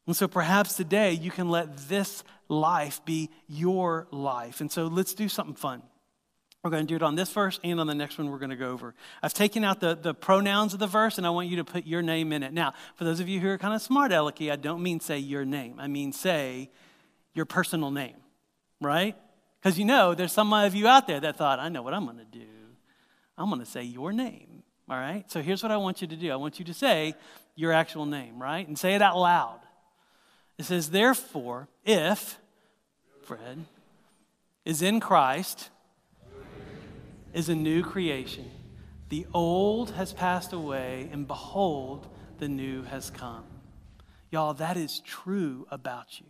And 0.05 0.15
so 0.15 0.27
perhaps 0.27 0.75
today 0.75 1.13
you 1.13 1.31
can 1.31 1.49
let 1.49 1.77
this 1.87 2.23
life 2.47 3.03
be 3.05 3.29
your 3.47 4.07
life. 4.11 4.61
And 4.61 4.71
so 4.71 4.87
let's 4.87 5.13
do 5.13 5.29
something 5.29 5.55
fun. 5.55 5.83
We're 6.63 6.71
going 6.71 6.85
to 6.85 6.91
do 6.91 6.95
it 6.95 7.03
on 7.03 7.15
this 7.15 7.31
verse 7.31 7.59
and 7.63 7.79
on 7.79 7.87
the 7.87 7.95
next 7.95 8.17
one 8.17 8.29
we're 8.29 8.39
going 8.39 8.49
to 8.49 8.57
go 8.57 8.71
over. 8.71 8.93
I've 9.23 9.33
taken 9.33 9.63
out 9.63 9.79
the, 9.79 9.95
the 9.95 10.13
pronouns 10.13 10.73
of 10.73 10.79
the 10.79 10.87
verse 10.87 11.17
and 11.17 11.25
I 11.25 11.29
want 11.29 11.47
you 11.47 11.57
to 11.57 11.63
put 11.63 11.85
your 11.85 12.01
name 12.01 12.33
in 12.33 12.43
it. 12.43 12.53
Now, 12.53 12.73
for 12.95 13.05
those 13.05 13.19
of 13.19 13.29
you 13.29 13.39
who 13.39 13.47
are 13.49 13.57
kind 13.57 13.73
of 13.73 13.81
smart 13.81 14.11
alecky, 14.11 14.51
I 14.51 14.55
don't 14.55 14.83
mean 14.83 14.99
say 14.99 15.19
your 15.19 15.45
name. 15.45 15.79
I 15.79 15.87
mean 15.87 16.11
say 16.11 16.69
your 17.33 17.45
personal 17.45 17.91
name, 17.91 18.17
right? 18.81 19.15
Because 19.61 19.77
you 19.77 19.85
know, 19.85 20.13
there's 20.15 20.31
some 20.31 20.53
of 20.53 20.75
you 20.75 20.87
out 20.87 21.07
there 21.07 21.19
that 21.19 21.37
thought, 21.37 21.59
I 21.59 21.69
know 21.69 21.81
what 21.81 21.93
I'm 21.93 22.05
going 22.05 22.17
to 22.17 22.25
do. 22.25 22.45
I'm 23.37 23.49
going 23.49 23.59
to 23.59 23.65
say 23.65 23.83
your 23.83 24.11
name. 24.13 24.63
All 24.89 24.97
right? 24.97 25.29
So 25.29 25.41
here's 25.41 25.61
what 25.61 25.71
I 25.71 25.77
want 25.77 26.01
you 26.01 26.07
to 26.07 26.15
do 26.15 26.31
I 26.31 26.35
want 26.35 26.59
you 26.59 26.65
to 26.65 26.73
say 26.73 27.13
your 27.55 27.73
actual 27.73 28.05
name, 28.05 28.41
right? 28.41 28.67
And 28.67 28.77
say 28.77 28.95
it 28.95 29.01
out 29.01 29.17
loud. 29.17 29.59
It 30.57 30.65
says, 30.65 30.89
Therefore, 30.89 31.67
if 31.85 32.37
Fred 33.23 33.65
is 34.65 34.81
in 34.81 34.99
Christ, 34.99 35.69
is 37.33 37.49
a 37.49 37.55
new 37.55 37.83
creation. 37.83 38.49
The 39.09 39.25
old 39.33 39.91
has 39.91 40.13
passed 40.13 40.53
away, 40.53 41.09
and 41.11 41.27
behold, 41.27 42.07
the 42.39 42.47
new 42.47 42.83
has 42.83 43.09
come. 43.09 43.45
Y'all, 44.31 44.53
that 44.53 44.77
is 44.77 44.99
true 45.01 45.65
about 45.71 46.19
you. 46.19 46.27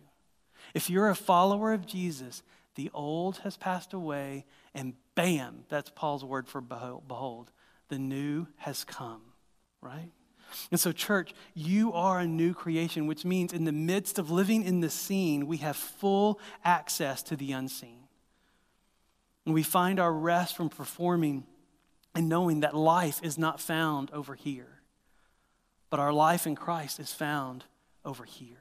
If 0.74 0.88
you're 0.88 1.10
a 1.10 1.14
follower 1.14 1.72
of 1.72 1.86
Jesus, 1.86 2.42
the 2.74 2.90
old 2.94 3.38
has 3.38 3.56
passed 3.56 3.92
away, 3.92 4.44
and 4.74 4.94
bam, 5.14 5.64
that's 5.68 5.90
Paul's 5.90 6.24
word 6.24 6.48
for 6.48 6.60
behold, 6.60 7.50
the 7.88 7.98
new 7.98 8.46
has 8.58 8.84
come, 8.84 9.22
right? 9.80 10.10
And 10.70 10.80
so, 10.80 10.92
church, 10.92 11.32
you 11.54 11.92
are 11.92 12.20
a 12.20 12.26
new 12.26 12.54
creation, 12.54 13.06
which 13.06 13.24
means 13.24 13.52
in 13.52 13.64
the 13.64 13.72
midst 13.72 14.18
of 14.18 14.30
living 14.30 14.62
in 14.62 14.80
the 14.80 14.90
seen, 14.90 15.46
we 15.46 15.58
have 15.58 15.76
full 15.76 16.40
access 16.64 17.22
to 17.24 17.36
the 17.36 17.52
unseen. 17.52 18.04
And 19.44 19.54
we 19.54 19.62
find 19.62 19.98
our 19.98 20.12
rest 20.12 20.56
from 20.56 20.68
performing 20.68 21.44
and 22.14 22.28
knowing 22.28 22.60
that 22.60 22.74
life 22.74 23.20
is 23.22 23.38
not 23.38 23.60
found 23.60 24.10
over 24.10 24.34
here, 24.34 24.80
but 25.88 26.00
our 26.00 26.12
life 26.12 26.46
in 26.46 26.56
Christ 26.56 26.98
is 26.98 27.12
found 27.12 27.64
over 28.04 28.24
here. 28.24 28.59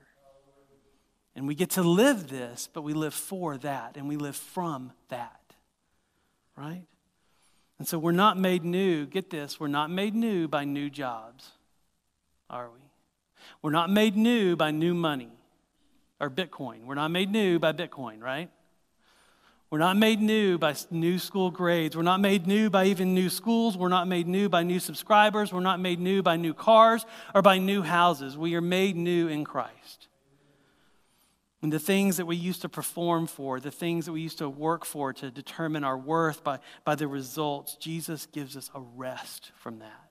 And 1.39 1.47
we 1.47 1.55
get 1.55 1.69
to 1.71 1.83
live 1.83 2.27
this, 2.27 2.67
but 2.73 2.81
we 2.81 2.91
live 2.91 3.13
for 3.13 3.57
that 3.59 3.95
and 3.95 4.09
we 4.09 4.17
live 4.17 4.35
from 4.35 4.91
that. 5.07 5.39
Right? 6.57 6.83
And 7.77 7.87
so 7.87 7.97
we're 7.97 8.11
not 8.11 8.37
made 8.37 8.65
new, 8.65 9.05
get 9.05 9.29
this, 9.29 9.57
we're 9.57 9.69
not 9.69 9.89
made 9.89 10.13
new 10.15 10.49
by 10.49 10.65
new 10.65 10.89
jobs, 10.89 11.51
are 12.49 12.69
we? 12.69 12.81
We're 13.61 13.71
not 13.71 13.89
made 13.89 14.17
new 14.17 14.57
by 14.57 14.71
new 14.71 14.93
money 14.93 15.31
or 16.19 16.29
Bitcoin. 16.29 16.83
We're 16.83 16.95
not 16.95 17.07
made 17.07 17.31
new 17.31 17.57
by 17.57 17.71
Bitcoin, 17.71 18.21
right? 18.21 18.49
We're 19.69 19.79
not 19.79 19.95
made 19.95 20.19
new 20.19 20.57
by 20.57 20.75
new 20.91 21.17
school 21.19 21.51
grades. 21.51 21.95
We're 21.95 22.03
not 22.03 22.19
made 22.19 22.47
new 22.47 22.69
by 22.69 22.87
even 22.87 23.13
new 23.13 23.29
schools. 23.29 23.77
We're 23.77 23.87
not 23.87 24.09
made 24.09 24.27
new 24.27 24.49
by 24.49 24.63
new 24.63 24.81
subscribers. 24.81 25.53
We're 25.53 25.61
not 25.61 25.79
made 25.79 26.01
new 26.01 26.21
by 26.21 26.35
new 26.35 26.53
cars 26.53 27.05
or 27.33 27.41
by 27.41 27.59
new 27.59 27.81
houses. 27.81 28.37
We 28.37 28.55
are 28.55 28.61
made 28.61 28.97
new 28.97 29.29
in 29.29 29.45
Christ. 29.45 30.08
The 31.61 31.79
things 31.79 32.17
that 32.17 32.25
we 32.25 32.37
used 32.37 32.61
to 32.61 32.69
perform 32.69 33.27
for, 33.27 33.59
the 33.59 33.71
things 33.71 34.05
that 34.05 34.13
we 34.13 34.21
used 34.21 34.37
to 34.37 34.49
work 34.49 34.85
for 34.85 35.11
to 35.11 35.29
determine 35.29 35.83
our 35.83 35.97
worth 35.97 36.41
by, 36.41 36.59
by 36.85 36.95
the 36.95 37.07
results, 37.07 37.75
Jesus 37.75 38.25
gives 38.27 38.55
us 38.55 38.71
a 38.73 38.79
rest 38.79 39.51
from 39.55 39.79
that. 39.79 40.09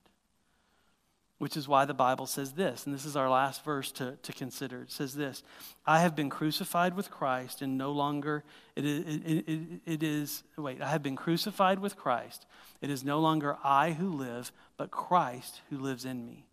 Which 1.39 1.57
is 1.57 1.67
why 1.67 1.85
the 1.85 1.95
Bible 1.95 2.27
says 2.27 2.53
this, 2.53 2.85
and 2.85 2.95
this 2.95 3.07
is 3.07 3.17
our 3.17 3.31
last 3.31 3.65
verse 3.65 3.93
to, 3.93 4.19
to 4.23 4.33
consider. 4.33 4.83
It 4.83 4.91
says 4.91 5.15
this 5.15 5.43
I 5.87 6.01
have 6.01 6.15
been 6.15 6.29
crucified 6.29 6.95
with 6.95 7.11
Christ, 7.11 7.63
and 7.63 7.79
no 7.79 7.93
longer, 7.93 8.45
it 8.77 8.85
is, 8.85 9.17
it, 9.17 9.49
it, 9.49 9.81
it 9.87 10.03
is, 10.03 10.43
wait, 10.59 10.83
I 10.83 10.91
have 10.91 11.03
been 11.03 11.17
crucified 11.17 11.79
with 11.79 11.97
Christ. 11.97 12.45
It 12.83 12.91
is 12.91 13.05
no 13.05 13.21
longer 13.21 13.57
I 13.65 13.93
who 13.93 14.11
live, 14.11 14.53
but 14.77 14.91
Christ 14.91 15.63
who 15.71 15.79
lives 15.79 16.05
in 16.05 16.27
me. 16.27 16.45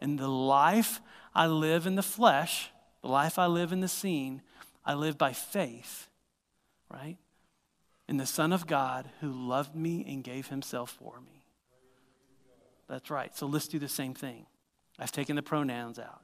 And 0.00 0.18
the 0.18 0.28
life 0.28 1.00
I 1.34 1.46
live 1.46 1.86
in 1.86 1.96
the 1.96 2.02
flesh, 2.02 2.70
the 3.06 3.12
life 3.12 3.38
I 3.38 3.46
live 3.46 3.70
in 3.70 3.78
the 3.78 3.88
seen, 3.88 4.42
I 4.84 4.94
live 4.94 5.16
by 5.16 5.32
faith, 5.32 6.08
right? 6.90 7.16
In 8.08 8.16
the 8.16 8.26
Son 8.26 8.52
of 8.52 8.66
God 8.66 9.08
who 9.20 9.30
loved 9.30 9.76
me 9.76 10.04
and 10.08 10.24
gave 10.24 10.48
himself 10.48 10.90
for 10.90 11.20
me. 11.20 11.44
That's 12.88 13.08
right. 13.08 13.36
So 13.36 13.46
let's 13.46 13.68
do 13.68 13.78
the 13.78 13.88
same 13.88 14.12
thing. 14.12 14.46
I've 14.98 15.12
taken 15.12 15.36
the 15.36 15.42
pronouns 15.42 16.00
out 16.00 16.22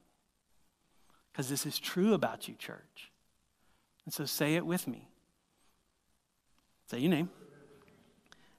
because 1.30 1.48
this 1.48 1.66
is 1.66 1.78
true 1.78 2.14
about 2.14 2.48
you, 2.48 2.56
church. 2.56 3.12
And 4.04 4.12
so 4.12 4.24
say 4.24 4.56
it 4.56 4.66
with 4.66 4.88
me. 4.88 5.08
Say 6.90 6.98
your 6.98 7.10
name. 7.10 7.30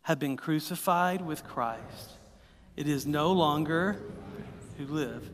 Have 0.03 0.19
been 0.19 0.38
crucified 0.38 1.21
with 1.21 1.43
Christ. 1.43 2.11
It 2.78 2.88
is 2.88 3.05
no 3.05 3.34
longer 3.34 4.01
who 4.78 4.86
live, 4.86 5.30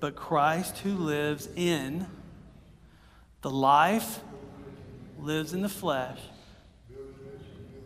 but 0.00 0.16
Christ 0.16 0.78
who 0.78 0.94
lives 0.94 1.46
in 1.54 2.06
the 3.42 3.50
life 3.50 4.20
lives 5.18 5.52
in 5.52 5.62
the 5.62 5.68
flesh, 5.68 6.18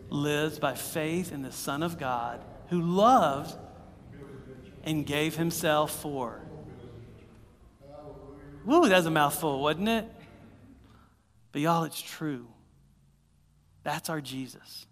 lives 0.09 0.59
by 0.59 0.75
faith 0.75 1.31
in 1.31 1.41
the 1.41 1.51
Son 1.51 1.83
of 1.83 1.97
God 1.97 2.41
who 2.69 2.81
loved 2.81 3.55
and 4.83 5.05
gave 5.05 5.35
himself 5.35 6.01
for. 6.01 6.41
Woo, 8.65 8.89
that's 8.89 9.05
a 9.05 9.11
mouthful, 9.11 9.61
wasn't 9.61 9.89
it? 9.89 10.05
But 11.51 11.61
y'all, 11.61 11.83
it's 11.83 12.01
true. 12.01 12.47
That's 13.83 14.09
our 14.09 14.21
Jesus. 14.21 14.87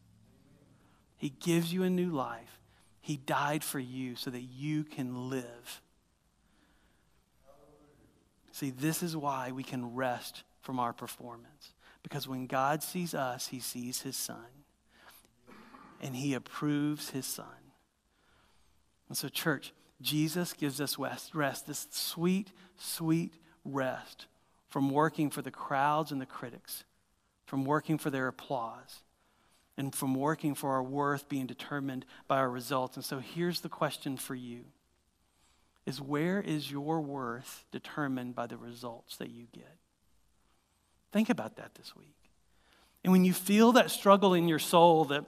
He 1.17 1.29
gives 1.29 1.73
you 1.73 1.83
a 1.83 1.89
new 1.89 2.11
life. 2.11 2.59
He 3.01 3.17
died 3.17 3.63
for 3.63 3.79
you 3.79 4.15
so 4.15 4.29
that 4.29 4.41
you 4.41 4.83
can 4.83 5.29
live. 5.29 5.81
See, 8.51 8.69
this 8.69 9.01
is 9.01 9.17
why 9.17 9.51
we 9.51 9.63
can 9.63 9.95
rest 9.95 10.43
from 10.63 10.79
our 10.79 10.93
performance. 10.93 11.73
Because 12.01 12.27
when 12.27 12.47
God 12.47 12.81
sees 12.81 13.13
us, 13.13 13.47
he 13.47 13.59
sees 13.59 14.01
his 14.01 14.15
son. 14.17 14.65
And 16.01 16.15
he 16.15 16.33
approves 16.33 17.11
his 17.11 17.25
son. 17.25 17.45
And 19.07 19.17
so, 19.17 19.29
church, 19.29 19.73
Jesus 20.01 20.53
gives 20.53 20.81
us 20.81 20.97
rest, 20.97 21.35
rest, 21.35 21.67
this 21.67 21.87
sweet, 21.91 22.51
sweet 22.77 23.35
rest 23.63 24.25
from 24.69 24.89
working 24.89 25.29
for 25.29 25.41
the 25.41 25.51
crowds 25.51 26.11
and 26.11 26.19
the 26.19 26.25
critics, 26.25 26.83
from 27.45 27.63
working 27.63 27.97
for 27.97 28.09
their 28.09 28.27
applause, 28.27 29.03
and 29.77 29.93
from 29.93 30.15
working 30.15 30.55
for 30.55 30.71
our 30.71 30.83
worth 30.83 31.29
being 31.29 31.45
determined 31.45 32.05
by 32.27 32.37
our 32.37 32.49
results. 32.49 32.95
And 32.95 33.05
so 33.05 33.19
here's 33.19 33.61
the 33.61 33.69
question 33.69 34.17
for 34.17 34.35
you 34.35 34.65
is 35.85 35.99
where 35.99 36.39
is 36.39 36.71
your 36.71 37.01
worth 37.01 37.65
determined 37.71 38.33
by 38.33 38.47
the 38.47 38.57
results 38.57 39.17
that 39.17 39.29
you 39.29 39.47
get? 39.53 39.77
Think 41.13 41.29
about 41.29 41.57
that 41.57 41.75
this 41.75 41.95
week. 41.95 42.15
And 43.03 43.13
when 43.13 43.23
you 43.23 43.33
feel 43.33 43.73
that 43.73 43.91
struggle 43.91 44.33
in 44.33 44.47
your 44.47 44.59
soul, 44.59 45.05
that, 45.05 45.25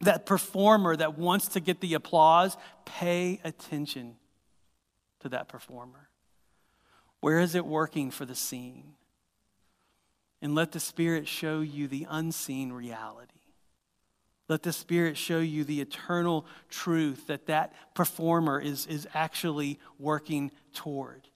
that 0.00 0.24
performer 0.24 0.96
that 0.96 1.18
wants 1.18 1.48
to 1.48 1.60
get 1.60 1.80
the 1.80 1.94
applause, 1.94 2.56
pay 2.86 3.38
attention 3.44 4.16
to 5.20 5.28
that 5.28 5.46
performer. 5.46 6.08
Where 7.20 7.38
is 7.38 7.54
it 7.54 7.66
working 7.66 8.10
for 8.10 8.24
the 8.24 8.34
seen? 8.34 8.94
And 10.40 10.54
let 10.54 10.72
the 10.72 10.80
Spirit 10.80 11.28
show 11.28 11.60
you 11.60 11.86
the 11.86 12.06
unseen 12.08 12.72
reality. 12.72 13.34
Let 14.48 14.62
the 14.62 14.72
Spirit 14.72 15.18
show 15.18 15.38
you 15.38 15.64
the 15.64 15.82
eternal 15.82 16.46
truth 16.70 17.26
that 17.26 17.46
that 17.46 17.74
performer 17.94 18.58
is, 18.58 18.86
is 18.86 19.06
actually 19.12 19.78
working 19.98 20.50
toward. 20.72 21.28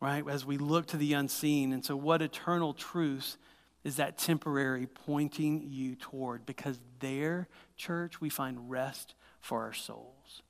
Right? 0.00 0.24
As 0.28 0.44
we 0.44 0.58
look 0.58 0.86
to 0.88 0.96
the 0.96 1.14
unseen. 1.14 1.72
And 1.72 1.84
so, 1.84 1.96
what 1.96 2.20
eternal 2.22 2.74
truth 2.74 3.36
is 3.82 3.96
that 3.96 4.18
temporary 4.18 4.86
pointing 4.86 5.66
you 5.70 5.94
toward? 5.94 6.44
Because 6.44 6.78
there, 7.00 7.48
church, 7.76 8.20
we 8.20 8.28
find 8.28 8.70
rest 8.70 9.14
for 9.40 9.62
our 9.62 9.72
souls. 9.72 10.42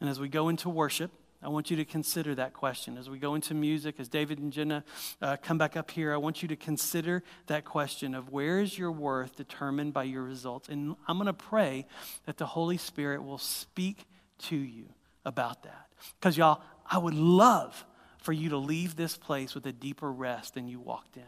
And 0.00 0.10
as 0.10 0.18
we 0.18 0.28
go 0.28 0.48
into 0.48 0.68
worship, 0.68 1.10
I 1.42 1.48
want 1.48 1.70
you 1.70 1.76
to 1.76 1.84
consider 1.84 2.34
that 2.34 2.54
question. 2.54 2.96
As 2.96 3.08
we 3.08 3.18
go 3.18 3.34
into 3.34 3.54
music, 3.54 3.96
as 3.98 4.08
David 4.08 4.38
and 4.38 4.52
Jenna 4.52 4.82
uh, 5.22 5.36
come 5.40 5.58
back 5.58 5.76
up 5.76 5.90
here, 5.90 6.12
I 6.12 6.16
want 6.16 6.42
you 6.42 6.48
to 6.48 6.56
consider 6.56 7.22
that 7.46 7.64
question 7.64 8.14
of 8.14 8.30
where 8.30 8.60
is 8.60 8.78
your 8.78 8.90
worth 8.90 9.36
determined 9.36 9.92
by 9.92 10.04
your 10.04 10.22
results? 10.22 10.68
And 10.68 10.96
I'm 11.06 11.18
going 11.18 11.26
to 11.26 11.32
pray 11.32 11.86
that 12.24 12.38
the 12.38 12.46
Holy 12.46 12.78
Spirit 12.78 13.22
will 13.22 13.38
speak 13.38 14.06
to 14.38 14.56
you 14.56 14.86
about 15.24 15.62
that. 15.64 15.88
Because, 16.18 16.36
y'all, 16.36 16.62
I 16.90 16.98
would 16.98 17.14
love 17.14 17.84
for 18.26 18.32
you 18.32 18.48
to 18.48 18.58
leave 18.58 18.96
this 18.96 19.16
place 19.16 19.54
with 19.54 19.64
a 19.66 19.72
deeper 19.72 20.10
rest 20.10 20.54
than 20.54 20.66
you 20.66 20.80
walked 20.80 21.16
in. 21.16 21.22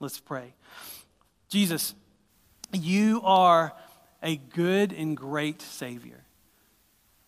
Let's 0.00 0.20
pray. 0.20 0.52
Jesus, 1.48 1.94
you 2.74 3.22
are 3.24 3.72
a 4.22 4.36
good 4.36 4.92
and 4.92 5.16
great 5.16 5.62
Savior. 5.62 6.24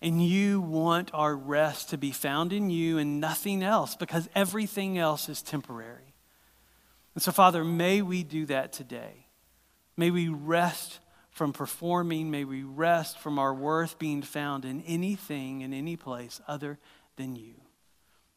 And 0.02 0.22
you 0.22 0.60
want 0.60 1.10
our 1.14 1.34
rest 1.34 1.88
to 1.88 1.96
be 1.96 2.10
found 2.10 2.52
in 2.52 2.68
you 2.68 2.98
and 2.98 3.18
nothing 3.18 3.62
else 3.62 3.96
because 3.96 4.28
everything 4.34 4.98
else 4.98 5.30
is 5.30 5.40
temporary. 5.40 6.12
And 7.14 7.22
so, 7.22 7.32
Father, 7.32 7.64
may 7.64 8.02
we 8.02 8.24
do 8.24 8.44
that 8.44 8.74
today. 8.74 9.24
May 9.96 10.10
we 10.10 10.28
rest 10.28 10.98
from 11.30 11.54
performing. 11.54 12.30
May 12.30 12.44
we 12.44 12.62
rest 12.62 13.18
from 13.18 13.38
our 13.38 13.54
worth 13.54 13.98
being 13.98 14.20
found 14.20 14.66
in 14.66 14.82
anything, 14.82 15.62
in 15.62 15.72
any 15.72 15.96
place 15.96 16.42
other 16.46 16.78
than 17.16 17.36
you. 17.36 17.63